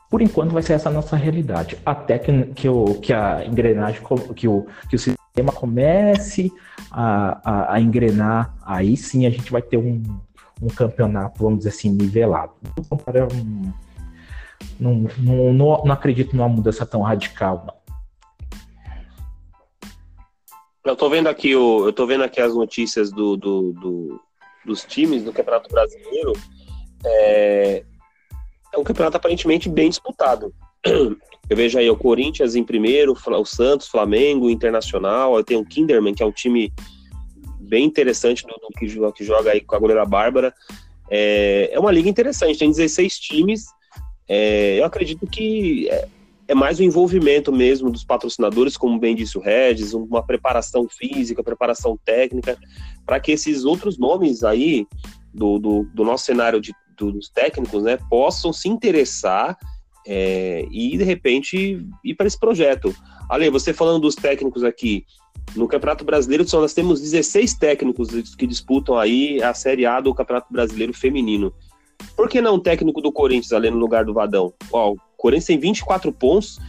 Por 0.10 0.22
enquanto 0.22 0.52
vai 0.52 0.64
ser 0.64 0.74
essa 0.74 0.90
a 0.90 0.92
nossa 0.92 1.16
realidade. 1.16 1.78
Até 1.86 2.18
que, 2.18 2.46
que, 2.54 2.70
o, 2.70 2.96
que 2.96 3.14
a 3.14 3.46
engrenagem, 3.46 4.02
que 4.36 4.48
o, 4.48 4.66
que 4.90 4.96
o 4.96 5.00
sistema 5.00 5.52
comece 5.52 6.52
a, 6.92 7.40
a, 7.44 7.74
a 7.74 7.82
engrenar, 7.82 8.56
aí 8.66 8.96
sim 8.96 9.26
a 9.26 9.30
gente 9.30 9.52
vai 9.52 9.62
ter 9.62 9.78
um, 9.78 10.02
um 10.62 10.68
campeonato, 10.68 11.44
vamos 11.44 11.60
dizer 11.60 11.70
assim, 11.70 11.90
nivelado. 11.90 12.54
Então, 12.80 12.98
não, 14.80 15.08
não, 15.20 15.54
não, 15.54 15.84
não 15.86 15.92
acredito 15.92 16.36
numa 16.36 16.50
mudança 16.50 16.86
tão 16.86 17.02
radical, 17.02 17.66
não. 17.68 17.78
Eu 20.86 20.96
tô 20.96 21.10
vendo 21.10 21.28
aqui 21.28 21.54
o, 21.54 21.86
eu 21.86 21.92
tô 21.92 22.08
vendo 22.08 22.24
aqui 22.24 22.40
as 22.40 22.56
notícias 22.56 23.12
do, 23.12 23.36
do, 23.36 23.74
do 23.74 24.22
dos 24.68 24.84
times 24.84 25.24
do 25.24 25.34
Campeonato 25.34 25.70
Brasileiro. 25.70 26.34
É, 27.06 27.84
é 28.78 28.80
um 28.80 28.84
campeonato 28.84 29.18
aparentemente 29.18 29.68
bem 29.68 29.90
disputado. 29.90 30.54
Eu 31.50 31.56
vejo 31.56 31.80
aí 31.80 31.90
o 31.90 31.96
Corinthians 31.96 32.56
em 32.56 32.64
primeiro, 32.64 33.14
o 33.14 33.46
Santos, 33.46 33.88
Flamengo, 33.88 34.50
Internacional. 34.50 35.42
Tem 35.44 35.58
o 35.58 35.66
Kinderman, 35.66 36.14
que 36.14 36.22
é 36.22 36.26
um 36.26 36.32
time 36.32 36.74
bem 37.60 37.86
interessante 37.86 38.46
do, 38.46 38.54
do 38.54 38.68
que, 38.78 38.88
que, 39.14 39.24
joga 39.24 39.52
aí 39.52 39.62
com 39.62 39.76
a 39.76 39.80
goleira 39.80 40.06
Bárbara. 40.06 40.54
É, 41.10 41.70
é 41.72 41.80
uma 41.80 41.92
liga 41.92 42.10
interessante, 42.10 42.60
tem 42.60 42.70
16 42.70 43.20
times. 43.20 43.66
É, 44.28 44.80
eu 44.80 44.86
acredito 44.86 45.26
que 45.26 45.88
é, 45.90 46.08
é, 46.50 46.54
mais 46.54 46.80
o 46.80 46.84
envolvimento 46.84 47.52
mesmo 47.52 47.90
dos 47.90 48.04
patrocinadores, 48.04 48.76
como 48.76 49.00
bem 49.00 49.16
disse 49.16 49.38
o 49.38 49.42
Regis, 49.42 49.94
uma 49.94 50.22
preparação 50.22 50.88
física, 50.90 51.42
preparação 51.42 51.98
técnica, 52.04 52.58
para 53.06 53.22
que 53.22 53.32
esses 53.32 53.64
outros 53.64 53.98
nomes 53.98 54.44
aí 54.44 54.86
do, 55.34 55.58
do, 55.58 55.84
do 55.94 56.04
nosso 56.04 56.26
cenário 56.26 56.60
de, 56.60 56.74
dos 57.06 57.30
técnicos 57.30 57.84
né, 57.84 57.98
possam 58.10 58.52
se 58.52 58.68
interessar 58.68 59.58
é, 60.06 60.66
e 60.72 60.98
de 60.98 61.04
repente 61.04 61.86
ir 62.04 62.16
para 62.16 62.28
esse 62.28 62.40
projeto. 62.40 62.96
Ale, 63.30 63.50
você 63.50 63.74
falando 63.74 64.02
dos 64.02 64.16
técnicos 64.16 64.64
aqui, 64.64 65.06
no 65.56 65.68
Campeonato 65.68 66.04
Brasileiro 66.04 66.48
só 66.48 66.60
nós 66.60 66.74
temos 66.74 67.02
16 67.02 67.54
técnicos 67.56 68.10
que 68.36 68.48
disputam 68.48 68.98
aí 68.98 69.42
a 69.42 69.54
Série 69.54 69.86
A 69.86 70.00
do 70.00 70.14
Campeonato 70.14 70.52
Brasileiro 70.52 70.94
Feminino. 70.94 71.54
Por 72.16 72.30
que 72.30 72.42
não 72.42 72.56
um 72.56 72.60
técnico 72.60 73.02
do 73.02 73.12
Corinthians 73.12 73.54
ali 73.54 73.70
no 73.70 73.78
lugar 73.78 74.06
do 74.06 74.14
Vadão? 74.14 74.54
Ó, 74.72 74.94
o 74.94 74.98
Corinthians 75.18 75.46
tem 75.46 75.60
24 75.60 76.12
pontos, 76.12 76.60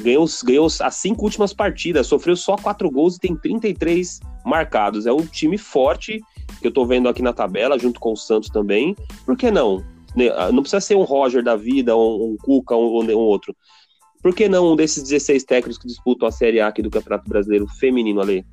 ganhou, 0.00 0.26
ganhou 0.44 0.66
as 0.66 0.94
cinco 0.94 1.24
últimas 1.24 1.52
partidas, 1.52 2.06
sofreu 2.06 2.36
só 2.36 2.56
quatro 2.56 2.90
gols 2.90 3.16
e 3.16 3.20
tem 3.20 3.36
33 3.36 4.20
marcados. 4.44 5.06
É 5.06 5.12
um 5.12 5.24
time 5.26 5.58
forte 5.58 6.20
que 6.62 6.68
eu 6.68 6.72
tô 6.72 6.86
vendo 6.86 7.08
aqui 7.08 7.20
na 7.20 7.32
tabela, 7.32 7.78
junto 7.78 8.00
com 8.00 8.12
o 8.12 8.16
Santos 8.16 8.48
também. 8.48 8.96
Por 9.26 9.36
que 9.36 9.50
não? 9.50 9.84
Né, 10.16 10.28
ah, 10.34 10.50
não 10.50 10.62
precisa 10.62 10.80
ser 10.80 10.94
um 10.94 11.02
Roger 11.02 11.42
da 11.42 11.56
vida, 11.56 11.96
um, 11.96 12.32
um 12.32 12.36
Cuca, 12.40 12.74
um, 12.74 13.02
um 13.02 13.18
outro. 13.18 13.54
Por 14.22 14.34
que 14.34 14.48
não 14.48 14.72
um 14.72 14.76
desses 14.76 15.02
16 15.02 15.44
técnicos 15.44 15.78
que 15.78 15.86
disputam 15.86 16.28
a 16.28 16.32
Série 16.32 16.60
A 16.60 16.68
aqui 16.68 16.80
do 16.80 16.90
Campeonato 16.90 17.28
Brasileiro 17.28 17.66
feminino 17.66 18.20
ali? 18.20 18.46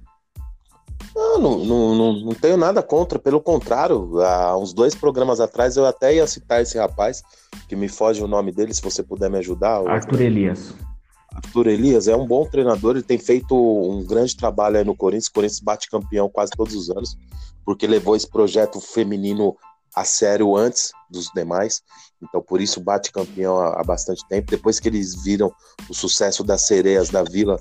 Não, 1.15 1.39
não, 1.39 1.65
não, 1.65 2.13
não, 2.21 2.33
tenho 2.33 2.57
nada 2.57 2.81
contra, 2.81 3.19
pelo 3.19 3.41
contrário, 3.41 4.19
há 4.21 4.57
uns 4.57 4.73
dois 4.73 4.95
programas 4.95 5.39
atrás 5.39 5.75
eu 5.75 5.85
até 5.85 6.15
ia 6.15 6.27
citar 6.27 6.61
esse 6.61 6.77
rapaz, 6.77 7.23
que 7.67 7.75
me 7.75 7.87
foge 7.87 8.23
o 8.23 8.27
nome 8.27 8.51
dele, 8.51 8.73
se 8.73 8.81
você 8.81 9.03
puder 9.03 9.29
me 9.29 9.37
ajudar. 9.37 9.85
Arthur 9.87 10.21
Elias. 10.21 10.73
Arthur 11.33 11.67
Elias 11.67 12.07
é 12.07 12.15
um 12.15 12.25
bom 12.25 12.45
treinador, 12.45 12.95
ele 12.95 13.03
tem 13.03 13.17
feito 13.17 13.55
um 13.55 14.03
grande 14.03 14.35
trabalho 14.35 14.77
aí 14.77 14.83
no 14.83 14.95
Corinthians, 14.95 15.27
o 15.27 15.33
Corinthians 15.33 15.59
bate 15.59 15.89
campeão 15.89 16.29
quase 16.29 16.51
todos 16.51 16.75
os 16.75 16.89
anos, 16.89 17.17
porque 17.69 17.85
levou 17.85 18.15
esse 18.15 18.27
projeto 18.27 18.81
feminino 18.81 19.55
a 19.93 20.03
sério 20.03 20.57
antes 20.57 20.91
dos 21.07 21.29
demais. 21.35 21.83
Então, 22.19 22.41
por 22.41 22.59
isso 22.59 22.81
bate 22.81 23.11
campeão 23.11 23.59
há, 23.59 23.83
bastante 23.83 24.27
tempo. 24.27 24.49
Depois 24.49 24.79
que 24.79 24.87
eles 24.87 25.21
viram 25.21 25.53
o 25.87 25.93
sucesso 25.93 26.43
das 26.43 26.65
sereias 26.65 27.09
da 27.11 27.21
Vila, 27.21 27.59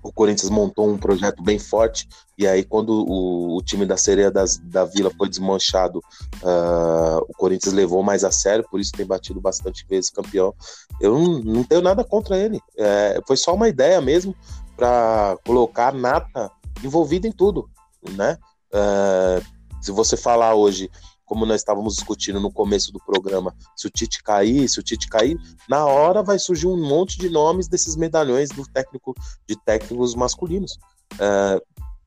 o 0.00 0.12
Corinthians 0.12 0.48
montou 0.48 0.88
um 0.88 0.96
projeto 0.96 1.42
bem 1.42 1.58
forte. 1.58 2.08
E 2.38 2.46
aí, 2.46 2.62
quando 2.62 2.90
o, 2.90 3.56
o 3.56 3.62
time 3.64 3.84
da 3.84 3.96
sereia 3.96 4.30
das, 4.30 4.58
da 4.58 4.84
Vila 4.84 5.10
foi 5.18 5.28
desmanchado, 5.28 5.98
uh, 5.98 7.18
o 7.28 7.32
Corinthians 7.36 7.74
levou 7.74 8.04
mais 8.04 8.22
a 8.22 8.30
sério. 8.30 8.64
Por 8.70 8.78
isso 8.78 8.92
tem 8.92 9.04
batido 9.04 9.40
bastante 9.40 9.84
vezes 9.90 10.08
campeão. 10.08 10.54
Eu 11.00 11.18
não, 11.18 11.40
não 11.40 11.64
tenho 11.64 11.82
nada 11.82 12.04
contra 12.04 12.38
ele. 12.38 12.60
É, 12.78 13.20
foi 13.26 13.36
só 13.36 13.54
uma 13.54 13.68
ideia 13.68 14.00
mesmo 14.00 14.36
para 14.76 15.36
colocar 15.44 15.92
nata 15.92 16.48
envolvida 16.84 17.26
em 17.26 17.32
tudo, 17.32 17.68
né? 18.12 18.38
Uh, 18.72 19.44
se 19.80 19.90
você 19.90 20.16
falar 20.16 20.54
hoje 20.54 20.90
como 21.24 21.46
nós 21.46 21.60
estávamos 21.60 21.94
discutindo 21.94 22.40
no 22.40 22.52
começo 22.52 22.92
do 22.92 22.98
programa, 22.98 23.54
se 23.76 23.86
o 23.86 23.90
Tite 23.90 24.20
cair, 24.20 24.68
se 24.68 24.80
o 24.80 24.82
Tite 24.82 25.08
cair, 25.08 25.38
na 25.68 25.86
hora 25.86 26.24
vai 26.24 26.40
surgir 26.40 26.66
um 26.66 26.76
monte 26.76 27.16
de 27.18 27.30
nomes 27.30 27.68
desses 27.68 27.94
medalhões 27.94 28.48
do 28.48 28.64
técnico 28.66 29.14
de 29.48 29.54
técnicos 29.54 30.16
masculinos. 30.16 30.76
É, 31.20 31.62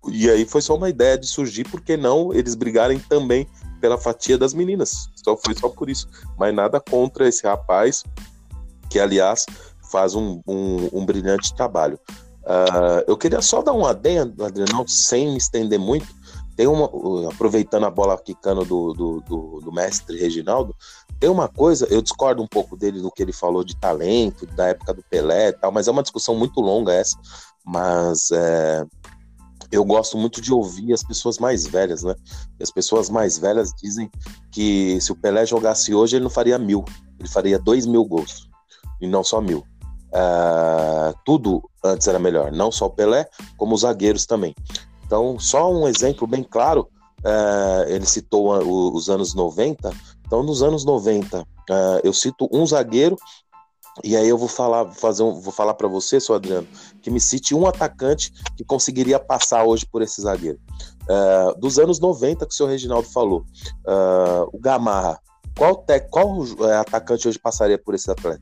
e 0.10 0.30
aí 0.30 0.46
foi 0.46 0.62
só 0.62 0.76
uma 0.76 0.90
ideia 0.90 1.18
de 1.18 1.26
surgir, 1.26 1.64
porque 1.64 1.96
não 1.96 2.34
eles 2.34 2.54
brigarem 2.54 3.00
também 3.00 3.48
pela 3.80 3.98
fatia 3.98 4.38
das 4.38 4.54
meninas. 4.54 5.10
Só 5.16 5.38
foi 5.38 5.56
só 5.56 5.70
por 5.70 5.90
isso. 5.90 6.06
Mas 6.38 6.54
nada 6.54 6.82
contra 6.82 7.26
esse 7.26 7.48
rapaz, 7.48 8.04
que 8.90 9.00
aliás 9.00 9.46
faz 9.90 10.16
um, 10.16 10.42
um, 10.46 10.90
um 10.92 11.06
brilhante 11.06 11.56
trabalho. 11.56 11.98
Uh, 12.44 13.04
eu 13.08 13.16
queria 13.16 13.42
só 13.42 13.62
dar 13.62 13.72
um 13.72 13.86
adendo, 13.86 14.44
Adriano, 14.44 14.86
sem 14.86 15.32
me 15.32 15.38
estender 15.38 15.80
muito, 15.80 16.08
tem 16.56 16.68
uma, 16.68 16.90
aproveitando 17.30 17.86
a 17.86 17.92
bola 17.92 18.18
quicando 18.18 18.64
do, 18.64 18.94
do, 18.94 19.22
do, 19.22 19.60
do, 19.62 19.72
mestre 19.72 20.20
Reginaldo, 20.20 20.76
tem 21.20 21.30
uma 21.30 21.48
coisa, 21.48 21.88
eu 21.90 22.02
discordo 22.02 22.42
um 22.42 22.48
pouco 22.48 22.78
dele 22.78 23.02
do 23.02 23.12
que 23.12 23.24
ele 23.24 23.34
falou 23.34 23.64
de 23.64 23.76
talento, 23.76 24.46
da 24.48 24.68
época 24.68 24.94
do 24.94 25.04
Pelé 25.10 25.50
e 25.50 25.54
tal, 25.54 25.72
mas 25.72 25.88
é 25.88 25.92
uma 25.92 26.04
discussão 26.04 26.36
muito 26.36 26.60
longa 26.62 26.94
essa, 26.94 27.18
mas 27.66 28.30
é, 28.32 28.86
eu 29.72 29.84
gosto 29.84 30.18
muito 30.18 30.40
de 30.40 30.54
ouvir 30.54 30.94
as 30.94 31.04
pessoas 31.04 31.40
mais 31.40 31.66
velhas, 31.66 32.04
né? 32.04 32.14
E 32.60 32.64
as 32.64 32.70
pessoas 32.70 33.10
mais 33.10 33.40
velhas 33.40 33.72
dizem 33.82 34.10
que 34.52 35.00
se 35.02 35.12
o 35.12 35.16
Pelé 35.16 35.46
jogasse 35.46 35.94
hoje, 35.96 36.16
ele 36.16 36.24
não 36.24 36.30
faria 36.30 36.60
mil, 36.60 36.86
ele 37.20 37.30
faria 37.30 37.58
dois 37.58 37.86
mil 37.86 38.06
gols, 38.06 38.48
e 39.02 39.08
não 39.08 39.24
só 39.24 39.42
mil. 39.42 39.64
É, 40.14 41.14
tudo 41.26 41.68
antes 41.84 42.08
era 42.08 42.20
melhor, 42.20 42.52
não 42.52 42.72
só 42.72 42.86
o 42.86 42.92
Pelé, 42.92 43.28
como 43.58 43.74
os 43.74 43.82
zagueiros 43.82 44.28
também. 44.28 44.54
Então, 45.14 45.38
só 45.38 45.72
um 45.72 45.88
exemplo 45.88 46.26
bem 46.26 46.42
claro, 46.42 46.90
é, 47.24 47.94
ele 47.94 48.04
citou 48.04 48.52
os 48.96 49.12
anos 49.12 49.36
90. 49.36 49.94
Então, 50.26 50.42
nos 50.42 50.64
anos 50.64 50.84
90, 50.84 51.46
é, 51.70 52.02
eu 52.04 52.12
cito 52.12 52.50
um 52.52 52.66
zagueiro 52.66 53.16
e 54.04 54.18
aí 54.18 54.28
eu 54.28 54.40
vou 54.40 54.48
falar, 54.48 54.92
fazer 54.92 55.22
um, 55.22 55.40
vou 55.40 55.54
falar 55.54 55.76
para 55.76 55.88
você, 55.88 56.20
seu 56.20 56.34
Adriano, 56.34 56.68
que 57.00 57.12
me 57.12 57.20
cite 57.20 57.54
um 57.54 57.68
atacante 57.68 58.34
que 58.58 58.64
conseguiria 58.64 59.20
passar 59.20 59.64
hoje 59.64 59.86
por 59.86 60.02
esse 60.02 60.20
zagueiro. 60.20 60.58
Uh, 61.04 61.60
dos 61.60 61.78
anos 61.78 62.00
90 62.00 62.48
que 62.48 62.52
o 62.52 62.56
senhor 62.56 62.70
Reginaldo 62.70 63.08
falou, 63.08 63.46
o 64.52 64.58
Gamarra, 64.58 65.20
qual, 65.56 65.76
te, 65.76 66.00
qual 66.10 66.40
atacante 66.80 67.28
hoje 67.28 67.38
passaria 67.38 67.78
por 67.78 67.94
esse 67.94 68.10
atleta? 68.10 68.42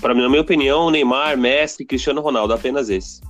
Para 0.00 0.14
mim, 0.14 0.22
na 0.22 0.28
minha 0.28 0.40
opinião, 0.40 0.88
Neymar, 0.88 1.36
Messi, 1.36 1.84
Cristiano 1.84 2.20
Ronaldo, 2.20 2.54
apenas 2.54 2.88
esse. 2.88 3.20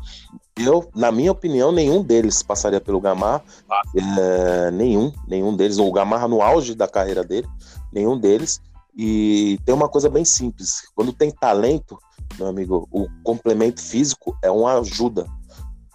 Eu, 0.64 0.88
na 0.94 1.10
minha 1.10 1.32
opinião, 1.32 1.72
nenhum 1.72 2.02
deles 2.02 2.42
passaria 2.42 2.80
pelo 2.80 3.00
Gamarra. 3.00 3.42
Ah. 3.70 3.82
É, 3.96 4.70
nenhum, 4.70 5.12
nenhum 5.26 5.56
deles. 5.56 5.78
O 5.78 5.90
Gamarra 5.92 6.28
no 6.28 6.42
auge 6.42 6.74
da 6.74 6.88
carreira 6.88 7.24
dele, 7.24 7.48
nenhum 7.92 8.18
deles. 8.18 8.60
E 8.96 9.58
tem 9.64 9.74
uma 9.74 9.88
coisa 9.88 10.08
bem 10.08 10.24
simples: 10.24 10.82
quando 10.94 11.12
tem 11.12 11.30
talento, 11.30 11.98
meu 12.38 12.48
amigo, 12.48 12.88
o 12.90 13.06
complemento 13.22 13.80
físico 13.80 14.36
é 14.42 14.50
uma 14.50 14.78
ajuda. 14.78 15.26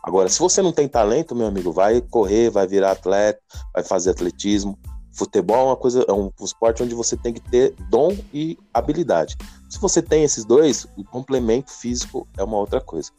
Agora, 0.04 0.30
se 0.30 0.40
você 0.40 0.62
não 0.62 0.72
tem 0.72 0.88
talento, 0.88 1.36
meu 1.36 1.48
amigo, 1.48 1.72
vai 1.72 2.00
correr, 2.00 2.50
vai 2.50 2.68
virar 2.68 2.92
atleta, 2.92 3.40
vai 3.74 3.84
fazer 3.84 4.12
atletismo. 4.12 4.78
Futebol 5.12 5.58
é 5.58 5.64
uma 5.70 5.78
coisa, 5.78 6.06
é 6.08 6.12
um 6.12 6.30
esporte 6.42 6.84
onde 6.84 6.94
você 6.94 7.16
tem 7.18 7.34
que 7.34 7.40
ter 7.40 7.74
dom 7.90 8.16
e 8.34 8.58
habilidade. 8.74 9.36
Se 9.70 9.80
você 9.80 10.02
tem 10.02 10.24
esses 10.24 10.46
dois, 10.46 10.86
o 10.96 11.04
complemento 11.04 11.72
físico 11.72 12.28
é 12.38 12.44
uma 12.44 12.58
outra 12.58 12.80
coisa. 12.80 13.12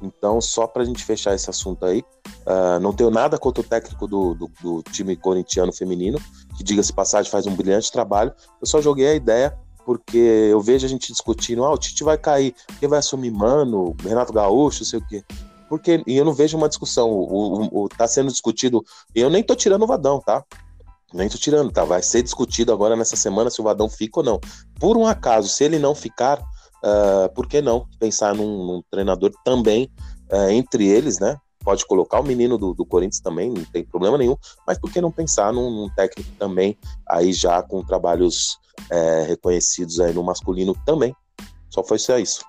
Então, 0.00 0.40
só 0.40 0.66
para 0.66 0.82
a 0.82 0.84
gente 0.84 1.04
fechar 1.04 1.34
esse 1.34 1.50
assunto 1.50 1.84
aí, 1.84 2.04
uh, 2.46 2.78
não 2.80 2.92
tenho 2.92 3.10
nada 3.10 3.36
contra 3.38 3.60
o 3.60 3.66
técnico 3.66 4.06
do, 4.06 4.34
do, 4.34 4.50
do 4.62 4.82
time 4.92 5.16
corintiano 5.16 5.72
feminino, 5.72 6.20
que, 6.56 6.62
diga-se 6.62 6.92
passagem, 6.92 7.30
faz 7.30 7.46
um 7.46 7.54
brilhante 7.54 7.90
trabalho. 7.90 8.32
Eu 8.60 8.66
só 8.66 8.80
joguei 8.80 9.08
a 9.08 9.14
ideia 9.14 9.58
porque 9.84 10.18
eu 10.18 10.60
vejo 10.60 10.84
a 10.84 10.88
gente 10.88 11.10
discutindo, 11.10 11.64
ah, 11.64 11.72
o 11.72 11.78
Tite 11.78 12.04
vai 12.04 12.18
cair, 12.18 12.54
quem 12.78 12.88
vai 12.88 12.98
assumir 12.98 13.30
Mano, 13.30 13.96
Renato 14.02 14.34
Gaúcho, 14.34 14.84
sei 14.84 14.98
o 14.98 15.06
quê. 15.06 15.24
Porque, 15.66 16.02
e 16.06 16.16
eu 16.16 16.26
não 16.26 16.34
vejo 16.34 16.58
uma 16.58 16.68
discussão, 16.68 17.10
o, 17.10 17.62
o, 17.62 17.84
o 17.84 17.88
tá 17.88 18.06
sendo 18.06 18.30
discutido, 18.30 18.84
e 19.14 19.20
eu 19.20 19.30
nem 19.30 19.42
tô 19.42 19.54
tirando 19.56 19.82
o 19.82 19.86
Vadão, 19.86 20.20
tá? 20.20 20.44
Nem 21.12 21.26
tô 21.26 21.38
tirando, 21.38 21.72
tá? 21.72 21.84
Vai 21.84 22.02
ser 22.02 22.22
discutido 22.22 22.70
agora 22.70 22.94
nessa 22.96 23.16
semana 23.16 23.48
se 23.48 23.62
o 23.62 23.64
Vadão 23.64 23.88
fica 23.88 24.20
ou 24.20 24.24
não. 24.24 24.40
Por 24.78 24.94
um 24.96 25.06
acaso, 25.06 25.48
se 25.48 25.64
ele 25.64 25.78
não 25.78 25.94
ficar, 25.94 26.38
uh, 26.84 27.32
por 27.34 27.46
que 27.46 27.60
não 27.60 27.86
pensar 27.98 28.34
num, 28.34 28.66
num 28.66 28.82
treinador 28.90 29.30
também 29.44 29.90
uh, 30.30 30.50
entre 30.50 30.86
eles, 30.86 31.18
né? 31.18 31.36
Pode 31.64 31.84
colocar 31.86 32.20
o 32.20 32.24
menino 32.24 32.56
do, 32.56 32.72
do, 32.72 32.86
Corinthians 32.86 33.20
também, 33.20 33.50
não 33.50 33.64
tem 33.64 33.84
problema 33.84 34.16
nenhum, 34.16 34.36
mas 34.66 34.78
por 34.78 34.90
que 34.90 35.00
não 35.00 35.10
pensar 35.10 35.52
num, 35.52 35.70
num 35.70 35.88
técnico 35.90 36.30
também, 36.38 36.78
aí 37.06 37.32
já 37.32 37.62
com 37.62 37.84
trabalhos 37.84 38.58
é, 38.90 39.24
reconhecidos 39.24 40.00
aí 40.00 40.12
no 40.14 40.22
masculino 40.22 40.74
também? 40.86 41.14
Só 41.68 41.84
foi 41.84 41.98
só 41.98 42.18
isso. 42.18 42.42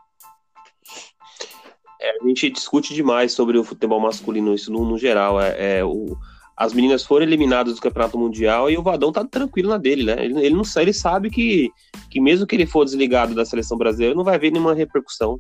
É, 2.02 2.12
a 2.12 2.28
gente 2.28 2.50
discute 2.50 2.94
demais 2.94 3.34
sobre 3.34 3.58
o 3.58 3.64
futebol 3.64 4.00
masculino, 4.00 4.54
isso 4.54 4.72
no, 4.72 4.86
no 4.86 4.98
geral. 4.98 5.42
É, 5.42 5.80
é 5.80 5.84
o, 5.84 6.18
as 6.60 6.74
meninas 6.74 7.06
foram 7.06 7.26
eliminadas 7.26 7.76
do 7.76 7.82
Campeonato 7.82 8.20
Mundial 8.20 8.70
e 8.70 8.78
o 8.78 8.84
Vadão 8.84 9.14
tá 9.14 9.24
tranquilo 9.24 9.70
na 9.70 9.78
dele, 9.78 10.04
né? 10.04 10.26
Ele, 10.26 10.38
ele 10.46 10.56
não 10.56 10.64
ele 10.76 10.92
sabe 10.92 11.30
que, 11.30 11.72
que 12.10 12.20
mesmo 12.20 12.46
que 12.46 12.54
ele 12.54 12.66
for 12.66 12.84
desligado 12.84 13.34
da 13.34 13.46
seleção 13.46 13.78
brasileira, 13.78 14.14
não 14.14 14.26
vai 14.26 14.36
haver 14.36 14.52
nenhuma 14.52 14.74
repercussão. 14.74 15.40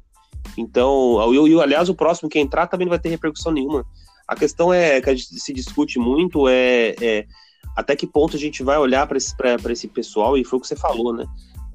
Então, 0.57 1.21
eu, 1.33 1.45
eu, 1.45 1.59
aliás, 1.59 1.89
o 1.89 1.93
próximo 1.93 2.29
que 2.29 2.39
entrar 2.39 2.67
também 2.67 2.85
não 2.85 2.91
vai 2.91 2.99
ter 2.99 3.09
repercussão 3.09 3.51
nenhuma. 3.51 3.85
A 4.25 4.33
questão 4.33 4.73
é 4.73 5.01
que 5.01 5.09
a 5.09 5.13
gente 5.13 5.37
se 5.41 5.51
discute 5.51 5.99
muito 5.99 6.47
é, 6.47 6.95
é 7.01 7.25
até 7.75 7.97
que 7.97 8.07
ponto 8.07 8.37
a 8.37 8.39
gente 8.39 8.63
vai 8.63 8.77
olhar 8.77 9.05
para 9.05 9.17
esse, 9.17 9.35
esse 9.71 9.87
pessoal, 9.89 10.37
e 10.37 10.45
foi 10.45 10.57
o 10.57 10.61
que 10.61 10.69
você 10.69 10.75
falou, 10.77 11.13
né? 11.13 11.25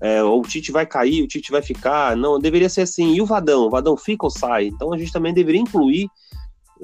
É, 0.00 0.22
o 0.22 0.40
Tite 0.40 0.72
vai 0.72 0.86
cair, 0.86 1.22
o 1.22 1.28
Tite 1.28 1.52
vai 1.52 1.60
ficar. 1.60 2.16
Não, 2.16 2.38
deveria 2.38 2.70
ser 2.70 2.80
assim. 2.80 3.12
E 3.14 3.20
o 3.20 3.26
Vadão? 3.26 3.66
O 3.66 3.70
Vadão 3.70 3.94
fica 3.94 4.24
ou 4.24 4.30
sai? 4.30 4.68
Então 4.68 4.92
a 4.92 4.98
gente 4.98 5.12
também 5.12 5.34
deveria 5.34 5.60
incluir 5.60 6.08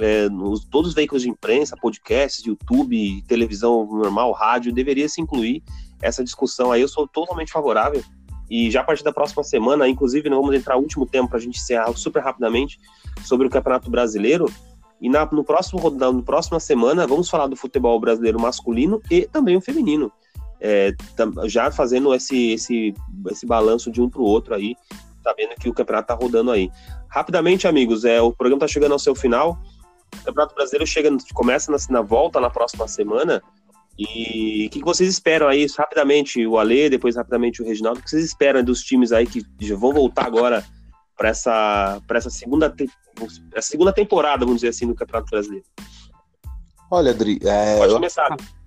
é, 0.01 0.29
nos, 0.29 0.65
todos 0.65 0.91
os 0.91 0.95
veículos 0.95 1.23
de 1.23 1.29
imprensa, 1.29 1.77
podcasts, 1.77 2.45
YouTube, 2.45 3.23
televisão 3.29 3.87
normal, 3.87 4.33
rádio, 4.33 4.73
deveria 4.73 5.09
se 5.09 5.21
incluir 5.21 5.63
essa 6.01 6.25
discussão 6.25 6.73
aí. 6.73 6.81
Eu 6.81 6.89
sou 6.89 7.07
totalmente 7.07 7.53
favorável. 7.53 8.03
E 8.51 8.71
já 8.71 8.81
a 8.81 8.85
partir 8.85 9.05
da 9.05 9.13
próxima 9.13 9.45
semana, 9.45 9.89
inclusive, 9.89 10.29
nós 10.29 10.41
vamos 10.41 10.57
entrar 10.57 10.75
no 10.75 10.83
último 10.83 11.07
tempo 11.07 11.29
para 11.29 11.39
a 11.39 11.41
gente 11.41 11.59
encerrar 11.59 11.93
super 11.97 12.21
rapidamente 12.23 12.79
sobre 13.25 13.47
o 13.47 13.51
Campeonato 13.51 13.89
Brasileiro. 13.91 14.47
E 15.01 15.09
na, 15.09 15.25
no 15.27 15.45
próximo 15.45 15.89
na 15.91 16.13
próxima 16.23 16.59
semana, 16.59 17.07
vamos 17.07 17.31
falar 17.31 17.47
do 17.47 17.57
futebol 17.57 17.99
brasileiro 18.01 18.41
masculino 18.41 19.01
e 19.11 19.23
também 19.23 19.57
o 19.57 19.61
feminino 19.61 20.13
é, 20.61 20.95
já 21.47 21.71
fazendo 21.71 22.15
esse, 22.15 22.53
esse, 22.53 22.95
esse 23.31 23.47
balanço 23.47 23.91
de 23.91 24.01
um 24.01 24.11
para 24.11 24.21
o 24.21 24.25
outro 24.25 24.55
aí, 24.55 24.77
vendo 25.37 25.55
que 25.59 25.69
o 25.69 25.75
campeonato 25.75 26.09
tá 26.09 26.15
rodando 26.15 26.51
aí. 26.51 26.71
Rapidamente, 27.09 27.67
amigos, 27.67 28.05
é, 28.05 28.21
o 28.21 28.33
programa 28.33 28.61
tá 28.61 28.69
chegando 28.69 28.93
ao 28.93 28.99
seu 28.99 29.15
final. 29.15 29.59
O 30.15 30.25
Campeonato 30.25 30.55
Brasileiro 30.55 30.87
chega, 30.87 31.11
começa 31.35 31.71
na, 31.71 31.79
na 31.89 32.03
volta 32.03 32.41
na 32.41 32.51
próxima 32.51 32.87
semana. 32.89 33.43
E 33.99 34.67
o 34.67 34.71
que, 34.71 34.79
que, 34.79 34.85
vocês 34.85 35.09
esperam 35.11 35.47
aí, 35.47 35.67
rapidamente, 35.77 36.47
o 36.47 36.59
Ale, 36.59 36.89
depois 36.89 37.17
rapidamente 37.17 37.61
o 37.61 37.67
Reginaldo, 37.67 38.01
o 38.01 38.03
que 38.03 38.09
vocês 38.09 38.25
esperam 38.25 38.65
dos 38.65 38.83
times 38.83 39.13
aí 39.13 39.27
que 39.27 39.43
já 39.61 39.77
vão 39.77 39.93
voltar 39.93 40.25
agora 40.25 40.65
para 41.17 41.29
essa, 41.29 42.01
essa, 42.11 42.31
segunda 42.31 42.75
essa 43.55 43.69
segunda 43.69 43.93
temporada, 43.93 44.47
vamos 44.47 44.63
dizer 44.63 44.69
assim, 44.69 44.87
do 44.87 44.95
Campeonato 44.95 45.31
Brasileiro? 45.31 45.67
Olha, 46.91 47.11
Adri, 47.11 47.39
é, 47.43 47.77
pode 47.77 47.93
começar. 47.93 48.31
Eu... 48.31 48.61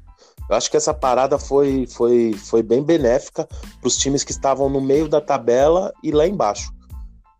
Eu 0.49 0.57
acho 0.57 0.69
que 0.69 0.77
essa 0.77 0.93
parada 0.93 1.39
foi, 1.39 1.87
foi, 1.87 2.33
foi 2.33 2.61
bem 2.61 2.83
benéfica 2.83 3.47
para 3.47 3.87
os 3.87 3.97
times 3.97 4.23
que 4.23 4.31
estavam 4.31 4.69
no 4.69 4.81
meio 4.81 5.07
da 5.07 5.21
tabela 5.21 5.93
e 6.03 6.11
lá 6.11 6.27
embaixo. 6.27 6.71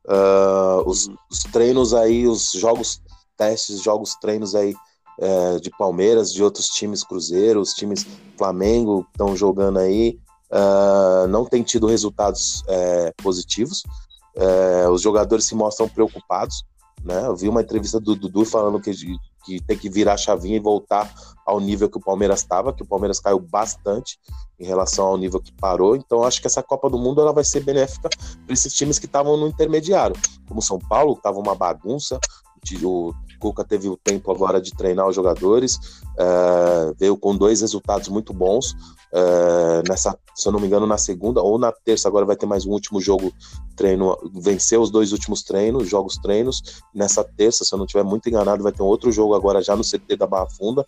Uh, 0.05 0.87
os, 0.87 1.09
os, 1.29 1.39
treinos 1.51 1.93
aí, 1.93 2.27
os 2.27 2.51
jogos 2.51 3.01
testes, 3.38 3.81
jogos 3.81 4.15
treinos 4.15 4.55
aí 4.55 4.73
uh, 5.19 5.59
de 5.59 5.69
Palmeiras, 5.71 6.31
de 6.31 6.43
outros 6.43 6.67
times 6.67 7.03
Cruzeiro, 7.03 7.61
os 7.61 7.73
times 7.73 8.05
Flamengo 8.38 9.05
estão 9.11 9.36
jogando 9.36 9.79
aí, 9.79 10.17
uh, 10.51 11.27
não 11.27 11.45
tem 11.45 11.63
tido 11.63 11.88
resultados 11.88 12.63
é, 12.67 13.13
positivos. 13.21 13.84
É, 14.36 14.89
os 14.89 15.01
jogadores 15.01 15.45
se 15.45 15.53
mostram 15.53 15.88
preocupados. 15.88 16.63
Né? 17.03 17.25
Eu 17.25 17.36
vi 17.36 17.47
uma 17.47 17.61
entrevista 17.61 17.99
do 17.99 18.15
Dudu 18.15 18.45
falando 18.45 18.81
que 18.81 18.91
que 19.43 19.59
tem 19.61 19.77
que 19.77 19.89
virar 19.89 20.13
a 20.13 20.17
chavinha 20.17 20.55
e 20.55 20.59
voltar 20.59 21.13
ao 21.45 21.59
nível 21.59 21.89
que 21.89 21.97
o 21.97 22.01
Palmeiras 22.01 22.39
estava, 22.39 22.73
que 22.73 22.81
o 22.81 22.86
Palmeiras 22.86 23.19
caiu 23.19 23.39
bastante 23.39 24.17
em 24.59 24.65
relação 24.65 25.05
ao 25.05 25.17
nível 25.17 25.41
que 25.41 25.51
parou. 25.51 25.95
Então 25.95 26.23
acho 26.23 26.39
que 26.39 26.47
essa 26.47 26.63
Copa 26.63 26.89
do 26.89 26.97
Mundo 26.97 27.21
ela 27.21 27.34
vai 27.34 27.43
ser 27.43 27.59
benéfica 27.59 28.09
para 28.09 28.53
esses 28.53 28.73
times 28.73 28.97
que 28.97 29.05
estavam 29.05 29.36
no 29.36 29.47
intermediário, 29.47 30.15
como 30.47 30.61
São 30.61 30.79
Paulo, 30.79 31.13
que 31.13 31.19
estava 31.19 31.38
uma 31.38 31.53
bagunça. 31.53 32.19
O 32.84 33.14
Cuca 33.39 33.64
teve 33.64 33.89
o 33.89 33.97
tempo 33.97 34.32
agora 34.32 34.61
de 34.61 34.72
treinar 34.72 35.07
os 35.07 35.16
jogadores, 35.16 35.78
é, 36.18 36.93
veio 36.97 37.18
com 37.18 37.36
dois 37.36 37.61
resultados 37.61 38.07
muito 38.07 38.34
bons. 38.34 38.76
É, 39.11 39.84
nessa, 39.88 40.18
se 40.34 40.47
eu 40.47 40.51
não 40.51 40.59
me 40.59 40.68
engano, 40.68 40.88
na 40.88 40.97
segunda 40.97 41.41
ou 41.41 41.57
na 41.59 41.72
terça, 41.72 42.07
agora 42.07 42.26
vai 42.26 42.36
ter 42.36 42.45
mais 42.45 42.66
um 42.66 42.72
último 42.72 43.01
jogo 43.01 43.34
treino, 43.76 44.18
venceu 44.34 44.82
os 44.82 44.89
dois 44.89 45.11
últimos 45.11 45.43
treinos, 45.43 45.89
jogos 45.89 46.18
treinos. 46.18 46.82
Nessa 46.95 47.24
terça, 47.24 47.66
se 47.66 47.74
eu 47.74 47.78
não 47.78 47.86
estiver 47.86 48.03
muito 48.03 48.30
enganado, 48.30 48.64
vai 48.64 48.72
ter 48.72 48.82
um 48.82 48.88
outro 48.88 49.11
jogo 49.11 49.36
agora 49.36 49.61
já 49.61 49.76
no 49.76 49.84
CT 49.84 50.16
da 50.16 50.26
Barra 50.26 50.49
Funda. 50.49 50.86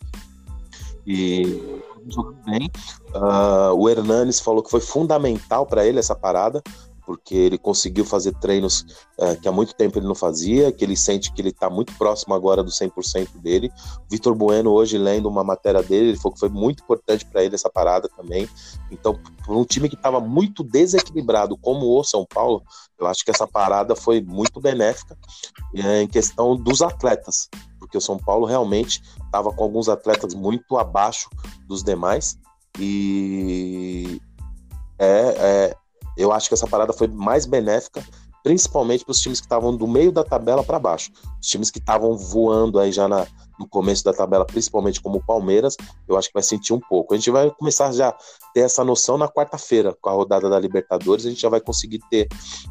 E 1.05 1.61
jogando 2.07 2.37
bem. 2.45 2.69
Uh, 3.13 3.73
o 3.75 3.89
Hernanes 3.89 4.39
falou 4.39 4.63
que 4.63 4.69
foi 4.69 4.79
fundamental 4.79 5.65
para 5.65 5.85
ele 5.85 5.99
essa 5.99 6.15
parada, 6.15 6.61
porque 7.05 7.35
ele 7.35 7.57
conseguiu 7.57 8.03
fazer 8.03 8.33
treinos 8.35 8.85
é, 9.17 9.35
que 9.35 9.47
há 9.47 9.51
muito 9.51 9.73
tempo 9.75 9.99
ele 9.99 10.07
não 10.07 10.15
fazia, 10.15 10.71
que 10.71 10.83
ele 10.83 10.97
sente 10.97 11.31
que 11.31 11.41
ele 11.41 11.49
está 11.49 11.69
muito 11.69 11.93
próximo 11.97 12.33
agora 12.33 12.63
do 12.63 12.71
100% 12.71 13.37
dele. 13.41 13.71
Vitor 14.09 14.33
Bueno, 14.33 14.71
hoje, 14.71 14.97
lendo 14.97 15.29
uma 15.29 15.43
matéria 15.43 15.83
dele, 15.83 16.09
ele 16.09 16.17
falou 16.17 16.33
que 16.33 16.39
foi 16.39 16.49
muito 16.49 16.83
importante 16.83 17.25
para 17.25 17.43
ele 17.43 17.55
essa 17.55 17.69
parada 17.69 18.09
também. 18.09 18.49
Então, 18.91 19.19
para 19.45 19.55
um 19.55 19.63
time 19.63 19.87
que 19.87 19.95
estava 19.95 20.19
muito 20.19 20.63
desequilibrado, 20.63 21.55
como 21.57 21.97
o 21.97 22.03
São 22.03 22.25
Paulo, 22.25 22.63
eu 22.99 23.07
acho 23.07 23.23
que 23.23 23.31
essa 23.31 23.45
parada 23.45 23.95
foi 23.95 24.21
muito 24.21 24.59
benéfica 24.59 25.17
é, 25.75 26.01
em 26.01 26.07
questão 26.07 26.55
dos 26.55 26.81
atletas, 26.81 27.49
porque 27.79 27.97
o 27.97 28.01
São 28.01 28.17
Paulo 28.17 28.45
realmente 28.45 29.01
estava 29.25 29.51
com 29.51 29.63
alguns 29.63 29.87
atletas 29.89 30.33
muito 30.33 30.77
abaixo 30.77 31.29
dos 31.67 31.83
demais. 31.83 32.37
E 32.79 34.19
é, 34.99 35.35
é 35.37 35.75
eu 36.17 36.31
acho 36.31 36.47
que 36.47 36.53
essa 36.53 36.67
parada 36.67 36.93
foi 36.93 37.07
mais 37.07 37.45
benéfica, 37.45 38.03
principalmente 38.43 39.03
para 39.03 39.11
os 39.11 39.17
times 39.17 39.39
que 39.39 39.47
estavam 39.47 39.75
do 39.75 39.87
meio 39.87 40.11
da 40.11 40.23
tabela 40.23 40.63
para 40.63 40.77
baixo. 40.77 41.11
Os 41.41 41.47
times 41.47 41.71
que 41.71 41.79
estavam 41.79 42.15
voando 42.15 42.79
aí 42.79 42.91
já 42.91 43.07
na, 43.07 43.25
no 43.59 43.67
começo 43.67 44.03
da 44.03 44.13
tabela, 44.13 44.45
principalmente 44.45 45.01
como 45.01 45.17
o 45.17 45.23
Palmeiras, 45.23 45.75
eu 46.07 46.15
acho 46.15 46.27
que 46.27 46.33
vai 46.35 46.43
sentir 46.43 46.71
um 46.71 46.79
pouco. 46.79 47.13
A 47.13 47.17
gente 47.17 47.31
vai 47.31 47.49
começar 47.49 47.91
já 47.91 48.09
a 48.09 48.15
ter 48.53 48.61
essa 48.61 48.83
noção 48.83 49.17
na 49.17 49.27
quarta-feira, 49.27 49.97
com 49.99 50.09
a 50.09 50.13
rodada 50.13 50.47
da 50.47 50.59
Libertadores, 50.59 51.25
a 51.25 51.29
gente 51.29 51.41
já 51.41 51.49
vai 51.49 51.59
conseguir 51.59 51.99
ter 52.09 52.27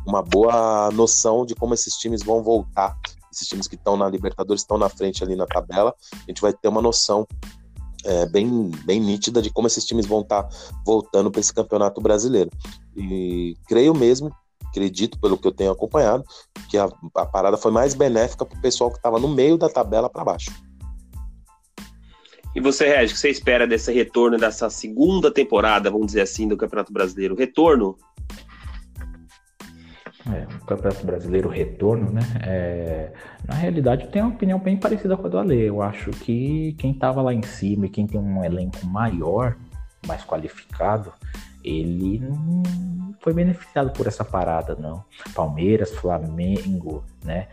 uma 0.07 0.23
boa 0.23 0.91
noção 0.93 1.45
de 1.45 1.57
como 1.57 1.75
esses 1.75 1.95
times 1.95 2.23
vão 2.23 2.43
voltar. 2.43 2.97
Esses 3.33 3.49
times 3.49 3.67
que 3.67 3.75
estão 3.75 3.97
na 3.97 4.09
Libertadores 4.09 4.63
estão 4.63 4.79
na 4.79 4.89
frente 4.89 5.25
ali 5.25 5.35
na 5.35 5.45
tabela, 5.45 5.93
a 6.13 6.31
gente 6.31 6.41
vai 6.41 6.53
ter 6.53 6.69
uma 6.69 6.81
noção 6.81 7.27
é, 8.05 8.27
bem, 8.27 8.71
bem 8.85 9.01
nítida 9.01 9.41
de 9.41 9.51
como 9.51 9.67
esses 9.67 9.85
times 9.85 10.07
vão 10.07 10.21
estar 10.21 10.45
tá 10.45 10.57
voltando 10.85 11.31
para 11.31 11.41
esse 11.41 11.53
campeonato 11.53 12.01
brasileiro. 12.01 12.51
E 12.97 13.57
creio 13.67 13.95
mesmo, 13.95 14.31
acredito 14.65 15.19
pelo 15.19 15.39
que 15.39 15.47
eu 15.47 15.53
tenho 15.53 15.73
acompanhado, 15.73 16.25
que 16.69 16.77
a, 16.77 16.89
a 17.15 17.27
parada 17.27 17.57
foi 17.57 17.73
mais 17.73 17.95
benéfica 17.95 18.45
para 18.45 18.59
o 18.59 18.63
pessoal 18.63 18.91
que 18.91 18.97
estava 18.97 19.19
no 19.19 19.29
meio 19.29 19.57
da 19.57 19.69
tabela 19.69 20.11
para 20.11 20.25
baixo. 20.25 20.51
E 22.55 22.61
você, 22.61 22.87
Regis, 22.87 23.11
o 23.11 23.15
que 23.15 23.21
você 23.21 23.31
espera 23.31 23.67
desse 23.67 23.93
retorno 23.93 24.39
dessa 24.39 24.71
segunda 24.71 25.29
temporada, 25.29 25.91
vamos 25.91 26.07
dizer 26.07 26.21
assim, 26.21 26.47
do 26.47 26.57
Campeonato 26.57 26.93
Brasileiro? 26.93 27.35
Retorno 27.35 27.97
é, 30.33 30.47
o 30.55 30.65
Campeonato 30.65 31.05
Brasileiro 31.05 31.49
retorno, 31.49 32.11
né? 32.11 32.23
É, 32.43 33.13
na 33.47 33.55
realidade, 33.55 34.05
eu 34.05 34.11
tenho 34.11 34.25
uma 34.25 34.35
opinião 34.35 34.59
bem 34.59 34.77
parecida 34.77 35.17
com 35.17 35.27
a 35.27 35.31
do 35.31 35.39
Ale. 35.39 35.61
Eu 35.61 35.83
acho 35.83 36.11
que 36.11 36.75
quem 36.79 36.93
estava 36.93 37.21
lá 37.21 37.35
em 37.35 37.43
cima 37.43 37.87
e 37.87 37.91
quem 37.91 38.07
tem 38.07 38.19
um 38.19 38.43
elenco 38.43 38.87
maior, 38.87 39.57
mais 40.07 40.25
qualificado, 40.25 41.13
ele 41.63 42.21
não 42.21 42.63
foi 43.21 43.35
beneficiado 43.35 43.91
por 43.93 44.07
essa 44.07 44.25
parada, 44.25 44.75
não. 44.75 45.05
Palmeiras, 45.35 45.91
Flamengo, 45.91 47.05
né? 47.23 47.49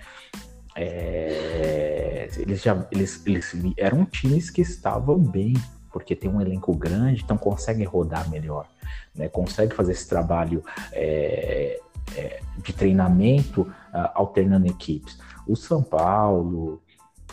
É, 0.74 2.30
eles 2.38 2.61
já 2.61 2.88
eles, 2.89 3.26
eles 3.26 3.53
eram 3.77 4.06
times 4.06 4.49
que 4.49 4.61
estavam 4.61 5.19
bem, 5.19 5.53
porque 5.91 6.15
tem 6.15 6.30
um 6.30 6.39
elenco 6.39 6.73
grande, 6.73 7.22
então 7.22 7.38
conseguem 7.38 7.85
rodar 7.85 8.30
melhor, 8.30 8.65
né? 9.14 9.27
Consegue 9.27 9.76
fazer 9.76 9.91
esse 9.91 10.07
trabalho. 10.07 10.64
É, 10.93 11.81
é, 12.15 12.41
de 12.57 12.73
treinamento 12.73 13.61
uh, 13.61 14.09
alternando 14.13 14.67
equipes. 14.67 15.17
O 15.47 15.55
São 15.55 15.81
Paulo, 15.81 16.81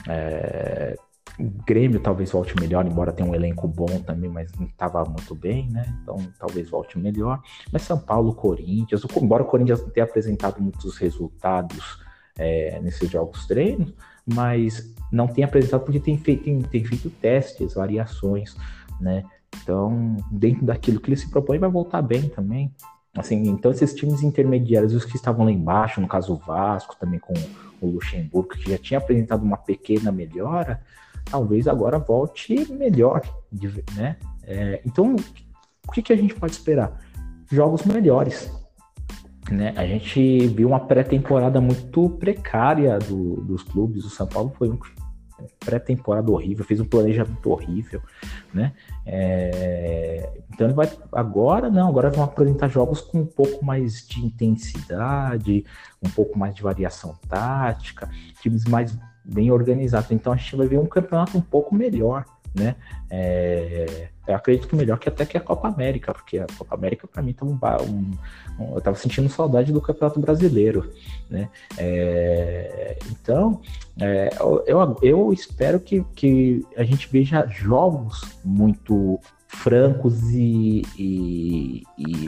é, 0.06 0.96
o 1.38 1.44
Grêmio 1.64 2.00
talvez 2.00 2.32
volte 2.32 2.58
melhor, 2.58 2.84
embora 2.86 3.12
tenha 3.12 3.28
um 3.28 3.34
elenco 3.34 3.68
bom 3.68 4.00
também, 4.00 4.28
mas 4.28 4.50
não 4.58 4.66
estava 4.66 5.04
muito 5.04 5.34
bem, 5.34 5.68
né? 5.70 5.94
Então 6.02 6.16
talvez 6.38 6.68
volte 6.68 6.98
melhor. 6.98 7.40
Mas 7.72 7.82
São 7.82 7.98
Paulo, 7.98 8.34
Corinthians, 8.34 9.02
embora 9.20 9.42
o 9.42 9.46
Corinthians 9.46 9.80
não 9.80 9.90
tenha 9.90 10.04
apresentado 10.04 10.60
muitos 10.60 10.96
resultados 10.96 12.00
é, 12.36 12.80
nesses 12.80 13.08
jogos 13.08 13.46
treinos, 13.46 13.94
mas 14.26 14.92
não 15.12 15.28
tem 15.28 15.44
apresentado 15.44 15.84
porque 15.84 16.00
tem 16.00 16.18
feito, 16.18 16.44
tem, 16.44 16.60
tem 16.60 16.84
feito 16.84 17.08
testes, 17.08 17.74
variações, 17.74 18.56
né? 19.00 19.24
Então, 19.62 20.16
dentro 20.30 20.66
daquilo 20.66 21.00
que 21.00 21.08
ele 21.08 21.16
se 21.16 21.30
propõe, 21.30 21.58
vai 21.58 21.70
voltar 21.70 22.02
bem 22.02 22.28
também. 22.28 22.72
Assim, 23.18 23.48
então 23.48 23.70
esses 23.70 23.94
times 23.94 24.22
intermediários, 24.22 24.94
os 24.94 25.04
que 25.04 25.16
estavam 25.16 25.44
lá 25.44 25.50
embaixo, 25.50 26.00
no 26.00 26.08
caso 26.08 26.34
o 26.34 26.36
Vasco, 26.36 26.96
também 26.98 27.18
com 27.18 27.34
o 27.80 27.90
Luxemburgo, 27.90 28.50
que 28.50 28.70
já 28.70 28.78
tinha 28.78 28.98
apresentado 28.98 29.42
uma 29.42 29.56
pequena 29.56 30.10
melhora, 30.10 30.80
talvez 31.24 31.68
agora 31.68 31.98
volte 31.98 32.70
melhor, 32.72 33.22
né? 33.96 34.16
É, 34.42 34.80
então, 34.84 35.14
o 35.86 35.92
que, 35.92 36.02
que 36.02 36.12
a 36.12 36.16
gente 36.16 36.34
pode 36.34 36.52
esperar? 36.52 37.00
Jogos 37.50 37.84
melhores. 37.84 38.50
Né? 39.50 39.72
A 39.76 39.86
gente 39.86 40.46
viu 40.48 40.68
uma 40.68 40.80
pré-temporada 40.80 41.60
muito 41.60 42.10
precária 42.10 42.98
do, 42.98 43.36
dos 43.42 43.62
clubes. 43.62 44.04
O 44.04 44.10
São 44.10 44.26
Paulo 44.26 44.52
foi 44.58 44.68
um 44.68 44.78
pré-temporada 45.60 46.30
horrível, 46.30 46.64
fez 46.64 46.80
um 46.80 46.84
planejamento 46.84 47.50
horrível, 47.50 48.02
né? 48.52 48.72
É, 49.06 50.30
então 50.52 50.66
ele 50.66 50.74
vai 50.74 50.90
agora 51.12 51.70
não, 51.70 51.88
agora 51.88 52.10
vão 52.10 52.24
apresentar 52.24 52.68
jogos 52.68 53.00
com 53.00 53.20
um 53.20 53.26
pouco 53.26 53.64
mais 53.64 54.06
de 54.06 54.24
intensidade, 54.24 55.64
um 56.02 56.10
pouco 56.10 56.38
mais 56.38 56.54
de 56.54 56.62
variação 56.62 57.16
tática, 57.28 58.10
times 58.40 58.64
mais 58.64 58.96
bem 59.24 59.50
organizados. 59.50 60.10
Então 60.10 60.32
a 60.32 60.36
gente 60.36 60.56
vai 60.56 60.66
ver 60.66 60.78
um 60.78 60.86
campeonato 60.86 61.36
um 61.36 61.42
pouco 61.42 61.74
melhor, 61.74 62.24
né? 62.54 62.76
É, 63.10 64.08
eu 64.26 64.34
acredito 64.34 64.68
que 64.68 64.76
melhor 64.76 64.98
que 64.98 65.08
até 65.08 65.24
que 65.24 65.36
a 65.36 65.40
Copa 65.40 65.68
América, 65.68 66.12
porque 66.12 66.38
a 66.38 66.46
Copa 66.58 66.74
América 66.74 67.08
para 67.08 67.22
mim 67.22 67.32
tá 67.32 67.46
um, 67.46 67.58
um, 67.58 68.12
um, 68.58 68.74
eu 68.74 68.80
tava 68.80 68.96
sentindo 68.96 69.28
saudade 69.28 69.72
do 69.72 69.80
Campeonato 69.80 70.20
Brasileiro, 70.20 70.92
né? 71.30 71.48
É, 71.78 72.98
então, 73.10 73.60
é, 74.00 74.30
eu, 74.66 74.96
eu 75.02 75.32
espero 75.32 75.80
que, 75.80 76.04
que 76.14 76.66
a 76.76 76.84
gente 76.84 77.08
veja 77.10 77.46
jogos 77.46 78.20
muito 78.44 79.18
francos 79.46 80.22
e, 80.30 80.82
e, 80.98 81.82
e 81.96 82.26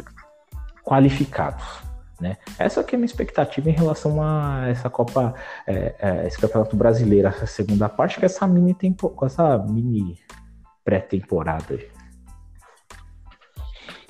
qualificados. 0.83 1.90
Né? 2.21 2.37
Essa 2.59 2.85
que 2.85 2.95
é 2.95 2.97
a 2.97 2.99
minha 2.99 3.07
expectativa 3.07 3.71
em 3.71 3.73
relação 3.73 4.23
a 4.23 4.69
essa 4.69 4.91
Copa, 4.91 5.35
é, 5.67 5.95
é, 5.99 6.27
esse 6.27 6.39
Campeonato 6.39 6.77
Brasileiro, 6.77 7.29
essa 7.29 7.47
segunda 7.47 7.89
parte, 7.89 8.19
com 8.19 8.27
essa 8.27 8.47
mini 8.47 8.77
mini 9.69 10.19
pré-temporada. 10.85 11.79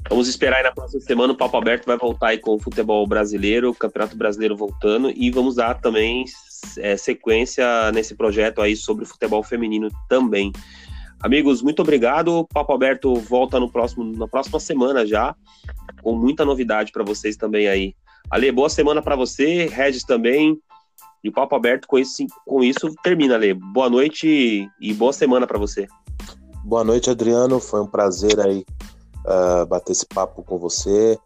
Vamos 0.09 0.29
esperar 0.29 0.57
aí 0.57 0.63
na 0.65 0.73
próxima 0.73 1.01
semana 1.03 1.33
o 1.33 1.37
Papo 1.37 1.57
Aberto 1.57 1.87
vai 1.87 1.97
voltar 1.97 2.29
aí 2.29 2.39
com 2.39 2.55
o 2.55 2.59
futebol 2.59 3.07
brasileiro, 3.07 3.71
o 3.71 3.75
Campeonato 3.75 4.17
Brasileiro 4.17 4.57
voltando 4.57 5.13
e 5.15 5.31
vamos 5.31 5.57
dar 5.57 5.81
também 5.81 6.25
é, 6.79 6.97
sequência 6.97 7.93
nesse 7.93 8.17
projeto 8.17 8.61
aí 8.61 8.75
sobre 8.75 9.05
o 9.05 9.07
futebol 9.07 9.43
feminino 9.43 9.89
também. 10.09 10.53
Amigos, 11.21 11.61
muito 11.61 11.83
obrigado. 11.83 12.49
Papo 12.53 12.73
Aberto 12.73 13.15
volta 13.15 13.61
no 13.61 13.71
próximo, 13.71 14.03
na 14.17 14.27
próxima 14.27 14.59
semana 14.59 15.07
já, 15.07 15.37
com 16.03 16.17
muita 16.17 16.47
novidade 16.47 16.91
para 16.91 17.05
vocês 17.05 17.37
também 17.37 17.69
aí. 17.69 17.95
Ale, 18.31 18.53
boa 18.53 18.69
semana 18.69 19.03
para 19.03 19.17
você, 19.17 19.67
Regis 19.67 20.05
também. 20.05 20.57
E 21.23 21.29
o 21.29 21.33
Papo 21.33 21.57
Aberto 21.57 21.89
com 21.89 21.99
isso, 21.99 22.25
com 22.47 22.63
isso 22.63 22.95
termina, 23.03 23.35
Ale. 23.35 23.55
Boa 23.55 23.91
noite 23.91 24.69
e 24.81 24.95
boa 24.95 25.13
semana 25.13 25.47
para 25.47 25.59
você. 25.59 25.89
Boa 26.65 26.85
noite, 26.85 27.11
Adriano. 27.11 27.59
Foi 27.59 27.81
um 27.81 27.87
prazer 27.87 28.39
aí 28.39 28.65
uh, 29.27 29.67
bater 29.67 29.93
esse 29.93 30.07
papo 30.07 30.45
com 30.45 30.59
você. 30.59 31.19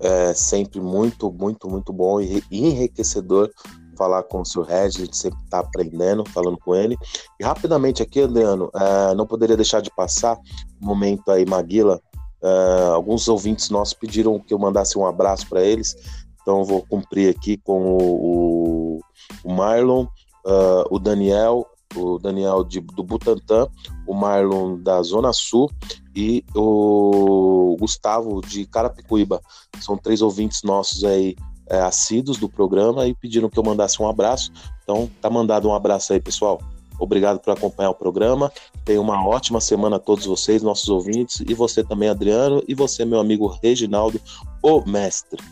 É 0.00 0.32
sempre 0.34 0.80
muito, 0.80 1.32
muito, 1.32 1.68
muito 1.68 1.92
bom 1.92 2.20
e 2.20 2.42
enriquecedor 2.50 3.50
falar 3.96 4.22
com 4.22 4.40
o 4.40 4.46
seu 4.46 4.62
Regis, 4.62 4.96
a 4.96 5.04
gente 5.04 5.16
sempre 5.16 5.38
está 5.44 5.60
aprendendo, 5.60 6.24
falando 6.28 6.58
com 6.58 6.74
ele. 6.74 6.96
E 7.40 7.44
rapidamente 7.44 8.02
aqui, 8.02 8.22
Adriano, 8.22 8.70
uh, 8.74 9.14
não 9.16 9.26
poderia 9.26 9.56
deixar 9.56 9.80
de 9.80 9.90
passar 9.90 10.38
um 10.80 10.86
momento 10.86 11.30
aí, 11.30 11.44
Maguila. 11.44 12.00
Uh, 12.42 12.92
alguns 12.92 13.28
ouvintes 13.28 13.70
nossos 13.70 13.94
pediram 13.94 14.40
que 14.40 14.52
eu 14.52 14.58
mandasse 14.58 14.98
um 14.98 15.06
abraço 15.06 15.48
para 15.48 15.62
eles, 15.62 15.94
então 16.42 16.64
vou 16.64 16.82
cumprir 16.82 17.30
aqui 17.30 17.56
com 17.56 17.96
o, 17.96 19.00
o 19.44 19.52
Marlon, 19.52 20.04
uh, 20.44 20.84
o 20.90 20.98
Daniel, 20.98 21.66
o 21.94 22.18
Daniel 22.18 22.64
de, 22.64 22.80
do 22.80 23.02
Butantã, 23.02 23.66
o 24.06 24.14
Marlon 24.14 24.78
da 24.78 25.02
Zona 25.02 25.32
Sul 25.32 25.70
e 26.14 26.44
o 26.54 27.76
Gustavo 27.78 28.40
de 28.40 28.66
Carapicuíba. 28.66 29.40
São 29.80 29.96
três 29.96 30.20
ouvintes 30.22 30.62
nossos 30.62 31.04
aí 31.04 31.36
é, 31.68 31.80
assíduos 31.80 32.38
do 32.38 32.48
programa 32.48 33.06
e 33.06 33.14
pediram 33.14 33.48
que 33.48 33.58
eu 33.58 33.62
mandasse 33.62 34.02
um 34.02 34.08
abraço. 34.08 34.52
Então, 34.82 35.10
tá 35.20 35.30
mandado 35.30 35.68
um 35.68 35.74
abraço 35.74 36.12
aí, 36.12 36.20
pessoal. 36.20 36.60
Obrigado 36.98 37.40
por 37.40 37.50
acompanhar 37.50 37.90
o 37.90 37.94
programa. 37.94 38.52
Tenha 38.84 39.00
uma 39.00 39.26
ótima 39.26 39.60
semana 39.60 39.96
a 39.96 39.98
todos 39.98 40.26
vocês, 40.26 40.62
nossos 40.62 40.88
ouvintes, 40.88 41.42
e 41.46 41.54
você 41.54 41.82
também, 41.82 42.08
Adriano, 42.08 42.62
e 42.68 42.74
você, 42.74 43.04
meu 43.04 43.18
amigo 43.18 43.46
Reginaldo, 43.62 44.20
o 44.62 44.88
mestre. 44.88 45.42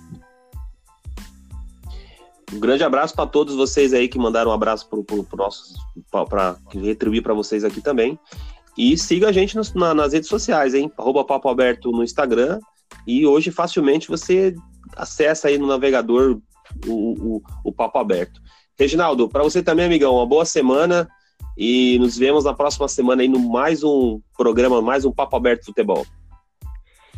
Um 2.53 2.59
grande 2.59 2.83
abraço 2.83 3.15
para 3.15 3.27
todos 3.27 3.55
vocês 3.55 3.93
aí 3.93 4.09
que 4.09 4.19
mandaram 4.19 4.51
um 4.51 4.55
abraço 4.55 4.89
para 6.11 6.57
retribuir 6.71 7.23
para 7.23 7.35
vocês 7.35 7.65
aqui 7.65 7.81
também. 7.81 8.19
E 8.77 8.97
siga 8.97 9.29
a 9.29 9.33
gente 9.33 9.57
nas, 9.57 9.73
na, 9.75 9.95
nas 9.95 10.13
redes 10.13 10.29
sociais, 10.29 10.75
hein? 10.75 10.91
Arroba 10.97 11.25
Papo 11.25 11.49
Aberto 11.49 11.93
no 11.93 12.03
Instagram. 12.03 12.59
E 13.07 13.27
hoje 13.27 13.51
facilmente 13.51 14.09
você 14.09 14.55
acessa 14.97 15.49
aí 15.49 15.59
no 15.59 15.67
navegador 15.67 16.41
o, 16.87 17.37
o, 17.37 17.43
o 17.65 17.73
Papo 17.73 17.99
Aberto. 17.99 18.41
Reginaldo, 18.79 19.29
para 19.29 19.43
você 19.43 19.63
também, 19.63 19.87
amigão, 19.87 20.15
uma 20.15 20.27
boa 20.27 20.45
semana 20.45 21.09
e 21.57 21.99
nos 21.99 22.17
vemos 22.17 22.45
na 22.45 22.55
próxima 22.55 22.89
semana 22.89 23.23
aí 23.23 23.29
no 23.29 23.39
mais 23.39 23.85
um 23.85 24.21
programa, 24.37 24.81
mais 24.81 25.05
um 25.05 25.13
Papo 25.13 25.37
Aberto 25.37 25.67
Futebol. 25.67 26.07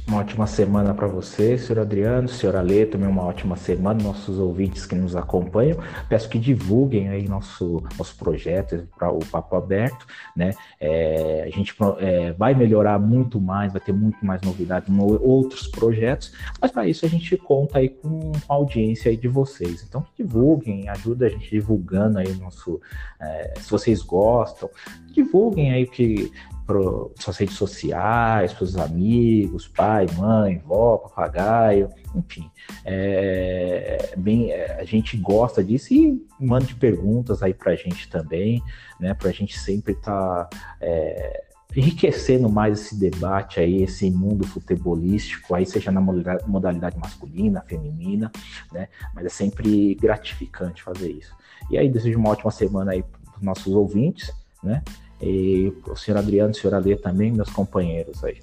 Uma 0.07 0.19
ótima 0.19 0.49
semana 0.49 0.93
para 0.93 1.07
você, 1.07 1.57
senhor 1.57 1.81
Adriano, 1.81 2.29
senhor 2.29 2.57
Ale, 2.57 2.85
também 2.87 3.09
uma 3.09 3.23
ótima 3.23 3.57
semana, 3.57 4.03
nossos 4.03 4.37
ouvintes 4.37 4.85
que 4.85 4.97
nos 4.97 5.15
acompanham. 5.15 5.79
Peço 6.09 6.29
que 6.29 6.41
divulguem 6.41 7.09
aí 7.09 7.29
nosso, 7.29 7.83
nosso 7.97 8.17
projeto 8.17 8.87
para 8.99 9.11
o 9.13 9.21
Papo 9.25 9.55
Aberto, 9.55 10.05
né? 10.37 10.55
É, 10.81 11.45
a 11.47 11.57
gente 11.57 11.75
é, 11.99 12.33
vai 12.33 12.53
melhorar 12.53 12.99
muito 12.99 13.41
mais, 13.41 13.73
vai 13.73 13.81
ter 13.81 13.93
muito 13.93 14.27
mais 14.27 14.43
novidades, 14.43 14.93
outros 15.21 15.69
projetos, 15.69 16.33
mas 16.61 16.73
para 16.73 16.87
isso 16.87 17.07
a 17.07 17.09
gente 17.09 17.37
conta 17.37 17.79
aí 17.79 17.89
com 17.89 18.33
a 18.49 18.55
audiência 18.55 19.09
aí 19.09 19.17
de 19.17 19.29
vocês. 19.29 19.85
Então 19.89 20.05
divulguem, 20.19 20.89
ajuda 20.89 21.27
a 21.27 21.29
gente 21.29 21.49
divulgando 21.49 22.19
aí 22.19 22.27
o 22.27 22.37
nosso, 22.39 22.81
é, 23.21 23.55
se 23.61 23.71
vocês 23.71 24.03
gostam, 24.03 24.69
divulguem 25.13 25.73
aí 25.73 25.87
que 25.87 26.33
para 26.73 27.23
suas 27.23 27.37
redes 27.37 27.57
sociais, 27.57 28.53
para 28.53 28.65
os 28.65 28.77
amigos, 28.77 29.69
pai, 29.69 30.07
mãe, 30.17 30.59
vó, 30.59 30.97
papagaio, 30.97 31.89
enfim. 32.15 32.51
É, 32.85 34.15
bem, 34.17 34.51
é, 34.51 34.81
a 34.81 34.85
gente 34.85 35.17
gosta 35.17 35.63
disso 35.63 35.93
e 35.93 36.25
mande 36.41 36.75
perguntas 36.75 37.43
aí 37.43 37.53
para 37.53 37.73
a 37.73 37.77
gente 37.77 38.09
também, 38.09 38.63
né? 38.99 39.13
Para 39.15 39.29
a 39.29 39.33
gente 39.33 39.59
sempre 39.59 39.93
estar 39.93 40.45
tá, 40.45 40.77
é, 40.81 41.45
enriquecendo 41.77 42.49
mais 42.49 42.81
esse 42.81 42.99
debate 42.99 43.61
aí, 43.61 43.83
esse 43.83 44.11
mundo 44.11 44.47
futebolístico, 44.47 45.55
aí 45.55 45.67
seja 45.67 45.91
na 45.91 46.01
modalidade 46.01 46.99
masculina, 46.99 47.63
feminina, 47.67 48.31
né? 48.73 48.89
Mas 49.15 49.27
é 49.27 49.31
sempre 49.31 49.95
gratificante 49.97 50.83
fazer 50.83 51.11
isso. 51.11 51.35
E 51.71 51.79
aí 51.79 51.89
desejo 51.89 52.19
uma 52.19 52.31
ótima 52.31 52.51
semana 52.51 52.93
aí 52.93 53.03
para 53.03 53.37
os 53.37 53.43
nossos 53.43 53.75
ouvintes, 53.75 54.33
né? 54.63 54.83
E 55.23 55.73
o 55.89 55.95
senhor 55.95 56.19
Adriano, 56.19 56.51
o 56.51 56.55
senhor 56.55 56.75
Alê 56.75 56.97
também, 56.97 57.31
meus 57.31 57.51
companheiros 57.51 58.23
aí. 58.25 58.41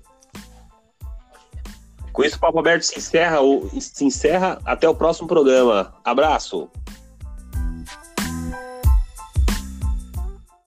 Com 2.13 2.23
isso, 2.23 2.37
o 2.37 2.39
Papo 2.39 2.59
Aberto 2.59 2.83
se 2.83 2.97
encerra, 2.97 3.39
se 3.79 4.05
encerra. 4.05 4.59
Até 4.65 4.87
o 4.87 4.95
próximo 4.95 5.27
programa. 5.27 5.93
Abraço! 6.03 6.69